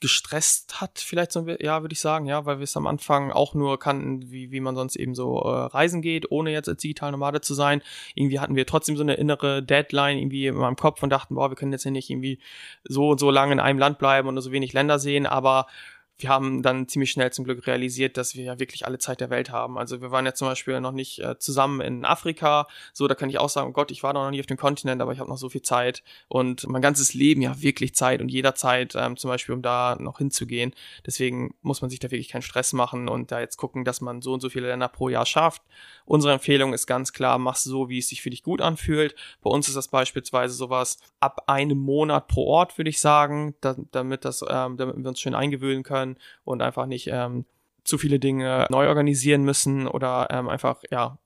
gestresst 0.00 0.80
hat, 0.80 0.98
vielleicht 0.98 1.32
so, 1.32 1.46
ja, 1.46 1.82
würde 1.82 1.92
ich 1.92 2.00
sagen, 2.00 2.26
ja, 2.26 2.46
weil 2.46 2.58
wir 2.58 2.64
es 2.64 2.76
am 2.76 2.86
Anfang 2.86 3.30
auch 3.30 3.54
nur 3.54 3.78
kannten, 3.78 4.30
wie, 4.30 4.50
wie 4.50 4.60
man 4.60 4.74
sonst 4.74 4.96
eben 4.96 5.14
so 5.14 5.40
äh, 5.40 5.66
reisen 5.66 6.02
geht, 6.02 6.30
ohne 6.30 6.50
jetzt 6.50 6.68
als 6.68 6.80
digital 6.80 7.12
Nomade 7.12 7.40
zu 7.40 7.54
sein. 7.54 7.82
Irgendwie 8.14 8.40
hatten 8.40 8.56
wir 8.56 8.66
trotzdem 8.66 8.96
so 8.96 9.02
eine 9.02 9.14
innere 9.14 9.62
Deadline 9.62 10.18
irgendwie 10.18 10.46
in 10.46 10.54
meinem 10.56 10.76
Kopf 10.76 11.02
und 11.02 11.10
dachten, 11.10 11.34
boah, 11.34 11.50
wir 11.50 11.56
können 11.56 11.72
jetzt 11.72 11.84
ja 11.84 11.90
nicht 11.90 12.10
irgendwie 12.10 12.38
so 12.84 13.10
und 13.10 13.20
so 13.20 13.30
lange 13.30 13.52
in 13.52 13.60
einem 13.60 13.78
Land 13.78 13.98
bleiben 13.98 14.28
und 14.28 14.34
nur 14.34 14.42
so 14.42 14.52
wenig 14.52 14.72
Länder 14.72 14.98
sehen, 14.98 15.26
aber 15.26 15.66
wir 16.22 16.30
haben 16.30 16.62
dann 16.62 16.88
ziemlich 16.88 17.10
schnell 17.10 17.32
zum 17.32 17.44
Glück 17.44 17.66
realisiert, 17.66 18.16
dass 18.16 18.34
wir 18.34 18.44
ja 18.44 18.58
wirklich 18.58 18.86
alle 18.86 18.98
Zeit 18.98 19.20
der 19.20 19.30
Welt 19.30 19.50
haben. 19.50 19.78
Also 19.78 20.00
wir 20.00 20.10
waren 20.10 20.26
ja 20.26 20.34
zum 20.34 20.48
Beispiel 20.48 20.80
noch 20.80 20.92
nicht 20.92 21.18
äh, 21.20 21.38
zusammen 21.38 21.80
in 21.80 22.04
Afrika. 22.04 22.66
So, 22.92 23.08
da 23.08 23.14
kann 23.14 23.30
ich 23.30 23.38
auch 23.38 23.48
sagen, 23.48 23.70
oh 23.70 23.72
Gott, 23.72 23.90
ich 23.90 24.02
war 24.02 24.12
noch 24.12 24.30
nie 24.30 24.40
auf 24.40 24.46
dem 24.46 24.56
Kontinent, 24.56 25.02
aber 25.02 25.12
ich 25.12 25.18
habe 25.18 25.30
noch 25.30 25.38
so 25.38 25.48
viel 25.48 25.62
Zeit 25.62 26.02
und 26.28 26.66
mein 26.68 26.82
ganzes 26.82 27.14
Leben 27.14 27.42
ja 27.42 27.60
wirklich 27.60 27.94
Zeit 27.94 28.20
und 28.20 28.28
jederzeit 28.28 28.94
ähm, 28.96 29.16
zum 29.16 29.28
Beispiel, 29.28 29.54
um 29.54 29.62
da 29.62 29.96
noch 29.98 30.18
hinzugehen. 30.18 30.74
Deswegen 31.06 31.54
muss 31.62 31.80
man 31.80 31.90
sich 31.90 31.98
da 31.98 32.10
wirklich 32.10 32.28
keinen 32.28 32.42
Stress 32.42 32.72
machen 32.72 33.08
und 33.08 33.32
da 33.32 33.40
jetzt 33.40 33.56
gucken, 33.56 33.84
dass 33.84 34.00
man 34.00 34.22
so 34.22 34.32
und 34.32 34.40
so 34.40 34.50
viele 34.50 34.68
Länder 34.68 34.88
pro 34.88 35.08
Jahr 35.08 35.26
schafft. 35.26 35.62
Unsere 36.10 36.32
Empfehlung 36.32 36.72
ist 36.72 36.88
ganz 36.88 37.12
klar, 37.12 37.38
mach 37.38 37.54
so, 37.54 37.88
wie 37.88 37.98
es 37.98 38.08
sich 38.08 38.20
für 38.20 38.30
dich 38.30 38.42
gut 38.42 38.60
anfühlt. 38.60 39.14
Bei 39.42 39.48
uns 39.48 39.68
ist 39.68 39.76
das 39.76 39.86
beispielsweise 39.86 40.52
sowas 40.52 40.98
ab 41.20 41.44
einem 41.46 41.78
Monat 41.78 42.26
pro 42.26 42.48
Ort, 42.48 42.78
würde 42.78 42.90
ich 42.90 42.98
sagen, 42.98 43.54
da, 43.60 43.76
damit 43.92 44.24
das, 44.24 44.44
ähm, 44.50 44.76
damit 44.76 44.96
wir 44.96 45.08
uns 45.08 45.20
schön 45.20 45.36
eingewöhnen 45.36 45.84
können 45.84 46.16
und 46.42 46.62
einfach 46.62 46.86
nicht 46.86 47.06
ähm, 47.12 47.44
zu 47.84 47.96
viele 47.96 48.18
Dinge 48.18 48.66
neu 48.70 48.88
organisieren 48.88 49.44
müssen 49.44 49.86
oder 49.86 50.26
ähm, 50.30 50.48
einfach 50.48 50.82
ja 50.90 51.16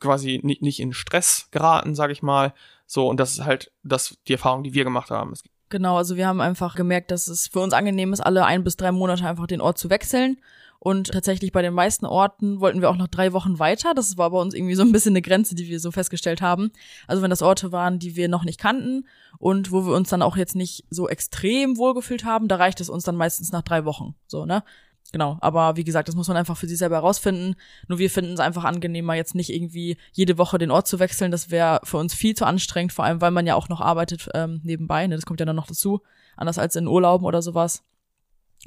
quasi 0.00 0.40
nicht, 0.42 0.60
nicht 0.60 0.80
in 0.80 0.92
Stress 0.92 1.46
geraten, 1.52 1.94
sage 1.94 2.12
ich 2.12 2.20
mal. 2.20 2.52
So 2.84 3.06
und 3.06 3.20
das 3.20 3.34
ist 3.34 3.44
halt 3.44 3.70
das 3.84 4.18
die 4.26 4.32
Erfahrung, 4.32 4.64
die 4.64 4.74
wir 4.74 4.82
gemacht 4.82 5.12
haben. 5.12 5.34
Genau, 5.68 5.98
also 5.98 6.16
wir 6.16 6.26
haben 6.26 6.40
einfach 6.40 6.74
gemerkt, 6.74 7.12
dass 7.12 7.28
es 7.28 7.46
für 7.46 7.60
uns 7.60 7.74
angenehm 7.74 8.12
ist, 8.12 8.20
alle 8.20 8.44
ein 8.44 8.64
bis 8.64 8.76
drei 8.76 8.90
Monate 8.90 9.24
einfach 9.24 9.46
den 9.46 9.60
Ort 9.60 9.78
zu 9.78 9.88
wechseln. 9.88 10.38
Und 10.84 11.12
tatsächlich 11.12 11.52
bei 11.52 11.62
den 11.62 11.74
meisten 11.74 12.06
Orten 12.06 12.58
wollten 12.58 12.80
wir 12.80 12.90
auch 12.90 12.96
noch 12.96 13.06
drei 13.06 13.32
Wochen 13.32 13.60
weiter. 13.60 13.94
Das 13.94 14.18
war 14.18 14.30
bei 14.30 14.38
uns 14.38 14.52
irgendwie 14.52 14.74
so 14.74 14.82
ein 14.82 14.90
bisschen 14.90 15.12
eine 15.12 15.22
Grenze, 15.22 15.54
die 15.54 15.68
wir 15.68 15.78
so 15.78 15.92
festgestellt 15.92 16.42
haben. 16.42 16.72
Also 17.06 17.22
wenn 17.22 17.30
das 17.30 17.40
Orte 17.40 17.70
waren, 17.70 18.00
die 18.00 18.16
wir 18.16 18.26
noch 18.26 18.42
nicht 18.42 18.58
kannten 18.58 19.06
und 19.38 19.70
wo 19.70 19.86
wir 19.86 19.94
uns 19.94 20.08
dann 20.08 20.22
auch 20.22 20.36
jetzt 20.36 20.56
nicht 20.56 20.84
so 20.90 21.08
extrem 21.08 21.76
wohlgefühlt 21.76 22.24
haben, 22.24 22.48
da 22.48 22.56
reicht 22.56 22.80
es 22.80 22.88
uns 22.88 23.04
dann 23.04 23.14
meistens 23.14 23.52
nach 23.52 23.62
drei 23.62 23.84
Wochen. 23.84 24.16
So, 24.26 24.44
ne? 24.44 24.64
Genau, 25.12 25.38
aber 25.40 25.76
wie 25.76 25.84
gesagt, 25.84 26.08
das 26.08 26.16
muss 26.16 26.26
man 26.26 26.36
einfach 26.36 26.56
für 26.56 26.66
sich 26.66 26.78
selber 26.78 26.96
herausfinden. 26.96 27.54
Nur 27.86 28.00
wir 28.00 28.10
finden 28.10 28.32
es 28.32 28.40
einfach 28.40 28.64
angenehmer, 28.64 29.14
jetzt 29.14 29.36
nicht 29.36 29.50
irgendwie 29.50 29.98
jede 30.10 30.36
Woche 30.36 30.58
den 30.58 30.72
Ort 30.72 30.88
zu 30.88 30.98
wechseln. 30.98 31.30
Das 31.30 31.52
wäre 31.52 31.78
für 31.84 31.98
uns 31.98 32.12
viel 32.12 32.34
zu 32.34 32.44
anstrengend, 32.44 32.92
vor 32.92 33.04
allem 33.04 33.20
weil 33.20 33.30
man 33.30 33.46
ja 33.46 33.54
auch 33.54 33.68
noch 33.68 33.80
arbeitet 33.80 34.28
ähm, 34.34 34.60
nebenbei. 34.64 35.06
Ne? 35.06 35.14
Das 35.14 35.26
kommt 35.26 35.38
ja 35.38 35.46
dann 35.46 35.54
noch 35.54 35.68
dazu, 35.68 36.00
anders 36.36 36.58
als 36.58 36.74
in 36.74 36.88
Urlauben 36.88 37.24
oder 37.24 37.40
sowas. 37.40 37.84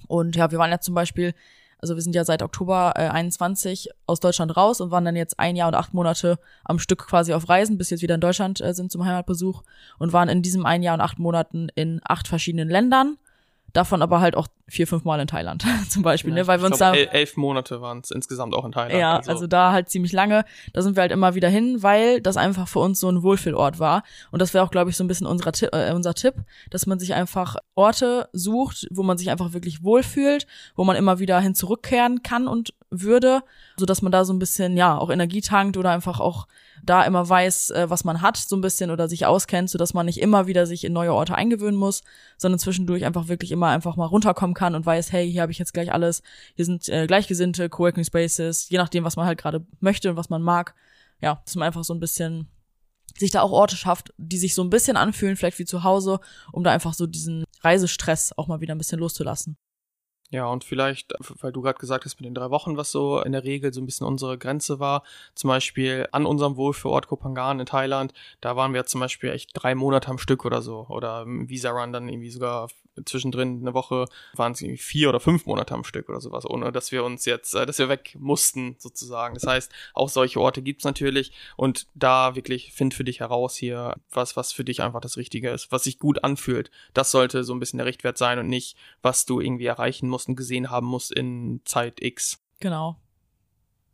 Und 0.07 0.37
ja, 0.37 0.49
wir 0.51 0.59
waren 0.59 0.71
ja 0.71 0.79
zum 0.79 0.95
Beispiel 0.95 1.33
also 1.85 1.93
wir 1.93 2.01
sind 2.01 2.15
ja 2.15 2.25
seit 2.25 2.41
Oktober 2.41 2.93
äh, 2.95 3.09
21 3.09 3.89
aus 4.07 4.19
Deutschland 4.19 4.57
raus 4.57 4.81
und 4.81 4.89
waren 4.89 5.05
dann 5.05 5.15
jetzt 5.15 5.39
ein 5.39 5.55
Jahr 5.55 5.67
und 5.67 5.75
acht 5.75 5.93
Monate 5.93 6.39
am 6.63 6.79
Stück 6.79 7.05
quasi 7.05 7.31
auf 7.31 7.47
Reisen, 7.47 7.77
bis 7.77 7.91
jetzt 7.91 8.01
wieder 8.01 8.15
in 8.15 8.21
Deutschland 8.21 8.59
äh, 8.59 8.73
sind 8.73 8.91
zum 8.91 9.05
Heimatbesuch 9.05 9.61
und 9.99 10.11
waren 10.11 10.27
in 10.27 10.41
diesem 10.41 10.65
ein 10.65 10.81
Jahr 10.81 10.95
und 10.95 11.01
acht 11.01 11.19
Monaten 11.19 11.67
in 11.75 12.01
acht 12.03 12.27
verschiedenen 12.27 12.69
Ländern 12.69 13.17
Davon 13.75 14.01
aber 14.01 14.21
halt 14.21 14.37
auch 14.37 14.47
vier, 14.69 14.87
fünf 14.87 15.03
Mal 15.03 15.19
in 15.19 15.27
Thailand 15.27 15.65
zum 15.89 16.01
Beispiel, 16.01 16.31
ja, 16.31 16.37
ne? 16.37 16.47
Weil 16.47 16.61
wir 16.61 16.67
uns 16.67 16.77
glaub, 16.77 16.93
da. 16.93 16.97
elf 16.99 17.35
Monate 17.35 17.81
waren 17.81 17.99
es 17.99 18.09
insgesamt 18.09 18.55
auch 18.55 18.63
in 18.63 18.71
Thailand. 18.71 18.97
Ja, 18.97 19.17
also. 19.17 19.31
also 19.31 19.47
da 19.47 19.73
halt 19.73 19.89
ziemlich 19.89 20.13
lange. 20.13 20.45
Da 20.71 20.81
sind 20.81 20.95
wir 20.95 21.01
halt 21.01 21.11
immer 21.11 21.35
wieder 21.35 21.49
hin, 21.49 21.83
weil 21.83 22.21
das 22.21 22.37
einfach 22.37 22.69
für 22.69 22.79
uns 22.79 23.01
so 23.01 23.09
ein 23.09 23.21
Wohlfühlort 23.21 23.77
war. 23.77 24.03
Und 24.31 24.41
das 24.41 24.53
wäre 24.53 24.63
auch, 24.63 24.71
glaube 24.71 24.89
ich, 24.89 24.95
so 24.95 25.03
ein 25.03 25.09
bisschen 25.09 25.27
unser, 25.27 25.51
äh, 25.73 25.91
unser 25.93 26.13
Tipp, 26.13 26.35
dass 26.69 26.85
man 26.85 26.99
sich 26.99 27.13
einfach 27.13 27.57
Orte 27.75 28.29
sucht, 28.31 28.87
wo 28.91 29.03
man 29.03 29.17
sich 29.17 29.29
einfach 29.29 29.51
wirklich 29.51 29.83
wohlfühlt, 29.83 30.47
wo 30.77 30.85
man 30.85 30.95
immer 30.95 31.19
wieder 31.19 31.37
hin 31.41 31.53
zurückkehren 31.53 32.23
kann 32.23 32.47
und 32.47 32.73
würde, 32.89 33.41
so 33.75 33.85
dass 33.85 34.01
man 34.01 34.13
da 34.13 34.23
so 34.23 34.31
ein 34.31 34.39
bisschen, 34.39 34.77
ja, 34.77 34.97
auch 34.97 35.09
Energie 35.09 35.41
tankt 35.41 35.75
oder 35.75 35.91
einfach 35.91 36.21
auch 36.21 36.47
da 36.85 37.03
immer 37.03 37.27
weiß, 37.27 37.71
äh, 37.71 37.89
was 37.89 38.03
man 38.03 38.21
hat, 38.21 38.37
so 38.37 38.55
ein 38.55 38.61
bisschen 38.61 38.91
oder 38.91 39.07
sich 39.07 39.25
auskennt, 39.25 39.69
so 39.69 39.77
dass 39.77 39.93
man 39.93 40.05
nicht 40.05 40.21
immer 40.21 40.47
wieder 40.47 40.65
sich 40.65 40.83
in 40.83 40.93
neue 40.93 41.13
Orte 41.13 41.35
eingewöhnen 41.35 41.79
muss, 41.79 42.03
sondern 42.37 42.59
zwischendurch 42.59 43.05
einfach 43.05 43.27
wirklich 43.27 43.51
immer 43.51 43.67
einfach 43.67 43.95
mal 43.95 44.05
runterkommen 44.05 44.53
kann 44.53 44.75
und 44.75 44.85
weiß, 44.85 45.11
hey, 45.11 45.29
hier 45.29 45.41
habe 45.41 45.51
ich 45.51 45.59
jetzt 45.59 45.73
gleich 45.73 45.91
alles, 45.91 46.21
hier 46.55 46.65
sind 46.65 46.87
äh, 46.89 47.07
Gleichgesinnte, 47.07 47.69
Coworking 47.69 48.03
Spaces, 48.03 48.69
je 48.69 48.77
nachdem, 48.77 49.03
was 49.03 49.15
man 49.15 49.25
halt 49.25 49.37
gerade 49.39 49.65
möchte 49.79 50.09
und 50.09 50.17
was 50.17 50.29
man 50.29 50.41
mag. 50.41 50.75
Ja, 51.21 51.41
dass 51.45 51.55
man 51.55 51.65
einfach 51.65 51.83
so 51.83 51.93
ein 51.93 51.99
bisschen 51.99 52.49
sich 53.17 53.31
da 53.31 53.41
auch 53.41 53.51
Orte 53.51 53.77
schafft, 53.77 54.13
die 54.17 54.37
sich 54.37 54.53
so 54.53 54.63
ein 54.63 54.69
bisschen 54.69 54.97
anfühlen, 54.97 55.37
vielleicht 55.37 55.59
wie 55.59 55.65
zu 55.65 55.83
Hause, 55.83 56.19
um 56.51 56.63
da 56.63 56.71
einfach 56.71 56.93
so 56.93 57.07
diesen 57.07 57.45
Reisestress 57.61 58.33
auch 58.37 58.47
mal 58.47 58.59
wieder 58.59 58.75
ein 58.75 58.77
bisschen 58.77 58.99
loszulassen. 58.99 59.57
Ja, 60.31 60.47
und 60.47 60.63
vielleicht, 60.63 61.13
weil 61.41 61.51
du 61.51 61.61
gerade 61.61 61.77
gesagt 61.77 62.03
hast 62.03 62.19
mit 62.19 62.25
den 62.25 62.33
drei 62.33 62.49
Wochen, 62.49 62.77
was 62.77 62.91
so 62.91 63.21
in 63.21 63.31
der 63.31 63.43
Regel 63.43 63.71
so 63.73 63.79
ein 63.79 63.85
bisschen 63.85 64.07
unsere 64.07 64.37
Grenze 64.37 64.79
war, 64.79 65.03
zum 65.35 65.49
Beispiel 65.49 66.07
an 66.11 66.25
unserem 66.25 66.57
Wohlfühlort 66.57 67.07
Kopangan 67.07 67.59
in 67.59 67.65
Thailand, 67.67 68.11
da 68.41 68.55
waren 68.55 68.73
wir 68.73 68.85
zum 68.85 69.01
Beispiel 69.01 69.29
echt 69.29 69.51
drei 69.53 69.75
Monate 69.75 70.09
am 70.09 70.17
Stück 70.17 70.43
oder 70.43 70.61
so. 70.63 70.87
Oder 70.89 71.21
im 71.21 71.47
Visa 71.47 71.69
Run 71.69 71.93
dann 71.93 72.09
irgendwie 72.09 72.31
sogar 72.31 72.69
zwischendrin 73.03 73.59
eine 73.61 73.73
Woche 73.73 74.05
waren 74.33 74.53
es 74.53 74.61
irgendwie 74.61 74.77
vier 74.77 75.09
oder 75.09 75.19
fünf 75.19 75.45
Monate 75.45 75.73
am 75.73 75.83
Stück 75.83 76.09
oder 76.09 76.21
sowas, 76.21 76.49
ohne 76.49 76.71
dass 76.71 76.91
wir 76.91 77.03
uns 77.03 77.25
jetzt, 77.25 77.53
äh, 77.53 77.65
dass 77.65 77.77
wir 77.77 77.89
weg 77.89 78.15
mussten 78.17 78.75
sozusagen. 78.79 79.33
Das 79.33 79.45
heißt, 79.45 79.71
auch 79.93 80.09
solche 80.09 80.39
Orte 80.39 80.61
gibt's 80.61 80.85
natürlich 80.85 81.33
und 81.57 81.87
da 81.93 82.35
wirklich 82.35 82.71
find 82.71 82.93
für 82.93 83.03
dich 83.03 83.19
heraus 83.19 83.55
hier 83.55 83.95
was, 84.11 84.37
was 84.37 84.53
für 84.53 84.63
dich 84.63 84.81
einfach 84.81 85.01
das 85.01 85.17
Richtige 85.17 85.49
ist, 85.49 85.71
was 85.71 85.83
sich 85.83 85.99
gut 85.99 86.23
anfühlt. 86.23 86.71
Das 86.93 87.11
sollte 87.11 87.43
so 87.43 87.53
ein 87.53 87.59
bisschen 87.59 87.77
der 87.77 87.85
Richtwert 87.85 88.17
sein 88.17 88.39
und 88.39 88.47
nicht, 88.47 88.77
was 89.01 89.25
du 89.25 89.39
irgendwie 89.41 89.65
erreichen 89.65 90.07
musst 90.07 90.24
und 90.27 90.35
gesehen 90.35 90.69
haben 90.69 90.87
musst 90.87 91.11
in 91.11 91.61
Zeit 91.65 92.01
X. 92.01 92.39
Genau. 92.59 92.97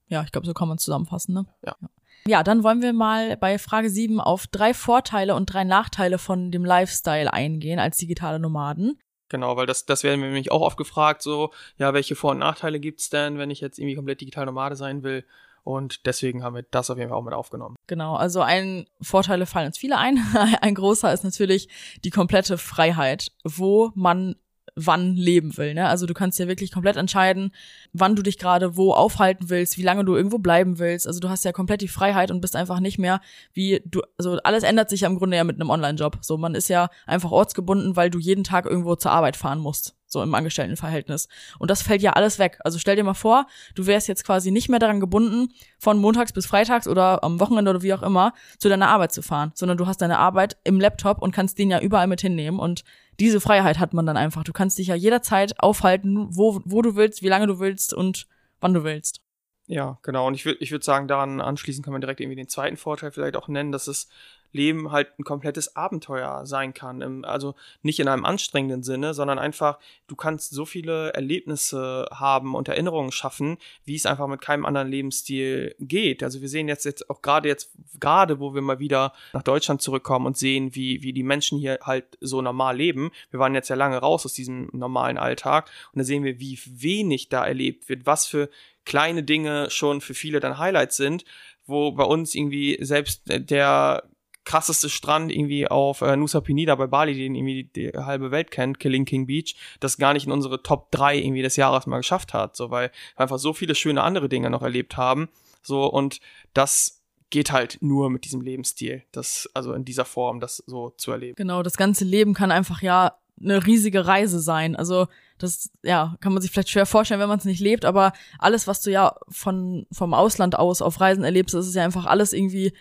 Ja, 0.08 0.24
ich 0.24 0.32
glaube, 0.32 0.48
so 0.48 0.54
kann 0.54 0.68
man 0.68 0.78
zusammenfassen, 0.78 1.34
ne? 1.34 1.46
Ja. 1.66 1.76
ja. 1.82 1.90
Ja, 2.28 2.44
dann 2.44 2.64
wollen 2.64 2.82
wir 2.82 2.94
mal 2.94 3.36
bei 3.38 3.58
Frage 3.58 3.90
7 3.90 4.20
auf 4.22 4.46
drei 4.46 4.74
Vorteile 4.74 5.34
und 5.34 5.48
drei 5.48 5.64
Nachteile 5.64 6.20
von 6.20 6.52
dem 6.52 6.64
Lifestyle 6.64 7.34
eingehen 7.34 7.80
als 7.80 7.98
digitale 7.98 8.38
Nomaden. 8.38 9.00
Genau, 9.30 9.56
weil 9.56 9.66
das, 9.66 9.86
das 9.86 10.04
werden 10.04 10.20
wir 10.20 10.28
nämlich 10.28 10.52
auch 10.52 10.62
oft 10.62 10.78
gefragt, 10.78 11.22
so, 11.22 11.52
ja, 11.78 11.94
welche 11.94 12.16
Vor- 12.16 12.32
und 12.32 12.40
Nachteile 12.40 12.80
gibt's 12.80 13.10
denn, 13.10 13.38
wenn 13.38 13.50
ich 13.50 13.62
jetzt 13.62 13.80
irgendwie 13.80 13.96
komplett 13.96 14.22
digital 14.22 14.46
Nomade 14.46 14.76
sein 14.76 15.04
will? 15.04 15.26
Und 15.64 16.06
deswegen 16.06 16.44
haben 16.44 16.56
wir 16.56 16.64
das 16.64 16.90
auf 16.90 16.98
jeden 16.98 17.10
Fall 17.10 17.18
auch 17.18 17.24
mit 17.24 17.34
aufgenommen. 17.34 17.76
Genau, 17.88 18.16
also 18.16 18.42
ein 18.42 18.88
Vorteile 19.02 19.46
fallen 19.46 19.68
uns 19.68 19.78
viele 19.78 19.98
ein. 19.98 20.20
ein 20.62 20.76
großer 20.76 21.14
ist 21.14 21.24
natürlich 21.24 21.70
die 22.04 22.10
komplette 22.10 22.58
Freiheit, 22.58 23.32
wo 23.44 23.92
man 23.96 24.36
wann 24.76 25.16
leben 25.16 25.58
will. 25.58 25.74
Ne? 25.74 25.88
Also 25.88 26.06
du 26.06 26.14
kannst 26.14 26.40
ja 26.40 26.48
wirklich 26.48 26.72
komplett 26.72 26.96
entscheiden, 26.96 27.54
wann 27.94 28.16
du 28.16 28.22
dich 28.22 28.38
gerade 28.38 28.78
wo 28.78 28.94
aufhalten 28.94 29.50
willst, 29.50 29.78
wie 29.78 29.84
lange 29.84 30.06
du 30.06 30.16
irgendwo 30.16 30.38
bleiben 30.38 30.80
willst. 30.80 31.08
Also 31.08 31.20
du 31.20 31.30
hast 31.30 31.46
ja 31.46 31.52
komplett 31.52 31.82
die 31.82 31.88
Freiheit 31.88 32.32
und 32.32 32.42
bist 32.42 32.56
einfach 32.56 32.80
nicht 32.80 32.98
mehr 32.98 33.22
wie 33.54 33.82
du, 33.86 34.02
also 34.18 34.38
alles 34.44 34.64
ändert 34.64 34.90
sich 34.90 35.02
ja 35.02 35.10
im 35.10 35.18
Grunde 35.18 35.38
ja 35.38 35.44
mit 35.44 35.56
einem 35.60 35.70
Online-Job. 35.70 36.20
So, 36.22 36.38
man 36.38 36.56
ist 36.56 36.70
ja 36.70 36.90
einfach 37.06 37.32
ortsgebunden, 37.32 37.96
weil 37.96 38.10
du 38.10 38.20
jeden 38.20 38.44
Tag 38.44 38.66
irgendwo 38.66 38.96
zur 38.96 39.12
Arbeit 39.12 39.36
fahren 39.36 39.60
musst 39.60 39.96
so 40.12 40.22
im 40.22 40.36
Angestelltenverhältnis. 40.36 41.28
Und 41.58 41.72
das 41.72 41.82
fällt 41.82 42.02
ja 42.02 42.14
alles 42.14 42.38
weg. 42.38 42.60
Also 42.64 42.80
stell 42.80 42.96
dir 42.96 43.04
mal 43.04 43.14
vor, 43.14 43.48
du 43.76 43.86
wärst 43.86 44.08
jetzt 44.08 44.26
quasi 44.26 44.52
nicht 44.52 44.70
mehr 44.70 44.80
daran 44.80 45.00
gebunden, 45.00 45.54
von 45.80 45.98
montags 45.98 46.34
bis 46.34 46.46
freitags 46.46 46.88
oder 46.88 47.24
am 47.24 47.40
Wochenende 47.40 47.72
oder 47.72 47.82
wie 47.82 47.94
auch 47.94 48.04
immer 48.04 48.34
zu 48.60 48.70
deiner 48.70 48.90
Arbeit 48.90 49.14
zu 49.14 49.22
fahren, 49.22 49.52
sondern 49.56 49.78
du 49.78 49.88
hast 49.88 50.02
deine 50.02 50.20
Arbeit 50.20 50.58
im 50.64 50.80
Laptop 50.80 51.22
und 51.22 51.32
kannst 51.32 51.58
den 51.58 51.72
ja 51.72 51.80
überall 51.80 52.08
mit 52.08 52.22
hinnehmen 52.22 52.60
und 52.60 52.84
diese 53.20 53.40
Freiheit 53.40 53.80
hat 53.80 53.94
man 53.94 54.06
dann 54.06 54.18
einfach. 54.18 54.44
Du 54.44 54.52
kannst 54.52 54.78
dich 54.78 54.88
ja 54.88 54.96
jederzeit 54.96 55.60
aufhalten, 55.60 56.28
wo, 56.36 56.62
wo 56.66 56.82
du 56.82 56.96
willst, 56.96 57.22
wie 57.22 57.28
lange 57.28 57.48
du 57.48 57.60
willst 57.60 57.94
und 57.94 58.28
wann 58.60 58.74
du 58.74 58.84
willst. 58.84 59.22
Ja, 59.68 60.00
genau. 60.02 60.28
Und 60.28 60.34
ich 60.34 60.44
würde 60.44 60.60
ich 60.60 60.72
würd 60.72 60.84
sagen, 60.84 61.08
daran 61.08 61.40
anschließend 61.40 61.86
kann 61.86 61.94
man 61.94 62.02
direkt 62.02 62.20
irgendwie 62.20 62.36
den 62.36 62.50
zweiten 62.50 62.78
Vorteil 62.78 63.12
vielleicht 63.12 63.36
auch 63.36 63.48
nennen, 63.48 63.72
dass 63.72 63.88
es 63.88 64.10
Leben 64.52 64.92
halt 64.92 65.18
ein 65.18 65.24
komplettes 65.24 65.76
Abenteuer 65.76 66.46
sein 66.46 66.74
kann. 66.74 67.24
Also 67.26 67.56
nicht 67.82 68.00
in 68.00 68.08
einem 68.08 68.26
anstrengenden 68.26 68.84
Sinne, 68.84 69.14
sondern 69.14 69.40
einfach, 69.40 69.80
du 70.08 70.16
kannst 70.16 70.52
so 70.52 70.66
viele 70.66 71.14
Erlebnisse 71.14 72.08
haben 72.12 72.56
und 72.56 72.68
Erinnerungen 72.68 73.12
schaffen, 73.12 73.58
wie 73.86 73.96
es 73.96 74.06
einfach 74.06 74.28
mit 74.28 74.42
keinem 74.42 74.66
anderen 74.66 74.90
Lebensstil 74.90 75.76
geht. 75.80 76.24
Also 76.24 76.42
wir 76.42 76.50
sehen 76.50 76.68
jetzt, 76.68 76.86
jetzt 76.86 77.10
auch 77.10 77.22
gerade 77.22 77.48
jetzt, 77.48 77.72
gerade 78.00 78.40
wo 78.40 78.54
wir 78.54 78.62
mal 78.62 78.80
wieder 78.80 79.14
nach 79.34 79.44
Deutschland 79.44 79.82
zurückkommen 79.82 80.26
und 80.26 80.38
sehen, 80.38 80.76
wie, 80.76 81.02
wie 81.02 81.14
die 81.14 81.24
Menschen 81.24 81.58
hier 81.58 81.80
halt 81.84 82.18
so 82.20 82.42
normal 82.42 82.78
leben. 82.78 83.12
Wir 83.30 83.40
waren 83.40 83.56
jetzt 83.56 83.70
ja 83.70 83.76
lange 83.76 83.98
raus 83.98 84.26
aus 84.26 84.34
diesem 84.34 84.70
normalen 84.74 85.18
Alltag 85.18 85.70
und 85.94 86.00
da 86.00 86.04
sehen 86.04 86.24
wir, 86.24 86.40
wie 86.40 86.60
wenig 86.66 87.30
da 87.30 87.46
erlebt 87.46 87.90
wird, 87.90 88.06
was 88.06 88.28
für 88.28 88.50
kleine 88.86 89.24
Dinge 89.24 89.70
schon 89.70 90.02
für 90.02 90.14
viele 90.14 90.40
dann 90.40 90.58
Highlights 90.58 90.98
sind, 90.98 91.26
wo 91.66 91.92
bei 91.92 92.04
uns 92.04 92.36
irgendwie 92.36 92.78
selbst 92.82 93.24
der 93.28 94.04
krasseste 94.44 94.90
Strand 94.90 95.32
irgendwie 95.32 95.68
auf 95.68 96.02
äh, 96.02 96.16
Nusa 96.16 96.42
Penida 96.42 96.76
bei 96.76 96.88
Bali, 96.88 97.14
den 97.14 97.36
irgendwie 97.36 97.64
die, 97.64 97.92
die 97.92 97.98
halbe 97.98 98.32
Welt 98.32 98.52
kennt, 98.52 98.80
Killing 98.80 99.06
King 99.06 99.28
Beach, 99.28 99.56
das 99.80 99.98
gar 99.98 100.14
nicht 100.14 100.26
in 100.26 100.32
unsere 100.32 100.64
Top 100.64 100.92
3 100.92 101.18
irgendwie 101.18 101.42
des 101.42 101.56
Jahres 101.56 101.86
mal 101.86 101.98
geschafft 101.98 102.34
hat, 102.34 102.56
so 102.56 102.72
weil 102.72 102.90
wir 103.16 103.22
einfach 103.22 103.40
so 103.40 103.54
viele 103.54 103.76
schöne 103.76 104.04
andere 104.04 104.30
Dinge 104.30 104.50
noch 104.50 104.62
erlebt 104.62 104.98
haben, 104.98 105.30
so 105.62 105.86
und 105.86 106.20
das 106.54 107.02
geht 107.30 107.52
halt 107.52 107.78
nur 107.82 108.10
mit 108.10 108.26
diesem 108.26 108.42
Lebensstil, 108.42 109.04
das 109.12 109.50
also 109.54 109.74
in 109.74 109.86
dieser 109.86 110.06
Form 110.06 110.40
das 110.40 110.58
so 110.66 110.90
zu 110.92 111.12
erleben. 111.12 111.36
Genau, 111.36 111.64
das 111.64 111.78
ganze 111.78 112.04
Leben 112.04 112.34
kann 112.34 112.52
einfach 112.52 112.82
ja 112.82 113.16
eine 113.42 113.66
riesige 113.66 114.06
Reise 114.06 114.40
sein. 114.40 114.76
Also 114.76 115.08
das 115.38 115.72
ja 115.82 116.16
kann 116.20 116.34
man 116.34 116.42
sich 116.42 116.52
vielleicht 116.52 116.70
schwer 116.70 116.86
vorstellen, 116.86 117.22
wenn 117.22 117.30
man 117.30 117.40
es 117.40 117.46
nicht 117.46 117.62
lebt, 117.62 117.86
aber 117.86 118.14
alles, 118.38 118.68
was 118.68 118.82
du 118.82 118.92
ja 118.92 119.16
von 119.30 119.88
vom 119.92 120.14
Ausland 120.14 120.58
aus 120.58 120.82
auf 120.82 121.00
Reisen 121.00 121.24
erlebst, 121.24 121.56
das 121.56 121.68
ist 121.68 121.76
ja 121.76 121.84
einfach 121.84 122.06
alles 122.06 122.34
irgendwie 122.34 122.74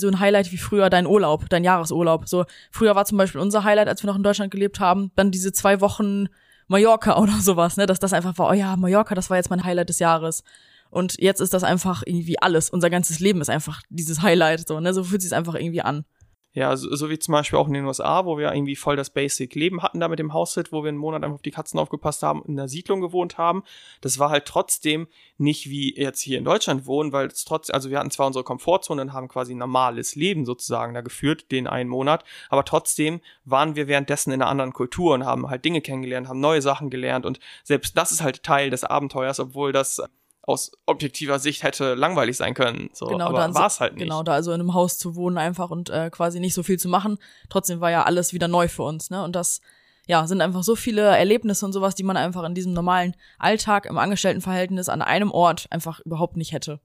so 0.00 0.08
ein 0.08 0.20
Highlight 0.20 0.52
wie 0.52 0.56
früher 0.56 0.90
dein 0.90 1.06
Urlaub, 1.06 1.48
dein 1.48 1.64
Jahresurlaub. 1.64 2.28
So, 2.28 2.44
früher 2.70 2.94
war 2.94 3.04
zum 3.04 3.18
Beispiel 3.18 3.40
unser 3.40 3.64
Highlight, 3.64 3.88
als 3.88 4.02
wir 4.02 4.08
noch 4.08 4.16
in 4.16 4.22
Deutschland 4.22 4.50
gelebt 4.50 4.80
haben, 4.80 5.12
dann 5.16 5.30
diese 5.30 5.52
zwei 5.52 5.80
Wochen 5.80 6.28
Mallorca 6.68 7.18
oder 7.20 7.34
sowas, 7.40 7.76
ne, 7.76 7.86
dass 7.86 7.98
das 7.98 8.12
einfach 8.12 8.38
war, 8.38 8.50
oh 8.50 8.54
ja, 8.54 8.76
Mallorca, 8.76 9.14
das 9.14 9.30
war 9.30 9.36
jetzt 9.36 9.50
mein 9.50 9.64
Highlight 9.64 9.88
des 9.88 9.98
Jahres. 9.98 10.42
Und 10.90 11.20
jetzt 11.20 11.40
ist 11.40 11.54
das 11.54 11.62
einfach 11.62 12.02
irgendwie 12.04 12.40
alles. 12.40 12.68
Unser 12.68 12.90
ganzes 12.90 13.20
Leben 13.20 13.40
ist 13.40 13.50
einfach 13.50 13.82
dieses 13.90 14.22
Highlight, 14.22 14.66
so, 14.66 14.80
ne, 14.80 14.92
so 14.92 15.04
fühlt 15.04 15.22
sich 15.22 15.34
einfach 15.34 15.54
irgendwie 15.54 15.82
an. 15.82 16.04
Ja, 16.52 16.76
so, 16.76 16.92
so 16.96 17.08
wie 17.10 17.18
zum 17.18 17.30
Beispiel 17.30 17.60
auch 17.60 17.68
in 17.68 17.74
den 17.74 17.84
USA, 17.84 18.24
wo 18.24 18.36
wir 18.36 18.52
irgendwie 18.52 18.74
voll 18.74 18.96
das 18.96 19.10
Basic-Leben 19.10 19.84
hatten 19.84 20.00
da 20.00 20.08
mit 20.08 20.18
dem 20.18 20.32
Haushalt, 20.32 20.72
wo 20.72 20.82
wir 20.82 20.88
einen 20.88 20.98
Monat 20.98 21.22
einfach 21.22 21.36
auf 21.36 21.42
die 21.42 21.52
Katzen 21.52 21.78
aufgepasst 21.78 22.24
haben, 22.24 22.42
in 22.44 22.56
der 22.56 22.66
Siedlung 22.66 23.00
gewohnt 23.00 23.38
haben. 23.38 23.62
Das 24.00 24.18
war 24.18 24.30
halt 24.30 24.46
trotzdem 24.46 25.06
nicht 25.38 25.70
wie 25.70 25.94
jetzt 25.96 26.20
hier 26.20 26.38
in 26.38 26.44
Deutschland 26.44 26.86
wohnen, 26.86 27.12
weil 27.12 27.28
es 27.28 27.44
trotzdem, 27.44 27.74
also 27.74 27.88
wir 27.90 28.00
hatten 28.00 28.10
zwar 28.10 28.26
unsere 28.26 28.42
Komfortzone 28.42 29.00
und 29.00 29.12
haben 29.12 29.28
quasi 29.28 29.54
ein 29.54 29.58
normales 29.58 30.16
Leben 30.16 30.44
sozusagen 30.44 30.92
da 30.92 31.02
geführt, 31.02 31.52
den 31.52 31.68
einen 31.68 31.88
Monat, 31.88 32.24
aber 32.48 32.64
trotzdem 32.64 33.20
waren 33.44 33.76
wir 33.76 33.86
währenddessen 33.86 34.32
in 34.32 34.42
einer 34.42 34.50
anderen 34.50 34.72
Kultur 34.72 35.14
und 35.14 35.24
haben 35.24 35.48
halt 35.48 35.64
Dinge 35.64 35.82
kennengelernt, 35.82 36.26
haben 36.26 36.40
neue 36.40 36.62
Sachen 36.62 36.90
gelernt 36.90 37.26
und 37.26 37.38
selbst 37.62 37.96
das 37.96 38.10
ist 38.10 38.22
halt 38.22 38.42
Teil 38.42 38.70
des 38.70 38.82
Abenteuers, 38.82 39.38
obwohl 39.38 39.70
das 39.70 40.02
aus 40.50 40.72
objektiver 40.86 41.38
Sicht 41.38 41.62
hätte 41.62 41.94
langweilig 41.94 42.36
sein 42.36 42.54
können. 42.54 42.90
So, 42.92 43.06
genau, 43.06 43.26
aber 43.26 43.54
war 43.54 43.66
es 43.66 43.80
halt 43.80 43.94
nicht. 43.94 44.02
Genau, 44.02 44.22
da 44.22 44.32
also 44.32 44.52
in 44.52 44.60
einem 44.60 44.74
Haus 44.74 44.98
zu 44.98 45.14
wohnen 45.16 45.38
einfach 45.38 45.70
und 45.70 45.90
äh, 45.90 46.10
quasi 46.10 46.40
nicht 46.40 46.54
so 46.54 46.62
viel 46.62 46.78
zu 46.78 46.88
machen. 46.88 47.18
Trotzdem 47.48 47.80
war 47.80 47.90
ja 47.90 48.04
alles 48.04 48.32
wieder 48.32 48.48
neu 48.48 48.68
für 48.68 48.82
uns, 48.82 49.10
ne? 49.10 49.22
Und 49.22 49.36
das 49.36 49.60
ja, 50.06 50.26
sind 50.26 50.40
einfach 50.40 50.64
so 50.64 50.74
viele 50.74 51.02
Erlebnisse 51.02 51.64
und 51.64 51.72
sowas, 51.72 51.94
die 51.94 52.02
man 52.02 52.16
einfach 52.16 52.42
in 52.44 52.54
diesem 52.54 52.72
normalen 52.72 53.14
Alltag 53.38 53.86
im 53.86 53.96
Angestelltenverhältnis 53.96 54.88
an 54.88 55.02
einem 55.02 55.30
Ort 55.30 55.66
einfach 55.70 56.00
überhaupt 56.00 56.36
nicht 56.36 56.52
hätte. 56.52 56.80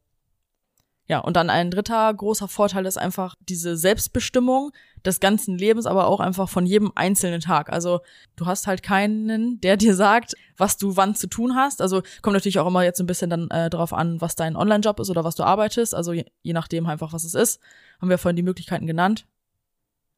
Ja, 1.08 1.20
und 1.20 1.36
dann 1.36 1.52
ein 1.52 1.70
dritter 1.70 2.12
großer 2.12 2.48
Vorteil 2.48 2.86
ist 2.88 2.98
einfach 2.98 3.36
diese 3.48 3.78
Selbstbestimmung 3.78 4.72
des 5.06 5.20
ganzen 5.20 5.56
Lebens, 5.56 5.86
aber 5.86 6.08
auch 6.08 6.20
einfach 6.20 6.50
von 6.50 6.66
jedem 6.66 6.92
einzelnen 6.96 7.42
Tag. 7.42 7.72
Also 7.72 8.00
du 8.36 8.48
hast 8.48 8.66
halt 8.66 8.82
keinen, 8.82 9.62
der 9.62 9.78
dir 9.78 9.94
sagt, 9.94 10.34
was 10.58 10.78
du 10.78 10.98
wann 10.98 11.14
zu 11.14 11.28
tun 11.28 11.56
hast. 11.56 11.80
Also 11.80 12.02
kommt 12.24 12.34
natürlich 12.34 12.58
auch 12.58 12.68
immer 12.68 12.84
jetzt 12.84 13.00
ein 13.00 13.06
bisschen 13.06 13.30
dann 13.30 13.52
äh, 13.52 13.70
darauf 13.70 13.94
an, 13.94 14.20
was 14.20 14.36
dein 14.36 14.56
Online-Job 14.56 15.00
ist 15.00 15.12
oder 15.12 15.24
was 15.24 15.36
du 15.36 15.44
arbeitest. 15.44 15.94
Also 15.94 16.12
je, 16.12 16.26
je 16.42 16.54
nachdem 16.54 16.88
einfach, 16.88 17.14
was 17.14 17.24
es 17.24 17.36
ist. 17.36 17.62
Haben 18.02 18.10
wir 18.10 18.18
vorhin 18.18 18.36
die 18.36 18.44
Möglichkeiten 18.44 18.88
genannt. 18.88 19.28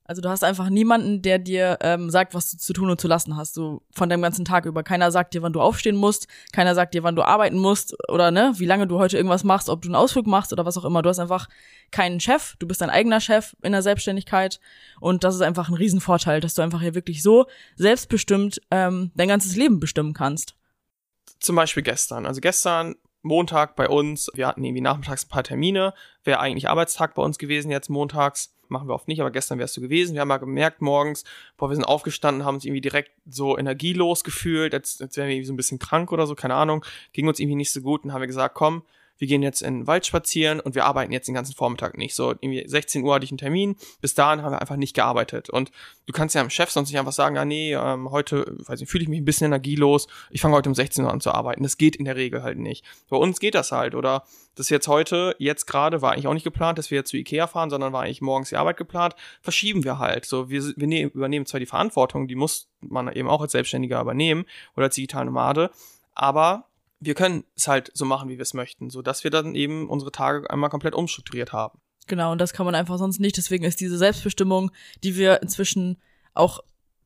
Also 0.07 0.21
du 0.21 0.29
hast 0.29 0.45
einfach 0.45 0.69
niemanden, 0.69 1.21
der 1.21 1.37
dir 1.37 1.77
ähm, 1.81 2.09
sagt, 2.09 2.33
was 2.33 2.49
du 2.49 2.57
zu 2.57 2.71
tun 2.71 2.89
und 2.89 2.99
zu 2.99 3.09
lassen 3.09 3.35
hast, 3.35 3.53
so 3.53 3.81
von 3.91 4.07
deinem 4.07 4.21
ganzen 4.21 4.45
Tag 4.45 4.65
über. 4.65 4.81
Keiner 4.81 5.11
sagt 5.11 5.33
dir, 5.33 5.41
wann 5.41 5.51
du 5.51 5.59
aufstehen 5.59 5.97
musst, 5.97 6.27
keiner 6.53 6.75
sagt 6.75 6.93
dir, 6.93 7.03
wann 7.03 7.17
du 7.17 7.23
arbeiten 7.23 7.57
musst 7.57 7.93
oder 8.09 8.31
ne, 8.31 8.53
wie 8.55 8.65
lange 8.65 8.87
du 8.87 8.99
heute 8.99 9.17
irgendwas 9.17 9.43
machst, 9.43 9.67
ob 9.67 9.81
du 9.81 9.89
einen 9.89 9.95
Ausflug 9.95 10.25
machst 10.25 10.53
oder 10.53 10.65
was 10.65 10.77
auch 10.77 10.85
immer. 10.85 11.01
Du 11.01 11.09
hast 11.09 11.19
einfach 11.19 11.49
keinen 11.91 12.21
Chef, 12.21 12.55
du 12.59 12.67
bist 12.67 12.79
dein 12.79 12.89
eigener 12.89 13.19
Chef 13.19 13.53
in 13.61 13.73
der 13.73 13.81
Selbstständigkeit 13.81 14.61
und 15.01 15.25
das 15.25 15.35
ist 15.35 15.41
einfach 15.41 15.67
ein 15.67 15.75
Riesenvorteil, 15.75 16.39
dass 16.39 16.53
du 16.53 16.61
einfach 16.61 16.81
hier 16.81 16.95
wirklich 16.95 17.21
so 17.21 17.45
selbstbestimmt 17.75 18.61
ähm, 18.71 19.11
dein 19.15 19.27
ganzes 19.27 19.57
Leben 19.57 19.81
bestimmen 19.81 20.13
kannst. 20.13 20.55
Zum 21.41 21.57
Beispiel 21.57 21.83
gestern. 21.83 22.25
Also 22.25 22.39
gestern 22.39 22.95
Montag 23.27 23.75
bei 23.75 23.87
uns, 23.87 24.29
wir 24.33 24.47
hatten 24.47 24.63
irgendwie 24.63 24.81
nachmittags 24.81 25.25
ein 25.25 25.29
paar 25.29 25.43
Termine, 25.43 25.93
wäre 26.23 26.39
eigentlich 26.39 26.69
Arbeitstag 26.69 27.13
bei 27.15 27.21
uns 27.21 27.37
gewesen 27.37 27.71
jetzt 27.71 27.89
montags 27.89 28.57
machen 28.69 28.87
wir 28.87 28.93
oft 28.93 29.07
nicht, 29.07 29.21
aber 29.21 29.31
gestern 29.31 29.59
wärst 29.59 29.75
du 29.77 29.81
gewesen. 29.81 30.13
Wir 30.13 30.21
haben 30.21 30.27
mal 30.27 30.37
gemerkt 30.37 30.81
morgens, 30.81 31.23
boah, 31.57 31.69
wir 31.69 31.75
sind 31.75 31.85
aufgestanden, 31.85 32.45
haben 32.45 32.55
uns 32.55 32.65
irgendwie 32.65 32.81
direkt 32.81 33.11
so 33.29 33.57
energielos 33.57 34.23
gefühlt, 34.23 34.73
als, 34.73 35.01
als 35.01 35.17
wären 35.17 35.27
wir 35.27 35.35
irgendwie 35.35 35.47
so 35.47 35.53
ein 35.53 35.57
bisschen 35.57 35.79
krank 35.79 36.11
oder 36.11 36.27
so, 36.27 36.35
keine 36.35 36.55
Ahnung. 36.55 36.83
Ging 37.13 37.27
uns 37.27 37.39
irgendwie 37.39 37.55
nicht 37.55 37.71
so 37.71 37.81
gut 37.81 38.03
und 38.03 38.13
haben 38.13 38.21
wir 38.21 38.27
gesagt, 38.27 38.55
komm, 38.55 38.83
wir 39.17 39.27
gehen 39.27 39.41
jetzt 39.41 39.61
in 39.61 39.79
den 39.79 39.87
Wald 39.87 40.05
spazieren 40.05 40.59
und 40.59 40.75
wir 40.75 40.85
arbeiten 40.85 41.11
jetzt 41.11 41.27
den 41.27 41.35
ganzen 41.35 41.55
Vormittag 41.55 41.97
nicht. 41.97 42.15
So, 42.15 42.31
irgendwie 42.31 42.67
16 42.67 43.03
Uhr 43.03 43.15
hatte 43.15 43.25
ich 43.25 43.31
einen 43.31 43.37
Termin, 43.37 43.75
bis 44.01 44.13
dahin 44.13 44.41
haben 44.41 44.51
wir 44.51 44.61
einfach 44.61 44.75
nicht 44.75 44.95
gearbeitet. 44.95 45.49
Und 45.49 45.71
du 46.05 46.13
kannst 46.13 46.35
ja 46.35 46.41
dem 46.41 46.49
Chef 46.49 46.69
sonst 46.69 46.89
nicht 46.89 46.99
einfach 46.99 47.13
sagen, 47.13 47.37
ah 47.37 47.45
nee, 47.45 47.73
ähm, 47.73 48.11
heute, 48.11 48.55
weiß 48.65 48.79
nicht, 48.79 48.89
fühle 48.89 49.03
ich 49.03 49.09
mich 49.09 49.19
ein 49.19 49.25
bisschen 49.25 49.47
energielos, 49.47 50.07
ich 50.29 50.41
fange 50.41 50.55
heute 50.55 50.69
um 50.69 50.75
16 50.75 51.03
Uhr 51.03 51.11
an 51.11 51.21
zu 51.21 51.31
arbeiten. 51.31 51.63
Das 51.63 51.77
geht 51.77 51.95
in 51.95 52.05
der 52.05 52.15
Regel 52.15 52.43
halt 52.43 52.57
nicht. 52.57 52.85
Bei 53.09 53.17
uns 53.17 53.39
geht 53.39 53.55
das 53.55 53.71
halt. 53.71 53.95
Oder 53.95 54.23
das 54.57 54.69
jetzt 54.69 54.87
heute, 54.87 55.35
jetzt 55.37 55.67
gerade, 55.67 56.01
war 56.01 56.13
eigentlich 56.13 56.27
auch 56.27 56.33
nicht 56.33 56.43
geplant, 56.43 56.77
dass 56.77 56.91
wir 56.91 56.97
jetzt 56.97 57.11
zu 57.11 57.17
Ikea 57.17 57.47
fahren, 57.47 57.69
sondern 57.69 57.93
war 57.93 58.03
eigentlich 58.03 58.21
morgens 58.21 58.49
die 58.49 58.57
Arbeit 58.57 58.77
geplant, 58.77 59.15
verschieben 59.41 59.83
wir 59.83 59.99
halt. 59.99 60.25
So, 60.25 60.49
wir, 60.49 60.63
wir 60.75 60.87
ne 60.87 61.03
übernehmen 61.03 61.45
zwar 61.45 61.59
die 61.59 61.65
Verantwortung, 61.65 62.27
die 62.27 62.35
muss 62.35 62.67
man 62.81 63.11
eben 63.11 63.29
auch 63.29 63.41
als 63.41 63.51
Selbstständiger 63.51 64.01
übernehmen 64.01 64.45
oder 64.75 64.85
als 64.85 64.95
digitale 64.95 65.25
Nomade, 65.25 65.69
aber 66.15 66.66
wir 66.99 67.13
können 67.13 67.43
es 67.55 67.67
halt 67.67 67.91
so 67.93 68.05
machen, 68.05 68.29
wie 68.29 68.37
wir 68.37 68.43
es 68.43 68.53
möchten, 68.53 68.89
so 68.89 69.01
dass 69.01 69.23
wir 69.23 69.31
dann 69.31 69.55
eben 69.55 69.89
unsere 69.89 70.11
Tage 70.11 70.49
einmal 70.49 70.69
komplett 70.69 70.95
umstrukturiert 70.95 71.53
haben. 71.53 71.79
Genau, 72.07 72.31
und 72.31 72.39
das 72.39 72.53
kann 72.53 72.65
man 72.65 72.75
einfach 72.75 72.97
sonst 72.97 73.19
nicht. 73.19 73.37
Deswegen 73.37 73.65
ist 73.65 73.79
diese 73.79 73.97
Selbstbestimmung, 73.97 74.71
die 75.03 75.15
wir 75.17 75.41
inzwischen 75.41 75.97
auch, 76.33 76.61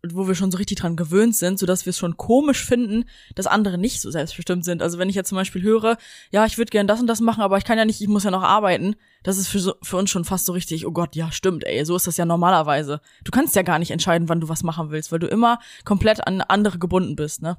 wo 0.08 0.28
wir 0.28 0.36
schon 0.36 0.52
so 0.52 0.58
richtig 0.58 0.78
dran 0.80 0.96
gewöhnt 0.96 1.36
sind, 1.36 1.60
so 1.60 1.66
dass 1.66 1.86
wir 1.86 1.92
es 1.92 1.98
schon 1.98 2.18
komisch 2.18 2.64
finden, 2.64 3.06
dass 3.36 3.48
andere 3.48 3.78
nicht 3.78 4.02
so 4.02 4.10
selbstbestimmt 4.10 4.64
sind. 4.64 4.82
Also 4.82 4.98
wenn 4.98 5.10
ich 5.10 5.16
jetzt 5.16 5.30
zum 5.30 5.38
Beispiel 5.38 5.62
höre, 5.62 5.98
ja, 6.32 6.46
ich 6.46 6.58
würde 6.58 6.70
gern 6.70 6.88
das 6.88 7.00
und 7.00 7.08
das 7.08 7.20
machen, 7.20 7.42
aber 7.42 7.58
ich 7.58 7.66
kann 7.66 7.78
ja 7.78 7.86
nicht, 7.86 8.02
ich 8.02 8.08
muss 8.08 8.24
ja 8.24 8.32
noch 8.32 8.44
arbeiten, 8.44 8.96
das 9.24 9.38
ist 9.38 9.48
für, 9.48 9.60
so, 9.60 9.74
für 9.82 9.98
uns 9.98 10.10
schon 10.10 10.26
fast 10.26 10.46
so 10.46 10.54
richtig, 10.54 10.86
oh 10.86 10.92
Gott, 10.92 11.16
ja, 11.16 11.32
stimmt, 11.32 11.64
ey, 11.66 11.84
so 11.86 11.96
ist 11.96 12.08
das 12.08 12.18
ja 12.18 12.26
normalerweise. 12.26 13.02
Du 13.24 13.32
kannst 13.32 13.56
ja 13.56 13.62
gar 13.62 13.80
nicht 13.80 13.92
entscheiden, 13.92 14.30
wann 14.30 14.42
du 14.42 14.50
was 14.50 14.64
machen 14.64 14.92
willst, 14.92 15.12
weil 15.12 15.20
du 15.20 15.28
immer 15.28 15.60
komplett 15.84 16.26
an 16.26 16.42
andere 16.42 16.80
gebunden 16.80 17.16
bist, 17.16 17.42
ne? 17.42 17.58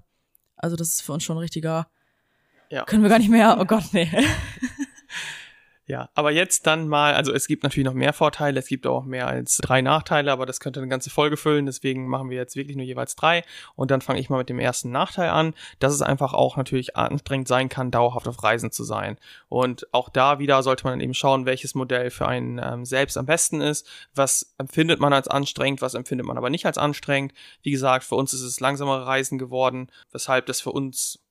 Also 0.57 0.77
das 0.77 0.89
ist 0.91 1.03
für 1.03 1.13
uns 1.13 1.25
schon 1.25 1.37
ein 1.37 1.41
richtiger, 1.41 1.89
ja. 2.73 2.85
Können 2.85 3.03
wir 3.03 3.11
gar 3.11 3.19
nicht 3.19 3.31
mehr. 3.31 3.59
Oh 3.61 3.65
Gott, 3.65 3.85
nee. 3.93 4.11
Ja, 5.93 6.09
aber 6.15 6.31
jetzt 6.31 6.67
dann 6.67 6.87
mal, 6.87 7.13
also 7.13 7.35
es 7.35 7.49
gibt 7.49 7.65
natürlich 7.65 7.85
noch 7.85 7.93
mehr 7.93 8.13
Vorteile, 8.13 8.61
es 8.61 8.69
gibt 8.69 8.87
auch 8.87 9.05
mehr 9.05 9.27
als 9.27 9.59
drei 9.59 9.83
Nachteile, 9.83 10.33
aber 10.33 10.47
das 10.47 10.61
könnte 10.61 10.81
eine 10.81 10.89
ganze 10.89 11.11
Folge 11.11 11.37
füllen, 11.37 11.67
deswegen 11.67 12.07
machen 12.07 12.31
wir 12.31 12.37
jetzt 12.37 12.55
wirklich 12.55 12.77
nur 12.77 12.87
jeweils 12.87 13.17
drei 13.17 13.43
und 13.75 13.91
dann 13.91 14.01
fange 14.01 14.21
ich 14.21 14.31
mal 14.31 14.39
mit 14.39 14.49
dem 14.49 14.61
ersten 14.61 14.91
Nachteil 14.91 15.29
an, 15.29 15.55
dass 15.81 15.93
es 15.93 16.01
einfach 16.01 16.35
auch 16.35 16.57
natürlich 16.57 16.97
anstrengend 16.97 17.49
sein 17.49 17.69
kann, 17.69 17.91
dauerhaft 17.91 18.29
auf 18.29 18.43
Reisen 18.45 18.71
zu 18.71 18.85
sein. 18.85 19.19
Und 19.49 19.93
auch 19.93 20.09
da 20.09 20.39
wieder 20.39 20.63
sollte 20.63 20.85
man 20.85 21.01
eben 21.01 21.15
schauen, 21.15 21.47
welches 21.47 21.75
Modell 21.75 22.11
für 22.11 22.27
einen 22.27 22.59
ähm, 22.63 22.85
selbst 22.85 23.19
am 23.19 23.27
besten 23.27 23.61
ist, 23.61 23.87
was 24.15 24.55
empfindet 24.59 25.01
man 25.01 25.13
als 25.13 25.27
anstrengend, 25.27 25.83
was 25.83 25.95
empfindet 25.95 26.27
man 26.27 26.39
aber 26.39 26.49
nicht 26.49 26.65
als 26.65 26.79
anstrengend. 26.79 27.35
Wie 27.63 27.73
gesagt, 27.73 28.05
für 28.05 28.15
uns 28.15 28.33
ist 28.33 28.43
es 28.43 28.61
langsamere 28.61 29.05
Reisen 29.05 29.37
geworden, 29.37 29.89
weshalb 30.13 30.47
das 30.47 30.61
für 30.61 30.71
uns 30.71 31.22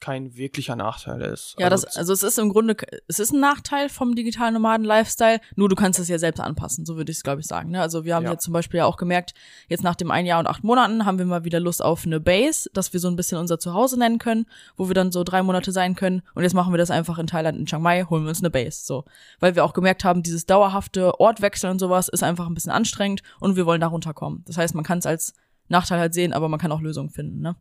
kein 0.00 0.36
wirklicher 0.36 0.76
Nachteil 0.76 1.20
ist. 1.22 1.56
Ja, 1.58 1.68
also 1.68 1.84
das, 1.84 1.96
also 1.96 2.12
es 2.12 2.22
ist 2.22 2.38
im 2.38 2.50
Grunde, 2.50 2.76
es 3.08 3.18
ist 3.18 3.32
ein 3.32 3.40
Nachteil 3.40 3.88
vom 3.88 4.14
digitalen 4.14 4.54
Nomaden-Lifestyle, 4.54 5.40
nur 5.56 5.68
du 5.68 5.76
kannst 5.76 5.98
es 5.98 6.08
ja 6.08 6.18
selbst 6.18 6.40
anpassen, 6.40 6.86
so 6.86 6.96
würde 6.96 7.10
ich 7.10 7.18
es, 7.18 7.22
glaube 7.22 7.40
ich, 7.40 7.46
sagen. 7.46 7.70
Ne? 7.70 7.80
Also 7.80 8.04
wir 8.04 8.14
haben 8.14 8.24
ja. 8.24 8.32
jetzt 8.32 8.44
zum 8.44 8.52
Beispiel 8.52 8.78
ja 8.78 8.86
auch 8.86 8.96
gemerkt, 8.96 9.34
jetzt 9.68 9.82
nach 9.82 9.96
dem 9.96 10.10
ein 10.10 10.26
Jahr 10.26 10.38
und 10.38 10.46
acht 10.46 10.64
Monaten 10.64 11.04
haben 11.04 11.18
wir 11.18 11.26
mal 11.26 11.44
wieder 11.44 11.60
Lust 11.60 11.82
auf 11.82 12.06
eine 12.06 12.20
Base, 12.20 12.70
dass 12.72 12.92
wir 12.92 13.00
so 13.00 13.08
ein 13.08 13.16
bisschen 13.16 13.38
unser 13.38 13.58
Zuhause 13.58 13.98
nennen 13.98 14.18
können, 14.18 14.46
wo 14.76 14.88
wir 14.88 14.94
dann 14.94 15.12
so 15.12 15.24
drei 15.24 15.42
Monate 15.42 15.72
sein 15.72 15.94
können. 15.94 16.22
Und 16.34 16.42
jetzt 16.42 16.54
machen 16.54 16.72
wir 16.72 16.78
das 16.78 16.90
einfach 16.90 17.18
in 17.18 17.26
Thailand, 17.26 17.58
in 17.58 17.66
Chiang 17.66 17.82
Mai, 17.82 18.04
holen 18.04 18.24
wir 18.24 18.30
uns 18.30 18.40
eine 18.40 18.50
Base. 18.50 18.84
So. 18.84 19.04
Weil 19.40 19.54
wir 19.54 19.64
auch 19.64 19.72
gemerkt 19.72 20.04
haben, 20.04 20.22
dieses 20.22 20.46
dauerhafte 20.46 21.18
Ortwechsel 21.20 21.70
und 21.70 21.78
sowas 21.78 22.08
ist 22.08 22.22
einfach 22.22 22.46
ein 22.46 22.54
bisschen 22.54 22.72
anstrengend 22.72 23.22
und 23.40 23.56
wir 23.56 23.66
wollen 23.66 23.80
da 23.80 23.88
runterkommen. 23.88 24.44
Das 24.46 24.56
heißt, 24.56 24.74
man 24.74 24.84
kann 24.84 24.98
es 24.98 25.06
als 25.06 25.34
Nachteil 25.68 25.98
halt 25.98 26.14
sehen, 26.14 26.32
aber 26.32 26.48
man 26.48 26.58
kann 26.58 26.72
auch 26.72 26.80
Lösungen 26.80 27.10
finden, 27.10 27.40
ne? 27.40 27.56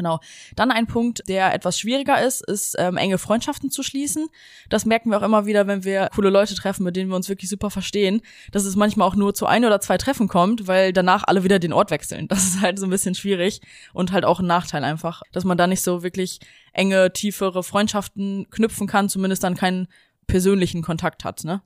Genau. 0.00 0.18
Dann 0.56 0.70
ein 0.70 0.86
Punkt, 0.86 1.28
der 1.28 1.52
etwas 1.52 1.78
schwieriger 1.78 2.24
ist, 2.24 2.40
ist 2.48 2.74
ähm, 2.78 2.96
enge 2.96 3.18
Freundschaften 3.18 3.70
zu 3.70 3.82
schließen. 3.82 4.28
Das 4.70 4.86
merken 4.86 5.10
wir 5.10 5.18
auch 5.18 5.22
immer 5.22 5.44
wieder, 5.44 5.66
wenn 5.66 5.84
wir 5.84 6.08
coole 6.14 6.30
Leute 6.30 6.54
treffen, 6.54 6.84
mit 6.84 6.96
denen 6.96 7.10
wir 7.10 7.16
uns 7.16 7.28
wirklich 7.28 7.50
super 7.50 7.68
verstehen, 7.68 8.22
dass 8.50 8.64
es 8.64 8.76
manchmal 8.76 9.06
auch 9.06 9.14
nur 9.14 9.34
zu 9.34 9.44
ein 9.44 9.62
oder 9.62 9.78
zwei 9.78 9.98
Treffen 9.98 10.26
kommt, 10.26 10.66
weil 10.66 10.94
danach 10.94 11.24
alle 11.26 11.44
wieder 11.44 11.58
den 11.58 11.74
Ort 11.74 11.90
wechseln. 11.90 12.28
Das 12.28 12.44
ist 12.44 12.62
halt 12.62 12.78
so 12.78 12.86
ein 12.86 12.90
bisschen 12.90 13.14
schwierig 13.14 13.60
und 13.92 14.10
halt 14.10 14.24
auch 14.24 14.40
ein 14.40 14.46
Nachteil 14.46 14.84
einfach, 14.84 15.20
dass 15.32 15.44
man 15.44 15.58
da 15.58 15.66
nicht 15.66 15.82
so 15.82 16.02
wirklich 16.02 16.40
enge, 16.72 17.12
tiefere 17.12 17.62
Freundschaften 17.62 18.46
knüpfen 18.50 18.86
kann, 18.86 19.10
zumindest 19.10 19.44
dann 19.44 19.54
keinen 19.54 19.86
persönlichen 20.26 20.80
Kontakt 20.80 21.24
hat, 21.24 21.44
ne? 21.44 21.60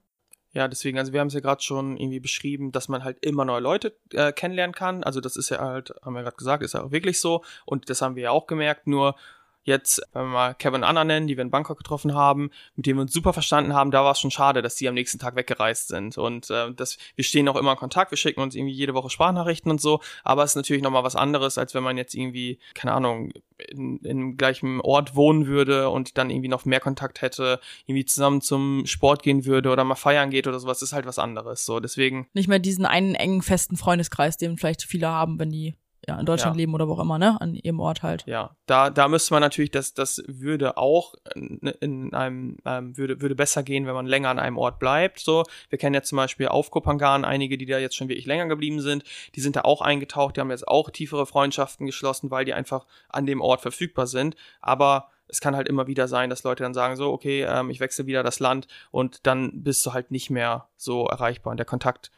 Ja, 0.55 0.69
deswegen, 0.69 0.99
also 0.99 1.13
wir 1.13 1.19
haben 1.19 1.27
es 1.27 1.35
ja 1.35 1.41
gerade 1.41 1.63
schon 1.63 1.97
irgendwie 1.97 2.21
beschrieben, 2.21 2.71
dass 2.71 2.89
man 2.89 3.03
halt 3.03 3.19
immer 3.25 3.45
neue 3.45 3.61
Leute 3.61 3.93
äh, 4.13 4.33
kennenlernen 4.33 4.73
kann. 4.73 5.03
Also 5.03 5.21
das 5.21 5.37
ist 5.37 5.51
ja 5.51 5.59
halt, 5.59 5.93
haben 6.03 6.15
wir 6.15 6.23
gerade 6.23 6.37
gesagt, 6.37 6.63
ist 6.63 6.75
ja 6.75 6.85
auch 6.85 6.93
wirklich 6.93 7.21
so. 7.21 7.43
Und 7.67 7.91
das 7.91 8.01
haben 8.01 8.15
wir 8.15 8.23
ja 8.23 8.31
auch 8.31 8.47
gemerkt. 8.47 8.87
Nur 8.87 9.17
jetzt, 9.65 10.01
wenn 10.13 10.23
wir 10.23 10.29
mal 10.29 10.55
Kevin 10.55 10.85
Anna 10.85 11.05
nennen, 11.05 11.27
die 11.27 11.37
wir 11.37 11.43
in 11.43 11.51
Bangkok 11.51 11.79
getroffen 11.79 12.15
haben, 12.15 12.51
mit 12.77 12.87
denen 12.87 12.99
wir 12.99 13.03
uns 13.03 13.13
super 13.13 13.33
verstanden 13.33 13.75
haben, 13.75 13.91
da 13.91 14.05
war 14.05 14.13
es 14.13 14.21
schon 14.21 14.31
schade, 14.31 14.63
dass 14.63 14.77
die 14.77 14.89
am 14.89 14.95
nächsten 14.95 15.19
Tag 15.19 15.37
weggereist 15.37 15.89
sind. 15.89 16.17
Und 16.19 16.51
äh, 16.51 16.73
das, 16.73 16.99
wir 17.17 17.25
stehen 17.25 17.49
auch 17.49 17.57
immer 17.57 17.73
in 17.73 17.79
Kontakt, 17.79 18.11
wir 18.11 18.19
schicken 18.19 18.41
uns 18.41 18.55
irgendwie 18.55 18.75
jede 18.75 18.95
Woche 18.95 19.11
Sprachnachrichten 19.11 19.71
und 19.71 19.81
so, 19.81 20.01
aber 20.23 20.45
es 20.45 20.53
ist 20.53 20.57
natürlich 20.57 20.83
nochmal 20.83 21.05
was 21.05 21.17
anderes, 21.17 21.59
als 21.59 21.75
wenn 21.75 21.83
man 21.83 21.97
jetzt 21.97 22.15
irgendwie, 22.15 22.59
keine 22.75 22.93
Ahnung, 22.93 23.33
in, 23.69 23.99
in 23.99 24.37
gleichem 24.37 24.81
Ort 24.81 25.15
wohnen 25.15 25.47
würde 25.47 25.89
und 25.89 26.19
dann 26.19 26.31
irgendwie 26.31 26.49
noch 26.49 26.65
mehr 26.65 26.81
Kontakt 26.81 27.23
hätte, 27.23 27.61
irgendwie 27.87 28.05
zusammen 28.05 28.41
zum 28.41 28.85
Sport 28.87 29.23
gehen 29.23 29.45
würde 29.45 29.71
oder 29.71 29.85
mal 29.85 29.95
feiern 29.95 30.31
geht 30.31 30.47
oder 30.47 30.59
sowas, 30.59 30.83
ist 30.83 30.93
halt 30.93 31.07
was 31.07 31.19
anderes. 31.19 31.65
So, 31.65 31.81
deswegen. 31.81 32.29
Nicht 32.35 32.49
mehr 32.49 32.59
diesen 32.59 32.87
einen 32.87 33.15
engen, 33.15 33.43
festen 33.43 33.77
Freundeskreis, 33.77 34.37
den 34.37 34.57
vielleicht 34.57 34.83
viele 34.83 35.09
haben, 35.09 35.39
wenn 35.39 35.51
die 35.51 35.75
ja, 36.07 36.19
in 36.19 36.27
Deutschland 36.27 36.57
ja. 36.57 36.59
leben 36.59 36.75
oder 36.75 36.89
wo 36.89 36.95
auch 36.95 37.01
immer, 37.01 37.19
ne? 37.19 37.41
An 37.41 37.55
ihrem 37.55 37.81
Ort 37.81 38.03
halt. 38.03 38.25
Ja, 38.27 38.57
da, 38.67 38.91
da 38.91 39.09
müsste 39.09 39.35
man 39.35 39.41
natürlich, 39.41 39.71
das, 39.71 39.95
das 39.95 40.23
würde 40.27 40.77
auch 40.77 41.15
in, 41.35 41.59
in 41.81 42.15
einem, 42.15 42.59
ähm, 42.65 42.97
würde, 42.97 43.21
würde 43.21 43.35
besser 43.35 43.63
gehen, 43.63 43.87
wenn 43.87 43.95
man 43.95 44.07
länger 44.07 44.31
an 44.31 44.39
einem 44.39 44.59
Ort 44.59 44.79
bleibt. 44.79 45.21
So, 45.21 45.45
wir 45.69 45.79
kennen 45.79 45.95
ja 45.95 46.03
zum 46.03 46.17
Beispiel 46.17 46.49
auf 46.49 46.71
Kopangan 46.71 47.25
einige, 47.25 47.59
die 47.59 47.67
da 47.67 47.79
jetzt 47.79 47.97
schon 47.97 48.09
wirklich 48.09 48.27
länger 48.27 48.47
geblieben 48.47 48.81
sind. 48.81 49.05
Die 49.35 49.41
sind 49.41 49.57
da 49.57 49.63
auch 49.63 49.81
eingetaucht, 49.81 50.37
die 50.37 50.41
haben 50.41 50.51
jetzt 50.51 50.69
auch 50.69 50.91
tiefere 50.91 51.27
Freundschaften 51.27 51.87
geschlossen, 51.87 52.31
weil 52.31 52.45
die 52.45 52.55
einfach 52.55 52.87
an 53.09 53.27
dem 53.27 53.41
Ort 53.41 53.61
verfügbar 53.61 54.07
sind. 54.07 54.37
Aber 54.61 55.09
es 55.29 55.41
kann 55.41 55.57
halt 55.57 55.69
immer 55.69 55.87
wieder 55.87 56.09
sein, 56.09 56.31
dass 56.31 56.45
Leute 56.45 56.63
dann 56.63 56.75
sagen, 56.75 56.97
so, 56.97 57.13
okay, 57.13 57.43
ähm, 57.43 57.71
ich 57.71 57.81
wechsle 57.81 58.07
wieder 58.07 58.23
das 58.23 58.41
Land 58.41 58.69
und 58.91 59.27
dann 59.27 59.63
bist 59.63 59.85
du 59.87 59.93
halt 59.93 60.11
nicht 60.11 60.31
mehr 60.31 60.69
so 60.77 61.07
erreichbar 61.07 61.51
und 61.51 61.57
der 61.57 61.67
Kontakt 61.67 62.11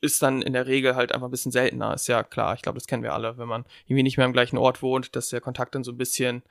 ist 0.00 0.22
dann 0.22 0.42
in 0.42 0.52
der 0.52 0.66
Regel 0.66 0.94
halt 0.94 1.12
einfach 1.12 1.26
ein 1.26 1.30
bisschen 1.30 1.52
seltener. 1.52 1.94
Ist 1.94 2.06
ja 2.06 2.22
klar, 2.22 2.54
ich 2.54 2.62
glaube, 2.62 2.78
das 2.78 2.86
kennen 2.86 3.02
wir 3.02 3.14
alle, 3.14 3.38
wenn 3.38 3.48
man 3.48 3.64
irgendwie 3.86 4.02
nicht 4.02 4.16
mehr 4.16 4.26
am 4.26 4.32
gleichen 4.32 4.58
Ort 4.58 4.82
wohnt, 4.82 5.16
dass 5.16 5.28
der 5.28 5.40
Kontakt 5.40 5.74
dann 5.74 5.84
so 5.84 5.92
ein 5.92 5.98
bisschen, 5.98 6.42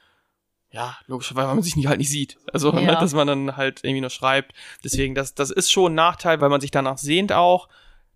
ja, 0.72 0.98
logisch, 1.08 1.34
weil 1.36 1.48
man 1.48 1.62
sich 1.62 1.76
nicht, 1.76 1.88
halt 1.88 2.00
nicht 2.00 2.10
sieht. 2.10 2.38
Also, 2.52 2.72
ne, 2.72 2.84
ja. 2.84 3.00
dass 3.00 3.14
man 3.14 3.28
dann 3.28 3.58
halt 3.58 3.84
irgendwie 3.84 4.02
nur 4.02 4.10
schreibt. 4.10 4.54
Deswegen, 4.84 5.16
das, 5.16 5.34
das 5.34 5.50
ist 5.50 5.72
schon 5.72 5.94
ein 5.94 5.96
Nachteil, 5.96 6.42
weil 6.42 6.50
man 6.50 6.62
sich 6.62 6.72
danach 6.72 6.98
sehnt 6.98 7.32
auch. 7.32 7.70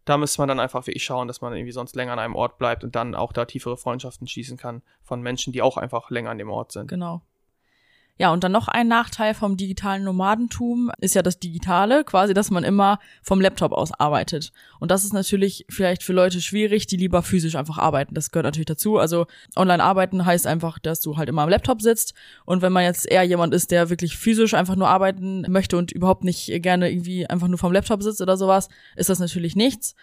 Da 0.03 0.17
müsste 0.17 0.41
man 0.41 0.49
dann 0.49 0.59
einfach 0.59 0.85
wirklich 0.85 1.03
schauen, 1.03 1.27
dass 1.27 1.41
man 1.41 1.53
irgendwie 1.53 1.71
sonst 1.71 1.95
länger 1.95 2.13
an 2.13 2.19
einem 2.19 2.35
Ort 2.35 2.57
bleibt 2.57 2.83
und 2.83 2.95
dann 2.95 3.15
auch 3.15 3.33
da 3.33 3.45
tiefere 3.45 3.75
Freundschaften 3.77 4.27
schießen 4.27 4.57
kann 4.57 4.83
von 5.01 5.21
Menschen, 5.21 5.51
die 5.51 5.61
auch 5.61 5.77
einfach 5.77 6.11
länger 6.11 6.29
an 6.29 6.37
dem 6.37 6.49
Ort 6.49 6.71
sind. 6.71 6.87
Genau. 6.87 7.21
Ja, 8.17 8.31
und 8.31 8.45
dann 8.45 8.53
noch 8.53 8.69
ein 8.69 8.87
Nachteil 8.87 9.33
vom 9.33 9.57
digitalen 9.57 10.05
Nomadentum 10.05 10.89
ist 11.01 11.15
ja 11.15 11.21
das 11.21 11.37
Digitale, 11.37 12.05
quasi, 12.05 12.33
dass 12.33 12.49
man 12.49 12.63
immer 12.63 12.99
vom 13.21 13.41
Laptop 13.41 13.73
aus 13.73 13.91
arbeitet. 13.91 14.53
Und 14.79 14.89
das 14.89 15.03
ist 15.03 15.11
natürlich 15.11 15.65
vielleicht 15.67 16.01
für 16.01 16.13
Leute 16.13 16.39
schwierig, 16.39 16.87
die 16.87 16.95
lieber 16.95 17.23
physisch 17.23 17.55
einfach 17.55 17.77
arbeiten. 17.77 18.15
Das 18.15 18.31
gehört 18.31 18.45
natürlich 18.45 18.67
dazu. 18.67 18.99
Also 18.99 19.27
online 19.57 19.83
arbeiten 19.83 20.25
heißt 20.25 20.47
einfach, 20.47 20.79
dass 20.79 21.01
du 21.01 21.17
halt 21.17 21.27
immer 21.27 21.41
am 21.41 21.49
Laptop 21.49 21.81
sitzt. 21.81 22.13
Und 22.45 22.61
wenn 22.61 22.71
man 22.71 22.85
jetzt 22.85 23.05
eher 23.05 23.23
jemand 23.23 23.53
ist, 23.53 23.71
der 23.71 23.89
wirklich 23.89 24.15
physisch 24.15 24.53
einfach 24.53 24.77
nur 24.77 24.87
arbeiten 24.87 25.41
möchte 25.49 25.75
und 25.75 25.91
überhaupt 25.91 26.23
nicht 26.23 26.47
gerne 26.61 26.89
irgendwie 26.89 27.27
einfach 27.27 27.49
nur 27.49 27.57
vom 27.57 27.73
Laptop 27.73 28.01
sitzt 28.01 28.21
oder 28.21 28.37
sowas, 28.37 28.69
ist 28.95 29.09
das 29.09 29.19
natürlich 29.19 29.57
nichts 29.57 29.93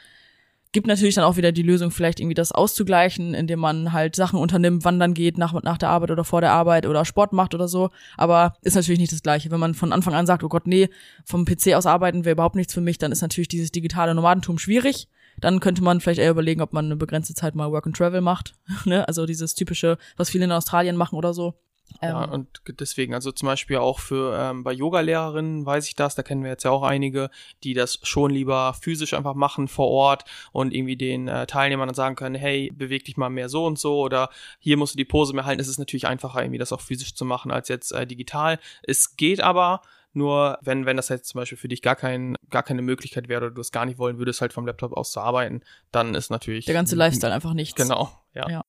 gibt 0.72 0.86
natürlich 0.86 1.14
dann 1.14 1.24
auch 1.24 1.36
wieder 1.36 1.52
die 1.52 1.62
Lösung, 1.62 1.90
vielleicht 1.90 2.18
irgendwie 2.18 2.34
das 2.34 2.50
auszugleichen, 2.50 3.34
indem 3.34 3.60
man 3.60 3.92
halt 3.92 4.16
Sachen 4.16 4.38
unternimmt, 4.38 4.84
wandern 4.84 5.14
geht 5.14 5.36
nach, 5.38 5.52
nach 5.62 5.78
der 5.78 5.90
Arbeit 5.90 6.10
oder 6.10 6.24
vor 6.24 6.40
der 6.40 6.52
Arbeit 6.52 6.86
oder 6.86 7.04
Sport 7.04 7.32
macht 7.32 7.54
oder 7.54 7.68
so. 7.68 7.90
Aber 8.16 8.54
ist 8.62 8.74
natürlich 8.74 8.98
nicht 8.98 9.12
das 9.12 9.22
Gleiche. 9.22 9.50
Wenn 9.50 9.60
man 9.60 9.74
von 9.74 9.92
Anfang 9.92 10.14
an 10.14 10.26
sagt, 10.26 10.42
oh 10.42 10.48
Gott, 10.48 10.66
nee, 10.66 10.88
vom 11.24 11.44
PC 11.44 11.74
aus 11.74 11.86
arbeiten 11.86 12.24
wäre 12.24 12.32
überhaupt 12.32 12.56
nichts 12.56 12.72
für 12.72 12.80
mich, 12.80 12.98
dann 12.98 13.12
ist 13.12 13.20
natürlich 13.20 13.48
dieses 13.48 13.70
digitale 13.70 14.14
Nomadentum 14.14 14.58
schwierig. 14.58 15.08
Dann 15.40 15.60
könnte 15.60 15.82
man 15.82 16.00
vielleicht 16.00 16.20
eher 16.20 16.30
überlegen, 16.30 16.62
ob 16.62 16.72
man 16.72 16.86
eine 16.86 16.96
begrenzte 16.96 17.34
Zeit 17.34 17.54
mal 17.54 17.70
Work 17.70 17.86
and 17.86 17.96
Travel 17.96 18.20
macht. 18.20 18.54
ne? 18.84 19.06
Also 19.06 19.26
dieses 19.26 19.54
typische, 19.54 19.98
was 20.16 20.30
viele 20.30 20.44
in 20.44 20.52
Australien 20.52 20.96
machen 20.96 21.16
oder 21.16 21.34
so. 21.34 21.54
Ja, 22.00 22.24
ähm. 22.24 22.30
und 22.30 22.62
deswegen, 22.80 23.14
also 23.14 23.32
zum 23.32 23.46
Beispiel 23.46 23.76
auch 23.76 23.98
für 23.98 24.36
ähm, 24.38 24.64
bei 24.64 24.72
Yoga-Lehrerinnen 24.72 25.66
weiß 25.66 25.86
ich 25.88 25.94
das, 25.94 26.14
da 26.14 26.22
kennen 26.22 26.42
wir 26.42 26.50
jetzt 26.50 26.64
ja 26.64 26.70
auch 26.70 26.82
einige, 26.82 27.30
die 27.64 27.74
das 27.74 27.98
schon 28.02 28.30
lieber 28.30 28.74
physisch 28.74 29.14
einfach 29.14 29.34
machen 29.34 29.68
vor 29.68 29.88
Ort 29.88 30.24
und 30.52 30.74
irgendwie 30.74 30.96
den 30.96 31.28
äh, 31.28 31.46
Teilnehmern 31.46 31.88
dann 31.88 31.94
sagen 31.94 32.16
können, 32.16 32.34
hey, 32.34 32.70
beweg 32.74 33.04
dich 33.04 33.16
mal 33.16 33.30
mehr 33.30 33.48
so 33.48 33.66
und 33.66 33.78
so 33.78 34.00
oder 34.00 34.30
hier 34.58 34.76
musst 34.76 34.94
du 34.94 34.96
die 34.96 35.04
Pose 35.04 35.34
mehr 35.34 35.44
halten. 35.44 35.60
Es 35.60 35.68
ist 35.68 35.78
natürlich 35.78 36.06
einfacher, 36.06 36.42
irgendwie 36.42 36.58
das 36.58 36.72
auch 36.72 36.80
physisch 36.80 37.14
zu 37.14 37.24
machen 37.24 37.50
als 37.50 37.68
jetzt 37.68 37.92
äh, 37.92 38.06
digital. 38.06 38.58
Es 38.82 39.16
geht 39.16 39.40
aber, 39.40 39.82
nur 40.14 40.58
wenn, 40.60 40.84
wenn 40.86 40.96
das 40.96 41.08
jetzt 41.08 41.28
zum 41.28 41.40
Beispiel 41.40 41.58
für 41.58 41.68
dich 41.68 41.82
gar, 41.82 41.96
kein, 41.96 42.36
gar 42.50 42.62
keine 42.62 42.82
Möglichkeit 42.82 43.28
wäre 43.28 43.46
oder 43.46 43.50
du 43.50 43.60
es 43.60 43.72
gar 43.72 43.86
nicht 43.86 43.98
wollen 43.98 44.18
würdest, 44.18 44.40
halt 44.40 44.52
vom 44.52 44.66
Laptop 44.66 44.92
aus 44.92 45.12
zu 45.12 45.20
arbeiten, 45.20 45.62
dann 45.90 46.14
ist 46.14 46.30
natürlich. 46.30 46.66
Der 46.66 46.74
ganze 46.74 46.96
Lifestyle 46.96 47.32
einfach 47.32 47.54
nichts. 47.54 47.80
Genau, 47.80 48.10
ja. 48.34 48.48
ja. 48.48 48.62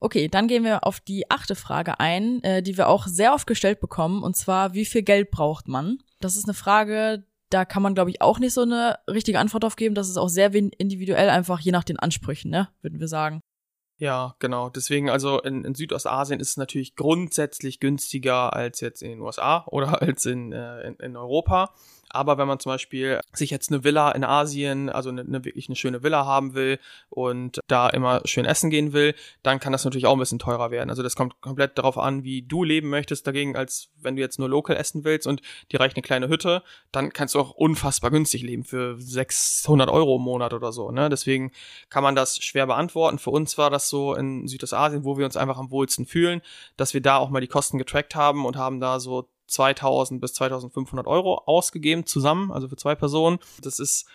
Okay, 0.00 0.28
dann 0.28 0.46
gehen 0.46 0.64
wir 0.64 0.86
auf 0.86 1.00
die 1.00 1.30
achte 1.30 1.56
Frage 1.56 1.98
ein, 1.98 2.42
äh, 2.44 2.62
die 2.62 2.76
wir 2.76 2.88
auch 2.88 3.06
sehr 3.06 3.34
oft 3.34 3.46
gestellt 3.46 3.80
bekommen, 3.80 4.22
und 4.22 4.36
zwar, 4.36 4.74
wie 4.74 4.84
viel 4.84 5.02
Geld 5.02 5.30
braucht 5.30 5.66
man? 5.66 5.98
Das 6.20 6.36
ist 6.36 6.44
eine 6.44 6.54
Frage, 6.54 7.24
da 7.50 7.64
kann 7.64 7.82
man, 7.82 7.94
glaube 7.94 8.10
ich, 8.10 8.20
auch 8.20 8.38
nicht 8.38 8.52
so 8.52 8.62
eine 8.62 8.98
richtige 9.08 9.38
Antwort 9.38 9.64
auf 9.64 9.76
geben. 9.76 9.94
Das 9.94 10.08
ist 10.08 10.18
auch 10.18 10.28
sehr 10.28 10.54
individuell, 10.54 11.30
einfach 11.30 11.60
je 11.60 11.72
nach 11.72 11.84
den 11.84 11.98
Ansprüchen, 11.98 12.50
ne, 12.50 12.68
würden 12.82 13.00
wir 13.00 13.08
sagen. 13.08 13.40
Ja, 13.96 14.36
genau. 14.38 14.70
Deswegen, 14.70 15.10
also 15.10 15.40
in, 15.40 15.64
in 15.64 15.74
Südostasien 15.74 16.38
ist 16.38 16.50
es 16.50 16.56
natürlich 16.56 16.94
grundsätzlich 16.94 17.80
günstiger 17.80 18.52
als 18.52 18.80
jetzt 18.80 19.02
in 19.02 19.10
den 19.10 19.20
USA 19.20 19.64
oder 19.66 20.00
als 20.02 20.24
in, 20.24 20.52
äh, 20.52 20.86
in, 20.86 20.94
in 20.96 21.16
Europa. 21.16 21.74
Aber 22.10 22.38
wenn 22.38 22.48
man 22.48 22.58
zum 22.58 22.70
Beispiel 22.70 23.20
sich 23.32 23.50
jetzt 23.50 23.70
eine 23.70 23.84
Villa 23.84 24.10
in 24.12 24.24
Asien, 24.24 24.88
also 24.88 25.10
eine, 25.10 25.22
eine, 25.22 25.44
wirklich 25.44 25.68
eine 25.68 25.76
schöne 25.76 26.02
Villa 26.02 26.24
haben 26.24 26.54
will 26.54 26.78
und 27.10 27.60
da 27.68 27.88
immer 27.88 28.22
schön 28.24 28.44
essen 28.44 28.70
gehen 28.70 28.92
will, 28.92 29.14
dann 29.42 29.60
kann 29.60 29.72
das 29.72 29.84
natürlich 29.84 30.06
auch 30.06 30.14
ein 30.14 30.18
bisschen 30.18 30.38
teurer 30.38 30.70
werden. 30.70 30.90
Also 30.90 31.02
das 31.02 31.16
kommt 31.16 31.40
komplett 31.40 31.76
darauf 31.76 31.98
an, 31.98 32.24
wie 32.24 32.42
du 32.42 32.64
leben 32.64 32.88
möchtest 32.88 33.26
dagegen, 33.26 33.56
als 33.56 33.90
wenn 33.96 34.16
du 34.16 34.22
jetzt 34.22 34.38
nur 34.38 34.48
local 34.48 34.76
essen 34.76 35.04
willst 35.04 35.26
und 35.26 35.42
dir 35.70 35.80
reicht 35.80 35.96
eine 35.96 36.02
kleine 36.02 36.28
Hütte, 36.28 36.62
dann 36.92 37.12
kannst 37.12 37.34
du 37.34 37.40
auch 37.40 37.50
unfassbar 37.50 38.10
günstig 38.10 38.42
leben 38.42 38.64
für 38.64 38.96
600 38.98 39.90
Euro 39.90 40.16
im 40.16 40.22
Monat 40.22 40.54
oder 40.54 40.72
so. 40.72 40.90
Ne? 40.90 41.08
Deswegen 41.08 41.52
kann 41.90 42.02
man 42.02 42.14
das 42.14 42.38
schwer 42.38 42.66
beantworten. 42.66 43.18
Für 43.18 43.30
uns 43.30 43.58
war 43.58 43.70
das 43.70 43.88
so 43.88 44.14
in 44.14 44.46
Südostasien, 44.48 45.04
wo 45.04 45.18
wir 45.18 45.24
uns 45.24 45.36
einfach 45.36 45.58
am 45.58 45.70
wohlsten 45.70 46.06
fühlen, 46.06 46.40
dass 46.76 46.94
wir 46.94 47.00
da 47.00 47.16
auch 47.16 47.30
mal 47.30 47.40
die 47.40 47.48
Kosten 47.48 47.78
getrackt 47.78 48.14
haben 48.14 48.46
und 48.46 48.56
haben 48.56 48.80
da 48.80 49.00
so 49.00 49.28
2000 49.48 50.20
bis 50.20 50.34
2500 50.34 51.06
Euro 51.06 51.42
ausgegeben 51.46 52.06
zusammen, 52.06 52.52
also 52.52 52.68
für 52.68 52.76
zwei 52.76 52.94
Personen. 52.94 53.38
Das 53.62 53.78
ist 53.78 54.06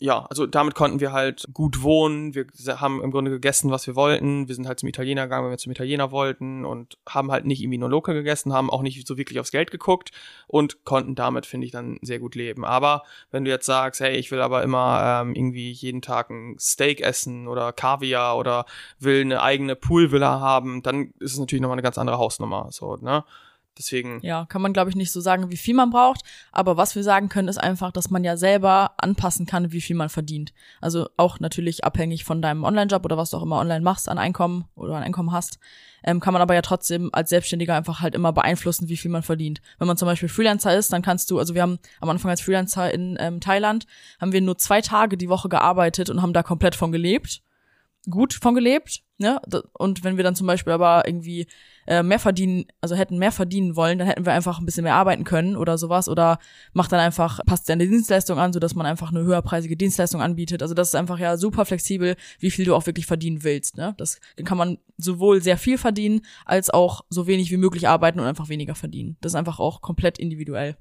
ja, 0.00 0.24
also 0.30 0.46
damit 0.46 0.74
konnten 0.74 0.98
wir 1.00 1.12
halt 1.12 1.46
gut 1.52 1.82
wohnen. 1.82 2.34
Wir 2.34 2.46
haben 2.80 3.02
im 3.02 3.10
Grunde 3.10 3.30
gegessen, 3.30 3.70
was 3.70 3.86
wir 3.86 3.96
wollten. 3.96 4.48
Wir 4.48 4.54
sind 4.54 4.66
halt 4.66 4.80
zum 4.80 4.88
Italiener 4.88 5.24
gegangen, 5.24 5.44
wenn 5.44 5.50
wir 5.50 5.58
zum 5.58 5.72
Italiener 5.72 6.10
wollten 6.10 6.64
und 6.64 6.96
haben 7.06 7.30
halt 7.30 7.44
nicht 7.44 7.60
irgendwie 7.60 7.76
nur 7.76 7.90
local 7.90 8.14
gegessen, 8.14 8.54
haben 8.54 8.70
auch 8.70 8.80
nicht 8.80 9.06
so 9.06 9.18
wirklich 9.18 9.38
aufs 9.38 9.50
Geld 9.50 9.70
geguckt 9.70 10.10
und 10.46 10.84
konnten 10.84 11.14
damit, 11.16 11.44
finde 11.44 11.66
ich, 11.66 11.72
dann 11.72 11.98
sehr 12.00 12.18
gut 12.18 12.34
leben. 12.34 12.64
Aber 12.64 13.02
wenn 13.30 13.44
du 13.44 13.50
jetzt 13.50 13.66
sagst, 13.66 14.00
hey, 14.00 14.16
ich 14.16 14.30
will 14.30 14.40
aber 14.40 14.62
immer 14.62 15.20
ähm, 15.22 15.34
irgendwie 15.34 15.70
jeden 15.70 16.00
Tag 16.00 16.30
ein 16.30 16.56
Steak 16.58 17.02
essen 17.02 17.46
oder 17.46 17.70
Kaviar 17.74 18.38
oder 18.38 18.64
will 18.98 19.20
eine 19.20 19.42
eigene 19.42 19.76
Poolvilla 19.76 20.40
haben, 20.40 20.82
dann 20.82 21.12
ist 21.20 21.34
es 21.34 21.38
natürlich 21.38 21.60
nochmal 21.60 21.74
eine 21.74 21.82
ganz 21.82 21.98
andere 21.98 22.16
Hausnummer. 22.16 22.68
So, 22.70 22.96
ne? 22.96 23.22
Deswegen. 23.78 24.20
Ja, 24.22 24.46
kann 24.46 24.62
man, 24.62 24.72
glaube 24.72 24.90
ich, 24.90 24.96
nicht 24.96 25.12
so 25.12 25.20
sagen, 25.20 25.50
wie 25.50 25.56
viel 25.56 25.74
man 25.74 25.90
braucht. 25.90 26.22
Aber 26.52 26.76
was 26.76 26.96
wir 26.96 27.02
sagen 27.02 27.28
können, 27.28 27.48
ist 27.48 27.58
einfach, 27.58 27.92
dass 27.92 28.10
man 28.10 28.24
ja 28.24 28.36
selber 28.36 28.92
anpassen 28.98 29.46
kann, 29.46 29.72
wie 29.72 29.80
viel 29.80 29.96
man 29.96 30.08
verdient. 30.08 30.52
Also 30.80 31.08
auch 31.16 31.40
natürlich 31.40 31.84
abhängig 31.84 32.24
von 32.24 32.42
deinem 32.42 32.64
Online-Job 32.64 33.04
oder 33.04 33.16
was 33.16 33.30
du 33.30 33.36
auch 33.36 33.42
immer 33.42 33.58
online 33.58 33.80
machst 33.80 34.08
an 34.08 34.18
Einkommen 34.18 34.66
oder 34.74 34.96
an 34.96 35.02
Einkommen 35.02 35.32
hast, 35.32 35.58
ähm, 36.04 36.20
kann 36.20 36.32
man 36.32 36.42
aber 36.42 36.54
ja 36.54 36.62
trotzdem 36.62 37.10
als 37.12 37.30
Selbstständiger 37.30 37.74
einfach 37.74 38.00
halt 38.00 38.14
immer 38.14 38.32
beeinflussen, 38.32 38.88
wie 38.88 38.96
viel 38.96 39.10
man 39.10 39.22
verdient. 39.22 39.60
Wenn 39.78 39.86
man 39.86 39.96
zum 39.96 40.06
Beispiel 40.06 40.28
Freelancer 40.28 40.76
ist, 40.76 40.92
dann 40.92 41.02
kannst 41.02 41.30
du, 41.30 41.38
also 41.38 41.54
wir 41.54 41.62
haben 41.62 41.78
am 42.00 42.10
Anfang 42.10 42.30
als 42.30 42.40
Freelancer 42.40 42.92
in 42.92 43.16
ähm, 43.20 43.40
Thailand, 43.40 43.86
haben 44.20 44.32
wir 44.32 44.40
nur 44.40 44.58
zwei 44.58 44.80
Tage 44.80 45.16
die 45.16 45.28
Woche 45.28 45.48
gearbeitet 45.48 46.10
und 46.10 46.22
haben 46.22 46.32
da 46.32 46.42
komplett 46.42 46.74
von 46.74 46.92
gelebt 46.92 47.42
gut 48.08 48.32
von 48.32 48.54
gelebt, 48.54 49.02
ne? 49.18 49.40
Und 49.74 50.04
wenn 50.04 50.16
wir 50.16 50.24
dann 50.24 50.36
zum 50.36 50.46
Beispiel 50.46 50.72
aber 50.72 51.06
irgendwie 51.06 51.46
äh, 51.90 52.04
mehr 52.04 52.20
verdienen, 52.20 52.66
also 52.80 52.94
hätten 52.94 53.18
mehr 53.18 53.32
verdienen 53.32 53.74
wollen, 53.74 53.98
dann 53.98 54.06
hätten 54.06 54.24
wir 54.24 54.32
einfach 54.32 54.60
ein 54.60 54.64
bisschen 54.64 54.84
mehr 54.84 54.94
arbeiten 54.94 55.24
können 55.24 55.56
oder 55.56 55.76
sowas 55.76 56.08
oder 56.08 56.38
macht 56.72 56.92
dann 56.92 57.00
einfach, 57.00 57.40
passt 57.46 57.68
deine 57.68 57.88
Dienstleistung 57.88 58.38
an, 58.38 58.52
so 58.52 58.60
dass 58.60 58.76
man 58.76 58.86
einfach 58.86 59.10
eine 59.10 59.24
höherpreisige 59.24 59.76
Dienstleistung 59.76 60.22
anbietet. 60.22 60.62
Also 60.62 60.72
das 60.72 60.90
ist 60.90 60.94
einfach 60.94 61.18
ja 61.18 61.36
super 61.36 61.64
flexibel, 61.64 62.14
wie 62.38 62.52
viel 62.52 62.64
du 62.64 62.76
auch 62.76 62.86
wirklich 62.86 63.06
verdienen 63.06 63.42
willst, 63.42 63.76
ne? 63.76 63.94
Das 63.98 64.20
dann 64.36 64.46
kann 64.46 64.56
man 64.56 64.78
sowohl 64.98 65.42
sehr 65.42 65.58
viel 65.58 65.78
verdienen, 65.78 66.20
als 66.44 66.70
auch 66.70 67.04
so 67.10 67.26
wenig 67.26 67.50
wie 67.50 67.56
möglich 67.56 67.88
arbeiten 67.88 68.20
und 68.20 68.26
einfach 68.26 68.48
weniger 68.48 68.76
verdienen. 68.76 69.16
Das 69.20 69.32
ist 69.32 69.36
einfach 69.36 69.58
auch 69.58 69.80
komplett 69.80 70.20
individuell. 70.20 70.76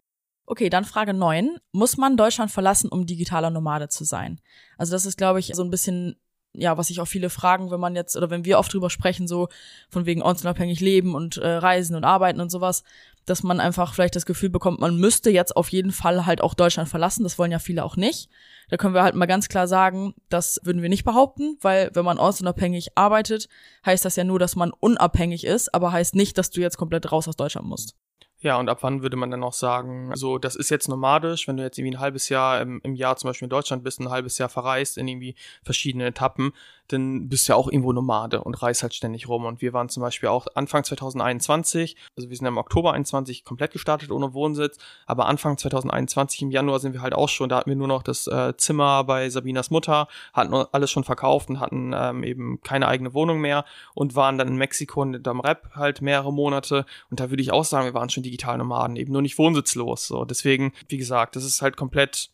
Okay, 0.46 0.70
dann 0.70 0.86
Frage 0.86 1.16
9. 1.16 1.58
Muss 1.72 1.98
man 1.98 2.18
Deutschland 2.18 2.52
verlassen, 2.52 2.88
um 2.88 3.08
digitaler 3.08 3.50
Nomade 3.50 3.90
zu 3.90 4.04
sein? 4.04 4.40
Also 4.78 4.92
das 4.92 5.08
ist, 5.08 5.18
glaube 5.18 5.40
ich, 5.40 5.54
so 5.56 5.64
ein 5.64 5.72
bisschen 5.72 6.18
ja, 6.54 6.78
was 6.78 6.88
sich 6.88 7.00
auch 7.00 7.08
viele 7.08 7.30
fragen, 7.30 7.72
wenn 7.72 7.80
man 7.80 7.96
jetzt, 7.96 8.16
oder 8.16 8.30
wenn 8.30 8.46
wir 8.46 8.58
oft 8.60 8.74
drüber 8.74 8.90
sprechen, 8.90 9.28
so 9.28 9.50
von 9.90 10.06
wegen 10.06 10.22
ortsunabhängig 10.22 10.80
leben 10.80 11.14
und 11.14 11.38
äh, 11.38 11.48
reisen 11.48 11.96
und 11.96 12.04
arbeiten 12.04 12.42
und 12.42 12.50
sowas, 12.50 12.84
dass 13.26 13.44
man 13.44 13.60
einfach 13.60 13.94
vielleicht 13.94 14.16
das 14.16 14.26
Gefühl 14.26 14.50
bekommt, 14.50 14.80
man 14.80 14.98
müsste 14.98 15.30
jetzt 15.30 15.56
auf 15.56 15.70
jeden 15.70 15.92
Fall 15.92 16.26
halt 16.26 16.42
auch 16.42 16.56
Deutschland 16.56 16.90
verlassen. 16.90 17.24
Das 17.24 17.38
wollen 17.38 17.52
ja 17.52 17.60
viele 17.60 17.84
auch 17.84 17.96
nicht. 17.96 18.30
Da 18.70 18.78
können 18.78 18.96
wir 18.96 19.04
halt 19.04 19.16
mal 19.16 19.28
ganz 19.28 19.48
klar 19.50 19.68
sagen, 19.68 20.16
das 20.30 20.60
würden 20.64 20.82
wir 20.82 20.90
nicht 20.90 21.04
behaupten, 21.04 21.58
weil 21.62 21.92
wenn 21.94 22.06
man 22.06 22.18
ortsunabhängig 22.18 22.90
arbeitet, 22.96 23.48
heißt 23.86 24.04
das 24.04 24.16
ja 24.16 24.24
nur, 24.24 24.40
dass 24.40 24.56
man 24.56 24.72
unabhängig 24.72 25.46
ist, 25.46 25.74
aber 25.74 25.92
heißt 25.92 26.16
nicht, 26.16 26.38
dass 26.38 26.50
du 26.50 26.62
jetzt 26.62 26.78
komplett 26.78 27.12
raus 27.12 27.28
aus 27.28 27.36
Deutschland 27.36 27.68
musst. 27.68 27.96
Ja, 28.42 28.58
und 28.58 28.70
ab 28.70 28.84
wann 28.84 29.02
würde 29.02 29.18
man 29.18 29.32
dann 29.32 29.42
noch 29.42 29.54
sagen, 29.54 30.16
so, 30.16 30.38
das 30.38 30.56
ist 30.56 30.70
jetzt 30.70 30.88
nomadisch, 30.88 31.48
wenn 31.48 31.58
du 31.58 31.64
jetzt 31.64 31.78
irgendwie 31.78 31.98
ein 31.98 32.00
halbes 32.00 32.30
Jahr 32.30 32.62
im, 32.62 32.80
im 32.84 32.96
Jahr 32.96 33.18
zum 33.18 33.30
Beispiel 33.30 33.48
in 33.48 33.50
Deutschland 33.50 33.84
bist, 33.84 34.00
ein 34.00 34.10
halbes 34.10 34.38
Jahr 34.38 34.48
verreist 34.48 34.98
in 34.98 35.10
irgendwie 35.10 35.36
verschiedene 35.62 36.06
Etappen, 36.06 36.54
dann 36.90 37.30
bist 37.30 37.48
du 37.48 37.54
ja 37.54 37.56
auch 37.56 37.68
irgendwo 37.68 37.94
Nomade 37.94 38.42
und 38.44 38.62
reist 38.62 38.84
halt 38.84 38.94
ständig 38.94 39.28
rum. 39.28 39.46
Und 39.46 39.62
wir 39.62 39.74
waren 39.74 39.90
zum 39.90 40.02
Beispiel 40.02 40.30
auch 40.30 40.48
Anfang 40.56 40.84
2021, 40.84 41.96
also 42.18 42.30
wir 42.30 42.36
sind 42.36 42.48
im 42.48 42.58
Oktober 42.58 42.94
21 42.94 43.44
komplett 43.44 43.72
gestartet 43.72 44.12
ohne 44.12 44.34
Wohnsitz, 44.34 44.78
aber 45.06 45.28
Anfang 45.28 45.58
2021 45.58 46.42
im 46.42 46.52
Januar 46.52 46.80
sind 46.80 46.94
wir 46.94 47.02
halt 47.02 47.14
auch 47.14 47.30
schon, 47.30 47.50
da 47.50 47.58
hatten 47.58 47.70
wir 47.70 47.76
nur 47.76 47.88
noch 47.88 48.04
das 48.04 48.28
äh, 48.28 48.56
Zimmer 48.58 49.04
bei 49.04 49.30
Sabinas 49.30 49.70
Mutter, 49.70 50.08
hatten 50.34 50.54
alles 50.54 50.92
schon 50.92 51.04
verkauft 51.04 51.50
und 51.50 51.60
hatten 51.60 51.94
ähm, 51.96 52.24
eben 52.24 52.62
keine 52.62 52.88
eigene 52.88 53.14
Wohnung 53.14 53.40
mehr 53.40 53.66
und 53.94 54.16
waren 54.16 54.38
dann 54.38 54.48
in 54.48 54.56
Mexiko 54.56 55.02
und 55.02 55.28
am 55.28 55.40
Rap 55.40 55.70
halt 55.76 56.02
mehrere 56.02 56.34
Monate. 56.34 56.86
Und 57.10 57.20
da 57.20 57.30
würde 57.30 57.42
ich 57.42 57.52
auch 57.52 57.66
sagen, 57.66 57.86
wir 57.86 57.94
waren 57.94 58.10
schon 58.10 58.24
digital 58.24 58.58
Nomaden, 58.58 58.96
eben 58.96 59.14
nur 59.14 59.22
nicht 59.22 59.38
wohnsitzlos. 59.38 60.08
So, 60.08 60.26
deswegen, 60.26 60.74
wie 60.88 60.98
gesagt, 60.98 61.36
das 61.36 61.44
ist 61.44 61.62
halt 61.62 61.78
komplett 61.78 62.30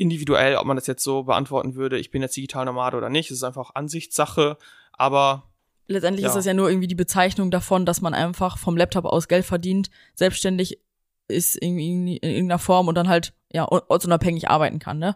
individuell, 0.00 0.56
ob 0.56 0.64
man 0.64 0.76
das 0.76 0.86
jetzt 0.86 1.04
so 1.04 1.24
beantworten 1.24 1.74
würde, 1.74 1.98
ich 1.98 2.10
bin 2.10 2.22
jetzt 2.22 2.36
digital 2.36 2.64
Nomade 2.64 2.96
oder 2.96 3.10
nicht. 3.10 3.30
Es 3.30 3.38
ist 3.38 3.44
einfach 3.44 3.74
Ansichtssache, 3.74 4.56
aber 4.92 5.44
letztendlich 5.88 6.22
ja. 6.22 6.28
ist 6.28 6.36
das 6.36 6.46
ja 6.46 6.54
nur 6.54 6.70
irgendwie 6.70 6.88
die 6.88 6.94
Bezeichnung 6.94 7.50
davon, 7.50 7.84
dass 7.84 8.00
man 8.00 8.14
einfach 8.14 8.56
vom 8.56 8.76
Laptop 8.76 9.04
aus 9.04 9.28
Geld 9.28 9.44
verdient, 9.44 9.90
selbstständig 10.14 10.80
ist 11.28 11.56
in, 11.56 11.78
in, 11.78 12.06
in 12.08 12.30
irgendeiner 12.30 12.58
Form 12.58 12.88
und 12.88 12.94
dann 12.94 13.08
halt 13.08 13.34
ja 13.52 13.68
ortsunabhängig 13.68 14.48
arbeiten 14.48 14.78
kann, 14.78 14.98
ne? 14.98 15.14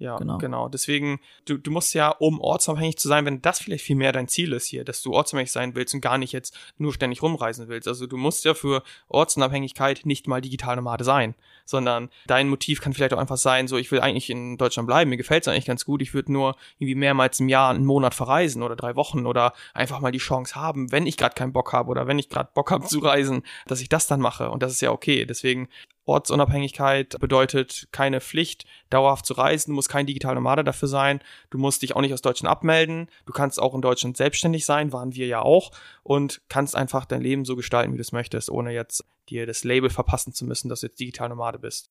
Ja, 0.00 0.16
genau. 0.16 0.38
genau. 0.38 0.68
Deswegen, 0.70 1.20
du, 1.44 1.58
du 1.58 1.70
musst 1.70 1.92
ja, 1.92 2.08
um 2.08 2.40
ortsabhängig 2.40 2.96
zu 2.96 3.06
sein, 3.06 3.26
wenn 3.26 3.42
das 3.42 3.60
vielleicht 3.60 3.84
viel 3.84 3.96
mehr 3.96 4.12
dein 4.12 4.28
Ziel 4.28 4.54
ist 4.54 4.66
hier, 4.66 4.82
dass 4.82 5.02
du 5.02 5.12
ortsabhängig 5.12 5.52
sein 5.52 5.74
willst 5.74 5.92
und 5.92 6.00
gar 6.00 6.16
nicht 6.16 6.32
jetzt 6.32 6.56
nur 6.78 6.94
ständig 6.94 7.22
rumreisen 7.22 7.68
willst. 7.68 7.86
Also 7.86 8.06
du 8.06 8.16
musst 8.16 8.46
ja 8.46 8.54
für 8.54 8.82
Ortsunabhängigkeit 9.08 10.06
nicht 10.06 10.26
mal 10.26 10.40
digital 10.40 10.76
Nomade 10.76 11.04
sein, 11.04 11.34
sondern 11.66 12.08
dein 12.26 12.48
Motiv 12.48 12.80
kann 12.80 12.94
vielleicht 12.94 13.12
auch 13.12 13.18
einfach 13.18 13.36
sein, 13.36 13.68
so 13.68 13.76
ich 13.76 13.92
will 13.92 14.00
eigentlich 14.00 14.30
in 14.30 14.56
Deutschland 14.56 14.86
bleiben, 14.86 15.10
mir 15.10 15.18
gefällt 15.18 15.44
es 15.44 15.48
eigentlich 15.48 15.66
ganz 15.66 15.84
gut, 15.84 16.00
ich 16.00 16.14
würde 16.14 16.32
nur 16.32 16.56
irgendwie 16.78 16.94
mehrmals 16.94 17.38
im 17.38 17.50
Jahr 17.50 17.68
einen 17.68 17.84
Monat 17.84 18.14
verreisen 18.14 18.62
oder 18.62 18.76
drei 18.76 18.96
Wochen 18.96 19.26
oder 19.26 19.52
einfach 19.74 20.00
mal 20.00 20.12
die 20.12 20.18
Chance 20.18 20.54
haben, 20.54 20.90
wenn 20.92 21.06
ich 21.06 21.18
gerade 21.18 21.34
keinen 21.34 21.52
Bock 21.52 21.74
habe 21.74 21.90
oder 21.90 22.06
wenn 22.06 22.18
ich 22.18 22.30
gerade 22.30 22.48
Bock 22.54 22.70
habe 22.70 22.86
zu 22.86 23.00
reisen, 23.00 23.42
dass 23.66 23.82
ich 23.82 23.90
das 23.90 24.06
dann 24.06 24.20
mache 24.20 24.50
und 24.50 24.62
das 24.62 24.72
ist 24.72 24.80
ja 24.80 24.92
okay. 24.92 25.26
Deswegen 25.26 25.68
Ortsunabhängigkeit 26.10 27.18
bedeutet 27.20 27.88
keine 27.92 28.20
Pflicht, 28.20 28.66
dauerhaft 28.90 29.24
zu 29.24 29.34
reisen. 29.34 29.70
Du 29.70 29.74
musst 29.76 29.88
kein 29.88 30.06
digitaler 30.06 30.34
Nomade 30.34 30.64
dafür 30.64 30.88
sein. 30.88 31.20
Du 31.50 31.58
musst 31.58 31.82
dich 31.82 31.94
auch 31.96 32.00
nicht 32.00 32.12
aus 32.12 32.22
Deutschland 32.22 32.50
abmelden. 32.50 33.08
Du 33.26 33.32
kannst 33.32 33.60
auch 33.60 33.74
in 33.74 33.80
Deutschland 33.80 34.16
selbstständig 34.16 34.64
sein, 34.64 34.92
waren 34.92 35.14
wir 35.14 35.26
ja 35.26 35.40
auch. 35.40 35.70
Und 36.02 36.42
kannst 36.48 36.76
einfach 36.76 37.04
dein 37.04 37.22
Leben 37.22 37.44
so 37.44 37.56
gestalten, 37.56 37.92
wie 37.92 37.96
du 37.96 38.02
es 38.02 38.12
möchtest, 38.12 38.50
ohne 38.50 38.72
jetzt 38.72 39.04
dir 39.28 39.46
das 39.46 39.64
Label 39.64 39.88
verpassen 39.88 40.32
zu 40.32 40.44
müssen, 40.44 40.68
dass 40.68 40.80
du 40.80 40.88
jetzt 40.88 41.00
digital 41.00 41.28
Nomade 41.28 41.58
bist. 41.58 41.90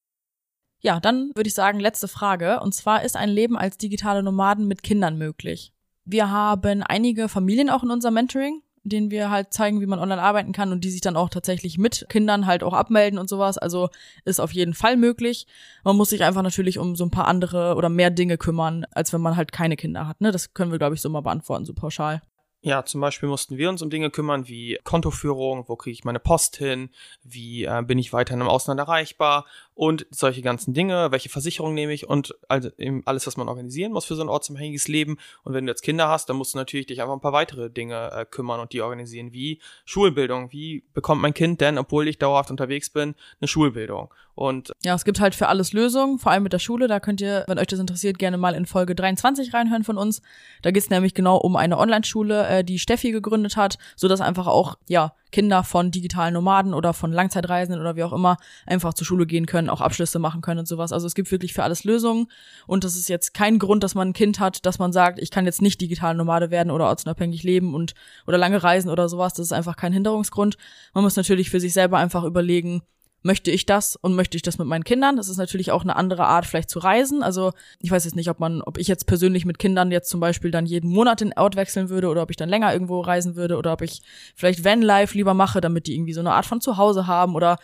Ja, 0.82 1.00
dann 1.00 1.32
würde 1.36 1.48
ich 1.48 1.54
sagen, 1.54 1.80
letzte 1.80 2.08
Frage. 2.08 2.60
Und 2.60 2.74
zwar 2.74 3.04
ist 3.04 3.16
ein 3.16 3.30
Leben 3.30 3.58
als 3.58 3.78
digitale 3.78 4.24
Nomaden 4.24 4.68
mit 4.68 4.84
Kindern 4.84 5.18
möglich? 5.18 5.74
Wir 6.06 6.30
haben 6.30 6.84
einige 6.84 7.30
Familien 7.30 7.70
auch 7.70 7.84
in 7.84 7.92
unserem 7.92 8.16
Mentoring 8.16 8.62
denen 8.84 9.12
wir 9.12 9.30
halt 9.30 9.54
zeigen, 9.54 9.82
wie 9.82 9.86
man 9.86 10.00
online 10.00 10.22
arbeiten 10.22 10.52
kann 10.52 10.72
und 10.72 10.84
die 10.84 10.92
sich 10.92 11.02
dann 11.02 11.16
auch 11.16 11.30
tatsächlich 11.30 11.78
mit 11.78 12.06
Kindern 12.10 12.46
halt 12.46 12.64
auch 12.64 12.74
abmelden 12.74 13.20
und 13.20 13.30
sowas. 13.30 13.58
Also 13.58 13.90
ist 14.26 14.40
auf 14.40 14.52
jeden 14.52 14.74
Fall 14.74 14.98
möglich. 14.98 15.48
Man 15.84 15.98
muss 15.98 16.10
sich 16.10 16.24
einfach 16.24 16.44
natürlich 16.44 16.78
um 16.80 16.96
so 16.96 17.06
ein 17.06 17.12
paar 17.12 17.28
andere 17.28 17.76
oder 17.76 17.90
mehr 17.90 18.10
Dinge 18.10 18.38
kümmern, 18.38 18.86
als 18.92 19.14
wenn 19.14 19.22
man 19.22 19.36
halt 19.36 19.52
keine 19.52 19.76
Kinder 19.76 20.08
hat. 20.08 20.22
Ne? 20.22 20.32
Das 20.32 20.54
können 20.54 20.72
wir, 20.72 20.80
glaube 20.80 20.96
ich, 20.96 21.02
so 21.02 21.10
mal 21.10 21.22
beantworten, 21.22 21.66
so 21.66 21.74
pauschal. 21.74 22.22
Ja, 22.62 22.84
zum 22.84 23.00
Beispiel 23.00 23.30
mussten 23.30 23.58
wir 23.58 23.70
uns 23.70 23.82
um 23.82 23.90
Dinge 23.90 24.10
kümmern 24.10 24.50
wie 24.50 24.78
Kontoführung, 24.84 25.70
wo 25.70 25.78
kriege 25.78 25.94
ich 25.94 26.04
meine 26.04 26.20
Post 26.20 26.58
hin, 26.58 26.90
wie 27.24 27.64
äh, 27.64 27.82
bin 27.86 27.98
ich 27.98 28.12
weiterhin 28.12 28.42
im 28.42 28.50
Ausland 28.50 28.82
erreichbar 28.82 29.46
und 29.80 30.06
solche 30.12 30.42
ganzen 30.42 30.74
Dinge, 30.74 31.10
welche 31.12 31.30
Versicherung 31.30 31.74
nehme 31.74 31.94
ich 31.94 32.06
und 32.06 32.36
also 32.50 32.70
alles, 33.06 33.28
was 33.28 33.38
man 33.38 33.48
organisieren 33.48 33.94
muss 33.94 34.04
für 34.04 34.16
so 34.16 34.22
ein 34.22 34.28
ortsunabhängiges 34.28 34.90
Leben. 34.90 35.16
Und 35.44 35.54
wenn 35.54 35.66
du 35.66 35.72
jetzt 35.72 35.84
Kinder 35.84 36.10
hast, 36.10 36.28
dann 36.28 36.36
musst 36.36 36.54
du 36.54 36.58
natürlich 36.58 36.88
dich 36.88 37.02
einfach 37.02 37.14
ein 37.14 37.22
paar 37.22 37.32
weitere 37.32 37.70
Dinge 37.70 38.12
äh, 38.12 38.26
kümmern 38.26 38.60
und 38.60 38.74
die 38.74 38.82
organisieren, 38.82 39.32
wie 39.32 39.62
Schulbildung. 39.86 40.52
Wie 40.52 40.84
bekommt 40.94 41.22
mein 41.22 41.34
Kind 41.34 41.62
denn, 41.62 41.78
obwohl 41.78 42.10
ich 42.10 42.18
dauerhaft 42.18 42.52
unterwegs 42.52 42.90
bin, 42.90 43.16
eine 43.40 43.48
Schulbildung? 43.48 44.14
Und 44.36 44.74
ja, 44.84 44.96
es 44.96 45.06
gibt 45.06 45.22
halt 45.22 45.34
für 45.34 45.48
alles 45.48 45.72
Lösungen, 45.72 46.20
vor 46.20 46.34
allem 46.34 46.44
mit 46.44 46.52
der 46.52 46.60
Schule. 46.60 46.90
Da 46.90 47.00
könnt 47.00 47.22
ihr, 47.22 47.46
wenn 47.48 47.58
euch 47.58 47.68
das 47.68 47.80
interessiert, 47.80 48.20
gerne 48.20 48.38
mal 48.38 48.56
in 48.56 48.66
Folge 48.66 48.96
23 48.96 49.54
reinhören 49.54 49.86
von 49.86 49.98
uns. 49.98 50.22
Da 50.62 50.72
geht 50.72 50.84
es 50.84 50.90
nämlich 50.90 51.14
genau 51.14 51.38
um 51.38 51.56
eine 51.56 51.78
Online-Schule, 51.78 52.48
äh, 52.48 52.64
die 52.66 52.80
Steffi 52.80 53.12
gegründet 53.12 53.56
hat, 53.56 53.78
so 53.96 54.10
dass 54.10 54.20
einfach 54.20 54.48
auch 54.48 54.78
ja 54.90 55.14
Kinder 55.32 55.64
von 55.64 55.92
digitalen 55.92 56.34
Nomaden 56.34 56.74
oder 56.74 56.94
von 56.94 57.12
Langzeitreisenden 57.12 57.82
oder 57.82 57.96
wie 57.96 58.04
auch 58.04 58.14
immer 58.14 58.38
einfach 58.66 58.94
zur 58.94 59.06
Schule 59.06 59.26
gehen 59.26 59.46
können, 59.46 59.70
auch 59.70 59.82
Abschlüsse 59.82 60.20
machen 60.20 60.42
können 60.42 60.60
und 60.60 60.68
sowas. 60.68 60.92
Also 60.92 61.08
es 61.08 61.16
gibt 61.16 61.32
wirklich 61.32 61.54
für 61.54 61.64
alles 61.64 61.84
Lösungen 61.84 62.28
und 62.68 62.84
das 62.84 62.96
ist 62.96 63.10
jetzt 63.10 63.34
kein 63.34 63.60
Grund, 63.60 63.84
dass 63.84 63.96
man 63.96 64.10
ein 64.10 64.14
Kind 64.14 64.40
hat, 64.40 64.66
dass 64.66 64.80
man 64.80 64.92
sagt, 64.92 65.20
ich 65.20 65.32
kann 65.32 65.46
jetzt 65.46 65.62
nicht 65.62 65.82
digital 65.82 66.16
Nomade 66.16 66.52
werden 66.52 66.72
oder 66.72 66.88
ortsunabhängig 66.88 67.44
leben 67.44 67.74
und 67.74 67.94
oder 68.28 68.38
lange 68.38 68.62
reisen 68.64 68.90
oder 68.90 69.10
sowas. 69.10 69.34
Das 69.34 69.46
ist 69.46 69.54
einfach 69.54 69.76
kein 69.76 69.94
Hinderungsgrund. 69.94 70.58
Man 70.94 71.04
muss 71.04 71.16
natürlich 71.16 71.50
für 71.50 71.60
sich 71.60 71.74
selber 71.74 71.98
einfach 71.98 72.24
überlegen, 72.24 72.82
möchte 73.22 73.52
ich 73.52 73.66
das 73.66 73.96
und 73.96 74.16
möchte 74.16 74.38
ich 74.38 74.42
das 74.42 74.58
mit 74.58 74.68
meinen 74.68 74.84
Kindern? 74.84 75.18
Das 75.18 75.28
ist 75.28 75.38
natürlich 75.38 75.72
auch 75.72 75.84
eine 75.84 75.96
andere 75.96 76.26
Art, 76.26 76.46
vielleicht 76.46 76.70
zu 76.70 76.80
reisen. 76.80 77.22
Also 77.24 77.52
ich 77.80 77.92
weiß 77.92 78.06
jetzt 78.06 78.16
nicht, 78.16 78.30
ob 78.30 78.40
man, 78.40 78.62
ob 78.62 78.78
ich 78.78 78.88
jetzt 78.88 79.08
persönlich 79.08 79.46
mit 79.46 79.60
Kindern 79.60 79.92
jetzt 79.92 80.10
zum 80.10 80.20
Beispiel 80.20 80.52
dann 80.52 80.66
jeden 80.66 80.90
Monat 80.90 81.22
den 81.22 81.34
Ort 81.34 81.56
wechseln 81.56 81.90
würde 81.90 82.08
oder 82.08 82.24
ob 82.24 82.32
ich 82.32 82.38
dann 82.38 82.50
länger 82.50 82.72
irgendwo 82.72 83.02
reisen 83.02 83.36
würde 83.36 83.58
oder 83.58 83.74
ob 83.74 83.82
ich 83.82 84.02
vielleicht 84.36 84.64
Van-Life 84.64 85.18
lieber 85.18 85.34
mache, 85.34 85.62
damit 85.62 85.88
die 85.88 85.96
irgendwie 85.96 86.14
so 86.14 86.22
eine 86.22 86.34
Art 86.34 86.46
von 86.46 86.62
Zuhause 86.62 87.08
haben 87.08 87.36
oder 87.36 87.58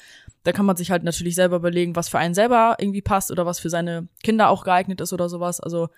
da 0.43 0.51
kann 0.51 0.65
man 0.65 0.75
sich 0.75 0.91
halt 0.91 1.03
natürlich 1.03 1.35
selber 1.35 1.55
überlegen, 1.57 1.95
was 1.95 2.09
für 2.09 2.19
einen 2.19 2.33
selber 2.33 2.75
irgendwie 2.79 3.01
passt 3.01 3.31
oder 3.31 3.45
was 3.45 3.59
für 3.59 3.69
seine 3.69 4.07
Kinder 4.23 4.49
auch 4.49 4.63
geeignet 4.63 5.01
ist 5.01 5.13
oder 5.13 5.29
sowas. 5.29 5.59
Also 5.59 5.89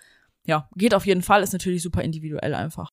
ja, 0.45 0.70
geht 0.76 0.93
auf 0.93 1.05
jeden 1.05 1.22
Fall, 1.22 1.43
ist 1.43 1.53
natürlich 1.53 1.84
super 1.84 2.01
individuell 2.01 2.53
einfach. 2.53 2.91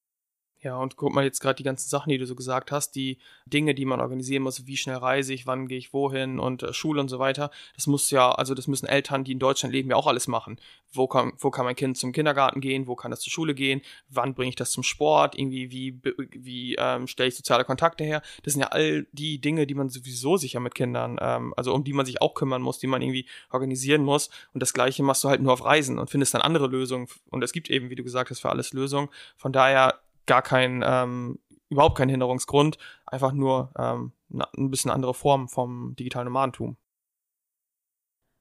Ja, 0.64 0.78
und 0.78 0.96
guck 0.96 1.12
mal 1.12 1.24
jetzt 1.24 1.40
gerade 1.40 1.56
die 1.56 1.62
ganzen 1.62 1.90
Sachen, 1.90 2.08
die 2.08 2.16
du 2.16 2.24
so 2.24 2.34
gesagt 2.34 2.72
hast, 2.72 2.92
die 2.92 3.18
Dinge, 3.44 3.74
die 3.74 3.84
man 3.84 4.00
organisieren 4.00 4.42
muss, 4.42 4.66
wie 4.66 4.78
schnell 4.78 4.96
reise 4.96 5.34
ich, 5.34 5.46
wann 5.46 5.68
gehe 5.68 5.76
ich 5.76 5.92
wohin 5.92 6.40
und 6.40 6.62
äh, 6.62 6.72
Schule 6.72 7.02
und 7.02 7.10
so 7.10 7.18
weiter. 7.18 7.50
Das 7.74 7.86
muss 7.86 8.10
ja, 8.10 8.32
also 8.32 8.54
das 8.54 8.66
müssen 8.66 8.86
Eltern, 8.86 9.24
die 9.24 9.32
in 9.32 9.38
Deutschland 9.38 9.74
leben, 9.74 9.90
ja 9.90 9.96
auch 9.96 10.06
alles 10.06 10.26
machen. 10.26 10.58
Wo 10.90 11.06
kann, 11.06 11.34
wo 11.38 11.50
kann 11.50 11.66
mein 11.66 11.76
Kind 11.76 11.98
zum 11.98 12.12
Kindergarten 12.12 12.62
gehen, 12.62 12.86
wo 12.86 12.96
kann 12.96 13.12
es 13.12 13.20
zur 13.20 13.30
Schule 13.30 13.54
gehen, 13.54 13.82
wann 14.08 14.32
bringe 14.32 14.48
ich 14.48 14.56
das 14.56 14.70
zum 14.70 14.82
Sport, 14.82 15.38
irgendwie, 15.38 15.70
wie, 15.70 16.00
wie 16.32 16.76
ähm, 16.76 17.08
stelle 17.08 17.28
ich 17.28 17.36
soziale 17.36 17.66
Kontakte 17.66 18.02
her. 18.02 18.22
Das 18.42 18.54
sind 18.54 18.62
ja 18.62 18.68
all 18.68 19.06
die 19.12 19.42
Dinge, 19.42 19.66
die 19.66 19.74
man 19.74 19.90
sowieso 19.90 20.38
sicher 20.38 20.60
mit 20.60 20.74
Kindern, 20.74 21.18
ähm, 21.20 21.52
also 21.58 21.74
um 21.74 21.84
die 21.84 21.92
man 21.92 22.06
sich 22.06 22.22
auch 22.22 22.32
kümmern 22.32 22.62
muss, 22.62 22.78
die 22.78 22.86
man 22.86 23.02
irgendwie 23.02 23.26
organisieren 23.50 24.02
muss. 24.02 24.30
Und 24.54 24.62
das 24.62 24.72
gleiche 24.72 25.02
machst 25.02 25.24
du 25.24 25.28
halt 25.28 25.42
nur 25.42 25.52
auf 25.52 25.62
Reisen 25.62 25.98
und 25.98 26.08
findest 26.08 26.32
dann 26.32 26.40
andere 26.40 26.68
Lösungen. 26.68 27.06
Und 27.28 27.44
es 27.44 27.52
gibt 27.52 27.68
eben, 27.68 27.90
wie 27.90 27.96
du 27.96 28.02
gesagt 28.02 28.30
hast, 28.30 28.40
für 28.40 28.48
alles 28.48 28.72
Lösungen. 28.72 29.10
Von 29.36 29.52
daher 29.52 30.00
gar 30.26 30.42
kein, 30.42 30.82
ähm, 30.86 31.38
überhaupt 31.68 31.96
kein 31.96 32.08
Hinderungsgrund, 32.08 32.78
einfach 33.06 33.32
nur 33.32 33.72
ähm, 33.78 34.12
ein 34.56 34.70
bisschen 34.70 34.90
andere 34.90 35.14
Form 35.14 35.48
vom 35.48 35.94
digitalen 35.96 36.26
Nomadentum. 36.26 36.76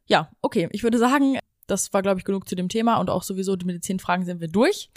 Ja, 0.06 0.32
okay. 0.42 0.68
Ich 0.72 0.84
würde 0.84 0.98
sagen, 0.98 1.38
das 1.68 1.94
war, 1.94 2.02
glaube 2.02 2.20
ich, 2.20 2.26
genug 2.26 2.48
zu 2.48 2.56
dem 2.56 2.70
Thema 2.70 2.98
und 2.98 3.10
auch 3.10 3.24
sowieso 3.24 3.54
mit 3.54 3.70
den 3.70 3.82
zehn 3.82 4.00
Fragen 4.00 4.26
sind 4.26 4.42
wir 4.42 4.50
durch. 4.50 4.90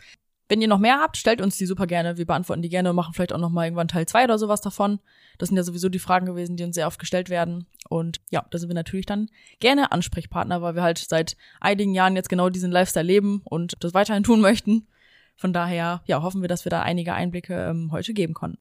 Wenn 0.49 0.61
ihr 0.61 0.69
noch 0.69 0.79
mehr 0.79 1.01
habt, 1.01 1.17
stellt 1.17 1.41
uns 1.41 1.57
die 1.57 1.67
super 1.67 1.89
gerne. 1.89 2.19
Wir 2.19 2.27
beantworten 2.27 2.63
die 2.63 2.69
gerne 2.69 2.91
und 2.91 2.97
machen 2.97 3.15
vielleicht 3.15 3.33
auch 3.33 3.39
noch 3.39 3.51
mal 3.51 3.65
irgendwann 3.65 3.89
Teil 3.89 4.07
zwei 4.07 4.25
oder 4.25 4.39
sowas 4.39 4.61
davon. 4.61 5.01
Das 5.39 5.49
sind 5.49 5.57
ja 5.57 5.65
sowieso 5.65 5.89
die 5.89 5.99
Fragen 5.99 6.27
gewesen, 6.27 6.57
die 6.57 6.63
uns 6.63 6.77
sehr 6.77 6.87
oft 6.87 7.01
gestellt 7.01 7.31
werden. 7.31 7.67
Und 7.89 8.21
ja, 8.31 8.47
da 8.51 8.59
sind 8.59 8.69
wir 8.69 8.75
natürlich 8.75 9.07
dann 9.07 9.29
gerne 9.59 9.91
Ansprechpartner, 9.91 10.63
weil 10.63 10.77
wir 10.77 10.83
halt 10.83 10.99
seit 10.99 11.37
einigen 11.61 11.95
Jahren 11.95 12.15
jetzt 12.15 12.29
genau 12.29 12.49
diesen 12.49 12.71
Lifestyle 12.71 13.07
leben 13.07 13.43
und 13.45 13.75
das 13.81 13.93
weiterhin 13.93 14.23
tun 14.23 14.41
möchten. 14.41 14.87
Von 15.37 15.53
daher, 15.53 16.03
ja, 16.07 16.23
hoffen 16.23 16.41
wir, 16.41 16.49
dass 16.49 16.65
wir 16.65 16.71
da 16.71 16.83
einige 16.83 17.15
Einblicke 17.15 17.67
ähm, 17.69 17.91
heute 17.93 18.15
geben 18.15 18.35
konnten. 18.35 18.59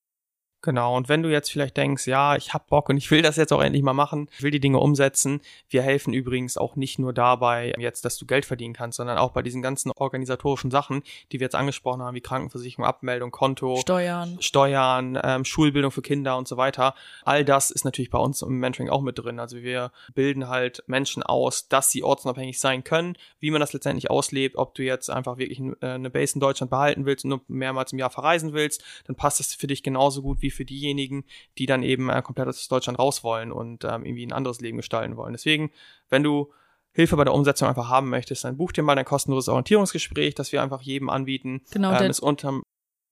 Genau, 0.66 0.98
und 0.98 1.10
wenn 1.10 1.22
du 1.22 1.30
jetzt 1.32 1.52
vielleicht 1.52 1.78
denkst, 1.78 2.08
ja, 2.08 2.36
ich 2.36 2.56
hab 2.56 2.66
Bock 2.70 2.90
und 2.90 2.98
ich 2.98 3.12
will 3.12 3.22
das 3.22 3.36
jetzt 3.36 3.54
auch 3.54 3.62
endlich 3.62 3.84
mal 3.84 3.94
machen, 3.94 4.28
ich 4.36 4.42
will 4.42 4.50
die 4.50 4.60
Dinge 4.60 4.80
umsetzen. 4.80 5.42
Wir 5.70 5.84
helfen 5.84 6.12
übrigens 6.12 6.58
auch 6.58 6.76
nicht 6.76 6.98
nur 6.98 7.14
dabei, 7.14 7.72
jetzt, 7.78 8.04
dass 8.04 8.18
du 8.18 8.26
Geld 8.26 8.46
verdienen 8.46 8.74
kannst, 8.74 8.98
sondern 8.98 9.20
auch 9.20 9.32
bei 9.32 9.44
diesen 9.44 9.62
ganzen 9.62 9.92
organisatorischen 9.96 10.72
Sachen, 10.72 11.04
die 11.32 11.40
wir 11.40 11.46
jetzt 11.46 11.54
angesprochen 11.54 12.02
haben, 12.02 12.16
wie 12.16 12.22
Krankenversicherung, 12.22 12.84
Abmeldung, 12.84 13.30
Konto, 13.30 13.78
Steuern, 13.78 14.38
Steuern, 14.40 15.20
ähm, 15.24 15.46
Schulbildung 15.46 15.92
für 15.92 16.02
Kinder 16.02 16.36
und 16.36 16.48
so 16.48 16.58
weiter. 16.58 16.96
All 17.26 17.46
das 17.46 17.70
ist 17.70 17.86
natürlich 17.86 18.10
bei 18.10 18.18
uns 18.18 18.42
im 18.42 18.58
Mentoring 18.58 18.90
auch 18.90 19.02
mit 19.02 19.20
drin. 19.20 19.40
Also 19.40 19.58
wir 19.58 19.92
bilden 20.16 20.48
halt 20.48 20.84
Menschen 20.88 21.22
aus, 21.22 21.68
dass 21.68 21.92
sie 21.92 22.02
ortsunabhängig 22.02 22.60
sein 22.60 22.84
können, 22.84 23.20
wie 23.40 23.52
man 23.52 23.62
das 23.62 23.74
letztendlich 23.74 24.10
auslebt, 24.10 24.56
ob 24.56 24.74
du 24.74 24.82
jetzt 24.82 25.12
einfach 25.12 25.38
wirklich 25.38 25.60
äh, 25.60 25.74
eine 25.90 26.10
Base 26.10 26.34
in 26.34 26.40
Deutschland 26.40 26.72
behalten 26.72 27.06
willst 27.06 27.24
und 27.24 27.30
nur 27.30 27.42
mehrmals 27.48 27.94
im 27.94 28.00
Jahr 28.00 28.10
verreisen 28.10 28.54
willst, 28.54 28.84
dann 29.06 29.16
passt 29.16 29.40
das 29.40 29.54
für 29.54 29.68
dich 29.68 29.84
genauso 29.84 30.24
gut 30.24 30.42
wie 30.42 30.55
für 30.56 30.66
diejenigen, 30.66 31.26
die 31.58 31.66
dann 31.66 31.84
eben 31.84 32.10
äh, 32.10 32.22
komplett 32.22 32.48
aus 32.48 32.68
Deutschland 32.68 33.00
raus 33.00 33.24
wollen 33.24 33.52
und 33.52 33.84
ähm, 33.84 34.06
irgendwie 34.06 34.26
ein 34.26 34.34
anderes 34.34 34.62
Leben 34.62 34.78
gestalten 34.78 35.18
wollen. 35.18 35.34
Deswegen, 35.34 35.72
wenn 36.10 36.24
du 36.24 36.52
Hilfe 36.92 37.18
bei 37.18 37.26
der 37.26 37.34
Umsetzung 37.34 37.68
einfach 37.68 37.90
haben 37.90 38.10
möchtest, 38.10 38.46
dann 38.46 38.58
buch 38.58 38.72
dir 38.72 38.82
mal 38.82 38.98
ein 38.98 39.06
kostenloses 39.06 39.50
Orientierungsgespräch, 39.50 40.34
das 40.34 40.52
wir 40.52 40.64
einfach 40.64 40.82
jedem 40.82 41.10
anbieten. 41.10 41.62
Genau, 41.72 41.92
ähm, 41.94 42.10
ist 42.10 42.22
unterm 42.22 42.64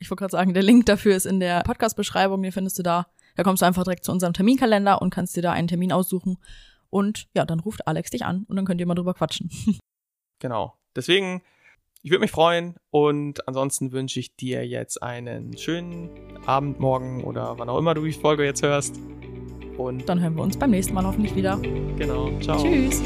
ich 0.04 0.12
wollte 0.12 0.20
gerade 0.20 0.32
sagen, 0.32 0.54
der 0.54 0.64
Link 0.64 0.86
dafür 0.86 1.16
ist 1.16 1.26
in 1.26 1.39
der 1.39 1.62
Podcast-Beschreibung, 1.62 2.44
den 2.44 2.52
findest 2.52 2.78
du 2.78 2.84
da. 2.84 3.08
Da 3.36 3.44
kommst 3.44 3.62
du 3.62 3.66
einfach 3.66 3.86
direkt 3.86 4.04
zu 4.04 4.12
unserem 4.12 4.34
Terminkalender 4.34 5.02
und 5.02 5.12
kannst 5.12 5.36
dir 5.38 5.41
da 5.41 5.54
einen 5.54 5.70
Termin 5.70 5.94
aussuchen. 5.94 6.38
Und 6.89 7.30
ja, 7.34 7.46
dann 7.46 7.62
ruft 7.62 7.88
Alex 7.88 8.12
dich 8.12 8.26
an 8.26 8.44
und 8.50 8.58
dann 8.58 8.66
könnt 8.66 8.82
ihr 8.82 8.86
mal 8.86 8.96
drüber 8.96 9.14
quatschen. 9.14 9.50
Genau. 10.39 10.78
Deswegen 10.94 11.41
ich 12.04 12.12
würde 12.12 12.22
mich 12.22 12.32
freuen 12.32 12.76
und 12.91 13.47
ansonsten 13.47 13.93
wünsche 13.93 14.20
ich 14.20 14.36
dir 14.36 14.68
jetzt 14.68 15.01
einen 15.01 15.58
schönen 15.58 16.10
Abend, 16.45 16.80
morgen 16.80 17.24
oder 17.24 17.58
wann 17.58 17.70
auch 17.70 17.80
immer 17.80 17.93
du 17.93 18.04
die 18.04 18.12
Folge 18.12 18.43
jetzt 18.43 18.62
hörst. 18.62 18.99
Und 19.78 20.08
dann 20.08 20.22
hören 20.22 20.36
wir 20.36 20.43
uns 20.43 20.58
beim 20.58 20.72
nächsten 20.72 20.93
Mal 20.93 21.06
hoffentlich 21.06 21.36
wieder. 21.36 21.58
Genau. 21.97 22.30
Ciao. 22.41 22.62
Tschüss. 22.62 23.01